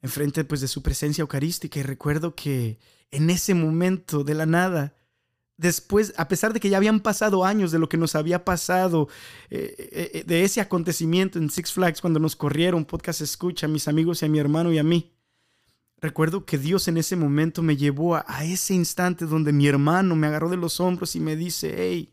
enfrente 0.02 0.44
pues 0.44 0.61
de 0.61 0.68
su 0.68 0.83
presencia 0.83 1.22
eucarística. 1.22 1.78
Y 1.78 1.83
recuerdo 1.83 2.35
que 2.35 2.78
en 3.11 3.30
ese 3.30 3.54
momento 3.54 4.24
de 4.24 4.35
la 4.35 4.46
nada 4.46 4.94
después, 5.57 6.12
a 6.17 6.29
pesar 6.29 6.53
de 6.53 6.61
que 6.61 6.69
ya 6.69 6.77
habían 6.77 7.01
pasado 7.01 7.45
años 7.45 7.71
de 7.71 7.79
lo 7.79 7.88
que 7.88 7.97
nos 7.97 8.14
había 8.14 8.45
pasado, 8.45 9.09
eh, 9.51 9.75
eh, 9.79 10.11
eh, 10.14 10.25
de 10.27 10.45
ese 10.45 10.61
acontecimiento 10.61 11.38
en 11.38 11.51
Six 11.51 11.73
Flags 11.73 12.01
cuando 12.01 12.21
nos 12.21 12.37
corrieron, 12.37 12.85
podcast 12.85 13.21
escucha, 13.21 13.67
a 13.67 13.69
mis 13.69 13.88
amigos 13.88 14.23
y 14.23 14.27
a 14.27 14.29
mi 14.29 14.38
hermano 14.38 14.73
y 14.73 14.79
a 14.79 14.83
mí, 14.83 15.12
recuerdo 16.01 16.45
que 16.45 16.59
Dios 16.59 16.88
en 16.88 16.99
ese 16.99 17.17
momento 17.17 17.62
me 17.62 17.77
llevó 17.77 18.17
a, 18.17 18.45
ese 18.45 18.75
instante 18.75 19.27
donde 19.27 19.53
mi 19.53 19.67
hermano 19.67 20.17
me 20.17 20.27
agarró 20.27 20.51
de 20.51 20.57
los 20.57 20.81
hombros 20.81 21.17
y 21.17 21.21
me 21.21 21.37
dice, 21.37 21.75
hey, 21.77 22.12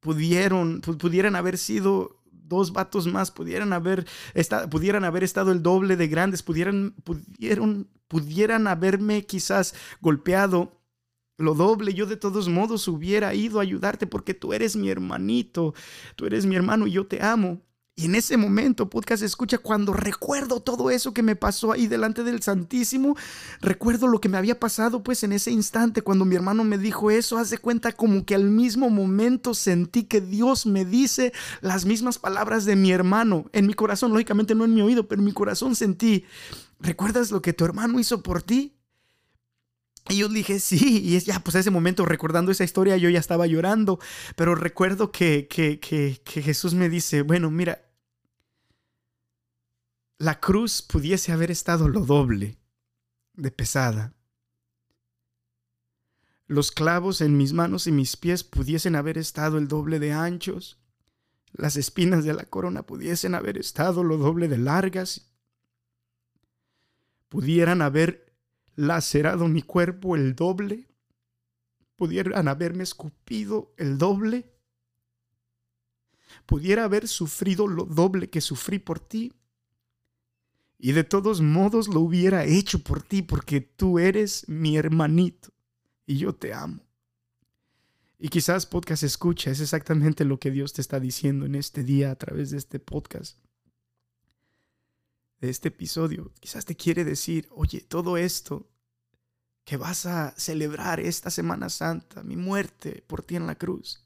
pudieron, 0.00 0.80
pudieran 0.80 1.34
haber 1.36 1.58
sido 1.58 2.20
dos 2.30 2.72
vatos 2.72 3.06
más, 3.06 3.30
pudieran 3.30 3.72
haber, 3.72 4.06
estado, 4.34 4.68
pudieran 4.68 5.04
haber 5.04 5.24
estado 5.24 5.50
el 5.50 5.62
doble 5.62 5.96
de 5.96 6.08
grandes, 6.08 6.42
pudieran, 6.42 6.94
pudieron, 7.02 7.88
pudieran 8.06 8.66
haberme 8.66 9.24
quizás 9.24 9.74
golpeado 10.00 10.83
lo 11.36 11.54
doble, 11.54 11.94
yo 11.94 12.06
de 12.06 12.16
todos 12.16 12.48
modos 12.48 12.86
hubiera 12.88 13.34
ido 13.34 13.58
a 13.58 13.62
ayudarte 13.62 14.06
porque 14.06 14.34
tú 14.34 14.52
eres 14.52 14.76
mi 14.76 14.88
hermanito, 14.88 15.74
tú 16.16 16.26
eres 16.26 16.46
mi 16.46 16.56
hermano 16.56 16.86
y 16.86 16.92
yo 16.92 17.06
te 17.06 17.22
amo. 17.22 17.60
Y 17.96 18.06
en 18.06 18.16
ese 18.16 18.36
momento, 18.36 18.90
podcast 18.90 19.22
escucha, 19.22 19.58
cuando 19.58 19.92
recuerdo 19.92 20.60
todo 20.60 20.90
eso 20.90 21.14
que 21.14 21.22
me 21.22 21.36
pasó 21.36 21.70
ahí 21.70 21.86
delante 21.86 22.24
del 22.24 22.42
Santísimo, 22.42 23.16
recuerdo 23.60 24.08
lo 24.08 24.20
que 24.20 24.28
me 24.28 24.36
había 24.36 24.58
pasado 24.58 25.04
pues 25.04 25.22
en 25.22 25.32
ese 25.32 25.52
instante 25.52 26.02
cuando 26.02 26.24
mi 26.24 26.34
hermano 26.34 26.64
me 26.64 26.76
dijo 26.76 27.12
eso, 27.12 27.38
haz 27.38 27.50
de 27.50 27.58
cuenta 27.58 27.92
como 27.92 28.24
que 28.24 28.34
al 28.34 28.44
mismo 28.44 28.90
momento 28.90 29.54
sentí 29.54 30.04
que 30.04 30.20
Dios 30.20 30.66
me 30.66 30.84
dice 30.84 31.32
las 31.60 31.84
mismas 31.84 32.18
palabras 32.18 32.64
de 32.64 32.74
mi 32.74 32.90
hermano. 32.90 33.48
En 33.52 33.68
mi 33.68 33.74
corazón, 33.74 34.10
lógicamente 34.10 34.56
no 34.56 34.64
en 34.64 34.74
mi 34.74 34.82
oído, 34.82 35.06
pero 35.06 35.20
en 35.20 35.26
mi 35.26 35.32
corazón 35.32 35.76
sentí, 35.76 36.24
¿recuerdas 36.80 37.30
lo 37.30 37.42
que 37.42 37.52
tu 37.52 37.64
hermano 37.64 38.00
hizo 38.00 38.24
por 38.24 38.42
ti? 38.42 38.74
Y 40.08 40.18
yo 40.18 40.28
dije, 40.28 40.60
sí, 40.60 41.00
y 41.02 41.16
es 41.16 41.24
ya, 41.24 41.40
pues 41.40 41.54
ese 41.56 41.70
momento, 41.70 42.04
recordando 42.04 42.52
esa 42.52 42.64
historia, 42.64 42.96
yo 42.96 43.08
ya 43.08 43.20
estaba 43.20 43.46
llorando, 43.46 43.98
pero 44.36 44.54
recuerdo 44.54 45.10
que, 45.10 45.48
que, 45.48 45.80
que, 45.80 46.20
que 46.24 46.42
Jesús 46.42 46.74
me 46.74 46.90
dice, 46.90 47.22
bueno, 47.22 47.50
mira, 47.50 47.80
la 50.18 50.40
cruz 50.40 50.82
pudiese 50.82 51.32
haber 51.32 51.50
estado 51.50 51.88
lo 51.88 52.00
doble 52.00 52.58
de 53.32 53.50
pesada. 53.50 54.14
Los 56.46 56.70
clavos 56.70 57.20
en 57.20 57.36
mis 57.36 57.54
manos 57.54 57.86
y 57.86 57.92
mis 57.92 58.16
pies 58.16 58.44
pudiesen 58.44 58.96
haber 58.96 59.16
estado 59.16 59.56
el 59.58 59.68
doble 59.68 59.98
de 59.98 60.12
anchos. 60.12 60.78
las 61.52 61.76
espinas 61.76 62.24
de 62.24 62.34
la 62.34 62.44
corona 62.44 62.82
pudiesen 62.82 63.34
haber 63.34 63.58
estado 63.58 64.02
lo 64.02 64.16
doble 64.18 64.48
de 64.48 64.58
largas, 64.58 65.30
pudieran 67.28 67.80
haber 67.80 68.23
lacerado 68.76 69.48
mi 69.48 69.62
cuerpo 69.62 70.16
el 70.16 70.34
doble, 70.34 70.88
pudieran 71.96 72.48
haberme 72.48 72.82
escupido 72.82 73.74
el 73.76 73.98
doble, 73.98 74.50
pudiera 76.46 76.84
haber 76.84 77.08
sufrido 77.08 77.66
lo 77.66 77.84
doble 77.84 78.30
que 78.30 78.40
sufrí 78.40 78.78
por 78.78 79.00
ti, 79.00 79.32
y 80.78 80.92
de 80.92 81.04
todos 81.04 81.40
modos 81.40 81.88
lo 81.88 82.00
hubiera 82.00 82.44
hecho 82.44 82.80
por 82.80 83.02
ti 83.02 83.22
porque 83.22 83.60
tú 83.60 83.98
eres 83.98 84.48
mi 84.48 84.76
hermanito 84.76 85.50
y 86.04 86.18
yo 86.18 86.34
te 86.34 86.52
amo. 86.52 86.82
Y 88.18 88.28
quizás 88.28 88.66
podcast 88.66 89.02
escucha, 89.02 89.50
es 89.50 89.60
exactamente 89.60 90.24
lo 90.24 90.38
que 90.38 90.50
Dios 90.50 90.72
te 90.72 90.80
está 90.80 91.00
diciendo 91.00 91.46
en 91.46 91.54
este 91.54 91.84
día 91.84 92.10
a 92.10 92.16
través 92.16 92.50
de 92.50 92.58
este 92.58 92.80
podcast, 92.80 93.38
de 95.44 95.50
este 95.50 95.68
episodio. 95.68 96.32
Quizás 96.40 96.64
te 96.64 96.74
quiere 96.74 97.04
decir, 97.04 97.48
oye, 97.50 97.80
todo 97.80 98.16
esto 98.16 98.66
que 99.64 99.76
vas 99.76 100.06
a 100.06 100.34
celebrar 100.36 101.00
esta 101.00 101.30
Semana 101.30 101.68
Santa, 101.68 102.22
mi 102.22 102.36
muerte 102.36 103.04
por 103.06 103.22
ti 103.22 103.36
en 103.36 103.46
la 103.46 103.54
cruz, 103.54 104.04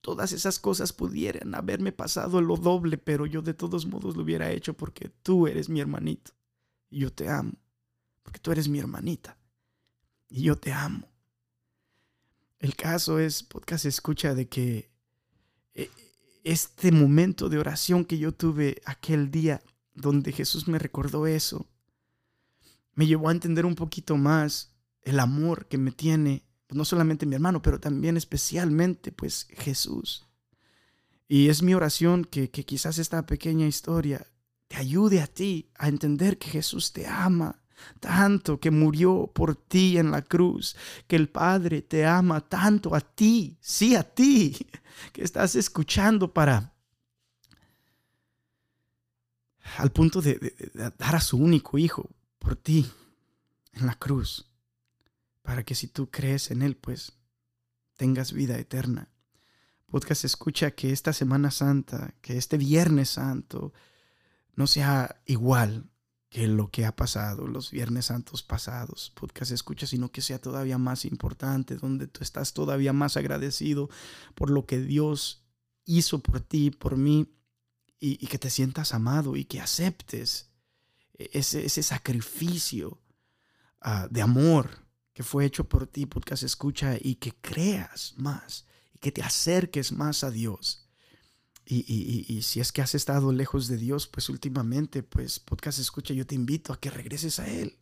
todas 0.00 0.32
esas 0.32 0.58
cosas 0.58 0.92
pudieran 0.92 1.54
haberme 1.54 1.92
pasado 1.92 2.40
lo 2.40 2.56
doble, 2.56 2.98
pero 2.98 3.26
yo 3.26 3.42
de 3.42 3.54
todos 3.54 3.86
modos 3.86 4.16
lo 4.16 4.22
hubiera 4.22 4.50
hecho 4.50 4.74
porque 4.74 5.08
tú 5.08 5.46
eres 5.46 5.68
mi 5.68 5.80
hermanito 5.80 6.32
y 6.88 7.00
yo 7.00 7.12
te 7.12 7.28
amo, 7.28 7.52
porque 8.22 8.40
tú 8.40 8.52
eres 8.52 8.68
mi 8.68 8.78
hermanita 8.78 9.36
y 10.28 10.42
yo 10.42 10.56
te 10.56 10.72
amo. 10.72 11.08
El 12.58 12.76
caso 12.76 13.18
es, 13.18 13.42
podcast 13.42 13.86
escucha 13.86 14.34
de 14.34 14.48
que 14.48 14.90
eh, 15.74 15.90
este 16.44 16.92
momento 16.92 17.48
de 17.48 17.58
oración 17.58 18.04
que 18.04 18.18
yo 18.18 18.32
tuve 18.32 18.80
aquel 18.84 19.30
día 19.30 19.62
donde 19.94 20.32
Jesús 20.32 20.68
me 20.68 20.78
recordó 20.78 21.26
eso, 21.26 21.66
me 22.94 23.06
llevó 23.06 23.28
a 23.28 23.32
entender 23.32 23.66
un 23.66 23.74
poquito 23.74 24.16
más 24.16 24.74
el 25.02 25.20
amor 25.20 25.66
que 25.66 25.78
me 25.78 25.92
tiene, 25.92 26.44
pues, 26.66 26.76
no 26.76 26.84
solamente 26.84 27.26
mi 27.26 27.34
hermano, 27.34 27.62
pero 27.62 27.80
también 27.80 28.16
especialmente 28.16 29.12
pues 29.12 29.46
Jesús. 29.50 30.26
Y 31.28 31.48
es 31.48 31.62
mi 31.62 31.74
oración 31.74 32.24
que, 32.24 32.50
que 32.50 32.64
quizás 32.64 32.98
esta 32.98 33.24
pequeña 33.24 33.66
historia 33.66 34.26
te 34.68 34.76
ayude 34.76 35.20
a 35.20 35.26
ti 35.26 35.70
a 35.76 35.88
entender 35.88 36.38
que 36.38 36.50
Jesús 36.50 36.92
te 36.92 37.06
ama 37.06 37.60
tanto 37.98 38.60
que 38.60 38.70
murió 38.70 39.30
por 39.32 39.56
ti 39.56 39.98
en 39.98 40.10
la 40.10 40.22
cruz, 40.22 40.76
que 41.06 41.16
el 41.16 41.28
Padre 41.28 41.82
te 41.82 42.04
ama 42.04 42.40
tanto 42.40 42.94
a 42.94 43.00
ti, 43.00 43.56
sí 43.60 43.94
a 43.94 44.02
ti, 44.02 44.56
que 45.12 45.22
estás 45.22 45.54
escuchando 45.54 46.32
para 46.32 46.74
al 49.78 49.90
punto 49.90 50.20
de, 50.22 50.54
dar 50.98 51.16
a 51.16 51.20
su 51.20 51.36
único 51.36 51.78
hijo 51.78 52.10
por 52.38 52.56
ti 52.56 52.90
en 53.72 53.86
la 53.86 53.94
cruz, 53.94 54.50
para 55.42 55.64
que 55.64 55.74
si 55.74 55.86
tú 55.86 56.10
crees 56.10 56.50
en 56.50 56.62
Él, 56.62 56.76
pues 56.76 57.12
tengas 57.96 58.32
vida 58.32 58.58
eterna. 58.58 59.08
Podcast 59.86 60.24
escucha 60.24 60.70
que 60.70 60.92
esta 60.92 61.12
Semana 61.12 61.50
Santa, 61.50 62.14
que 62.20 62.36
este 62.36 62.56
Viernes 62.56 63.10
Santo, 63.10 63.72
no 64.54 64.66
sea 64.66 65.20
igual 65.26 65.90
que 66.28 66.46
lo 66.46 66.70
que 66.70 66.86
ha 66.86 66.94
pasado 66.94 67.48
los 67.48 67.72
Viernes 67.72 68.06
Santos 68.06 68.44
pasados, 68.44 69.12
podcast 69.16 69.50
escucha, 69.50 69.86
sino 69.86 70.12
que 70.12 70.22
sea 70.22 70.40
todavía 70.40 70.78
más 70.78 71.04
importante, 71.04 71.76
donde 71.76 72.06
tú 72.06 72.22
estás 72.22 72.54
todavía 72.54 72.92
más 72.92 73.16
agradecido 73.16 73.90
por 74.36 74.50
lo 74.50 74.64
que 74.64 74.80
Dios 74.80 75.44
hizo 75.84 76.20
por 76.20 76.40
ti, 76.40 76.70
por 76.70 76.96
mí, 76.96 77.26
y, 78.00 78.26
que 78.26 78.38
te 78.38 78.50
sientas 78.50 78.94
amado 78.94 79.36
y 79.36 79.44
que 79.44 79.60
aceptes 79.60 80.48
ese, 81.18 81.66
ese 81.66 81.82
sacrificio 81.82 82.98
ah, 83.82 84.08
de 84.10 84.22
amor 84.22 84.88
que 85.12 85.22
fue 85.22 85.44
hecho 85.44 85.68
por 85.68 85.86
ti, 85.86 86.06
podcast 86.06 86.42
escucha, 86.42 86.96
y 86.98 87.16
que 87.16 87.34
creas 87.40 88.14
más, 88.16 88.64
y 88.94 88.98
que 88.98 89.12
te 89.12 89.22
acerques 89.22 89.92
más 89.92 90.24
a 90.24 90.30
Dios. 90.30 90.88
Y, 91.66 92.42
si 92.42 92.58
es 92.58 92.72
que 92.72 92.82
has 92.82 92.96
estado 92.96 93.32
lejos 93.32 93.68
de 93.68 93.76
Dios, 93.76 94.08
pues 94.08 94.28
últimamente, 94.28 95.04
pues 95.04 95.38
podcast 95.38 95.78
escucha, 95.78 96.14
yo 96.14 96.26
te 96.26 96.34
invito 96.34 96.72
a 96.72 96.80
que 96.80 96.90
regreses 96.90 97.38
a 97.38 97.46
Él. 97.48 97.78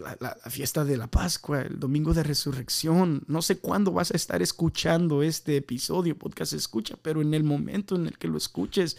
La, 0.00 0.36
fiesta 0.50 0.84
de 0.84 0.96
la 0.96 1.08
Pascua, 1.08 1.62
el 1.62 1.78
domingo 1.78 2.14
de 2.14 2.22
resurrección. 2.22 3.24
No 3.26 3.42
sé 3.42 3.58
cuándo 3.58 3.92
vas 3.92 4.10
a 4.10 4.16
estar 4.16 4.42
escuchando 4.42 5.22
este 5.22 5.56
episodio, 5.56 6.18
podcast 6.18 6.52
escucha, 6.52 6.96
pero 7.00 7.20
en 7.20 7.34
el 7.34 7.44
momento 7.44 7.96
en 7.96 8.06
el 8.06 8.18
que 8.18 8.28
lo 8.28 8.38
escuches, 8.38 8.96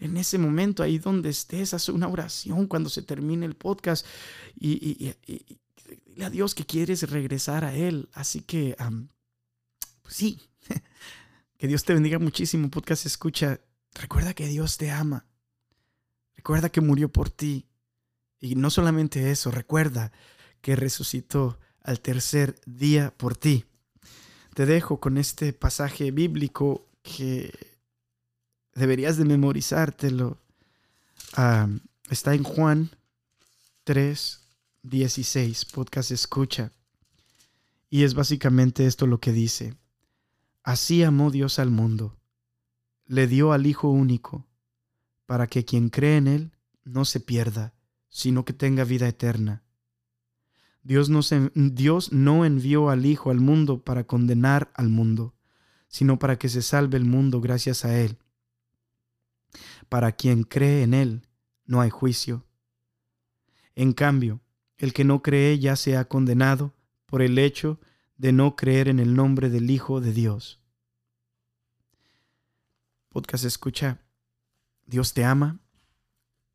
en 0.00 0.16
ese 0.16 0.38
momento, 0.38 0.82
ahí 0.82 0.98
donde 0.98 1.30
estés, 1.30 1.74
haz 1.74 1.88
una 1.88 2.08
oración 2.08 2.66
cuando 2.66 2.90
se 2.90 3.02
termine 3.02 3.46
el 3.46 3.54
podcast 3.54 4.06
y, 4.58 5.14
dile 6.06 6.24
a 6.24 6.30
Dios 6.30 6.54
que 6.54 6.66
quieres 6.66 7.08
regresar 7.10 7.64
a 7.64 7.74
Él. 7.74 8.08
Así 8.12 8.40
que, 8.40 8.76
pues 10.02 10.14
sí. 10.14 10.40
Que 11.62 11.68
Dios 11.68 11.84
te 11.84 11.94
bendiga 11.94 12.18
muchísimo, 12.18 12.68
podcast 12.70 13.06
escucha. 13.06 13.60
Recuerda 13.94 14.34
que 14.34 14.48
Dios 14.48 14.78
te 14.78 14.90
ama. 14.90 15.26
Recuerda 16.34 16.70
que 16.70 16.80
murió 16.80 17.08
por 17.12 17.30
ti. 17.30 17.68
Y 18.40 18.56
no 18.56 18.68
solamente 18.68 19.30
eso, 19.30 19.52
recuerda 19.52 20.10
que 20.62 20.76
resucitó 20.76 21.58
al 21.82 22.00
tercer 22.00 22.58
día 22.64 23.12
por 23.16 23.36
ti. 23.36 23.66
Te 24.54 24.64
dejo 24.64 25.00
con 25.00 25.18
este 25.18 25.52
pasaje 25.52 26.10
bíblico 26.10 26.88
que 27.02 27.52
deberías 28.74 29.16
de 29.16 29.24
memorizártelo. 29.24 30.38
Está 32.08 32.34
en 32.34 32.44
Juan 32.44 32.90
3, 33.84 34.40
16, 34.82 35.64
podcast 35.66 36.10
escucha. 36.12 36.72
Y 37.90 38.04
es 38.04 38.14
básicamente 38.14 38.86
esto 38.86 39.06
lo 39.06 39.20
que 39.20 39.32
dice. 39.32 39.74
Así 40.62 41.02
amó 41.02 41.30
Dios 41.30 41.58
al 41.58 41.70
mundo, 41.70 42.16
le 43.06 43.26
dio 43.26 43.52
al 43.52 43.66
Hijo 43.66 43.88
único, 43.90 44.46
para 45.26 45.48
que 45.48 45.64
quien 45.64 45.88
cree 45.88 46.18
en 46.18 46.28
Él 46.28 46.52
no 46.84 47.04
se 47.04 47.18
pierda, 47.18 47.74
sino 48.08 48.44
que 48.44 48.52
tenga 48.52 48.84
vida 48.84 49.08
eterna. 49.08 49.64
Dios 50.82 51.10
no, 52.12 52.44
envió 52.44 52.90
al 52.90 53.06
Hijo 53.06 53.30
al 53.30 53.40
mundo 53.40 53.82
para 53.84 54.04
condenar 54.04 54.72
al 54.74 54.88
mundo, 54.88 55.34
sino 55.88 56.18
para 56.18 56.38
que 56.38 56.48
se 56.48 56.62
salve 56.62 56.96
el 56.96 57.04
mundo 57.04 57.40
gracias 57.40 57.84
a 57.84 57.98
Él. 57.98 58.18
Para 59.88 60.12
quien 60.12 60.42
cree 60.42 60.82
en 60.82 60.94
Él 60.94 61.28
no 61.66 61.80
hay 61.80 61.90
juicio. 61.90 62.44
En 63.74 63.92
cambio, 63.92 64.40
el 64.76 64.92
que 64.92 65.04
no 65.04 65.22
cree 65.22 65.58
ya 65.58 65.76
se 65.76 65.96
ha 65.96 66.06
condenado 66.06 66.74
por 67.06 67.22
el 67.22 67.38
hecho 67.38 67.78
de 68.16 68.32
no 68.32 68.56
creer 68.56 68.88
en 68.88 68.98
el 68.98 69.14
nombre 69.14 69.50
del 69.50 69.70
Hijo 69.70 70.00
de 70.00 70.12
Dios. 70.12 70.60
Podcast 73.08 73.44
escucha, 73.44 74.00
Dios 74.86 75.12
te 75.12 75.24
ama 75.24 75.60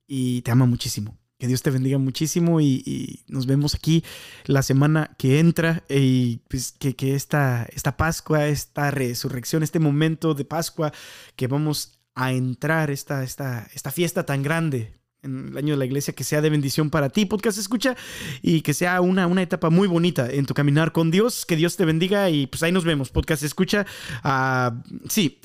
y 0.07 0.41
te 0.41 0.51
ama 0.51 0.65
muchísimo. 0.65 1.17
Que 1.40 1.48
Dios 1.48 1.62
te 1.62 1.70
bendiga 1.70 2.00
muchísimo 2.00 2.60
y, 2.62 3.24
nos 3.28 3.46
vemos 3.46 3.76
aquí 3.76 4.04
la 4.46 4.64
semana 4.64 5.16
que 5.18 5.40
entra 5.40 5.84
y 5.88 6.38
pues 6.48 6.72
que, 6.72 7.16
esta, 7.16 7.68
esta 7.74 7.96
Pascua, 7.96 8.48
esta 8.48 8.90
resurrección, 8.90 9.62
este 9.62 9.80
momento 9.80 10.34
de 10.34 10.46
Pascua 10.46 10.92
que 11.36 11.48
vamos 11.48 12.00
a 12.16 12.32
entrar, 12.32 12.90
esta, 12.90 13.24
esta, 13.24 13.70
esta 13.76 13.92
fiesta 13.92 14.26
tan 14.26 14.42
grande 14.42 14.98
en 15.24 15.50
el 15.50 15.58
año 15.58 15.74
de 15.74 15.78
la 15.78 15.86
iglesia, 15.86 16.14
que 16.14 16.24
sea 16.24 16.42
de 16.42 16.50
bendición 16.50 16.90
para 16.90 17.10
ti, 17.10 17.26
podcast 17.26 17.58
escucha, 17.58 17.96
y 18.42 18.62
que 18.62 18.74
sea 18.74 19.02
una, 19.02 19.28
una 19.28 19.42
etapa 19.42 19.70
muy 19.70 19.88
bonita 19.88 20.30
en 20.30 20.46
tu 20.46 20.54
caminar 20.54 20.92
con 20.92 21.12
Dios. 21.12 21.46
Que 21.46 21.56
Dios 21.56 21.78
te 21.78 21.86
bendiga 21.86 22.30
y 22.30 22.48
pues 22.48 22.64
ahí 22.64 22.72
nos 22.72 22.86
vemos, 22.86 23.10
podcast 23.10 23.44
escucha. 23.44 23.86
Uh, 24.24 24.82
sí, 25.08 25.40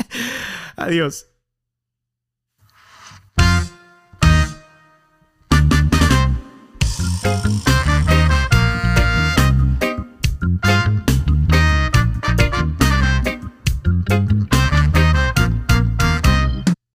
adiós. 0.76 1.31
Thank 7.22 7.91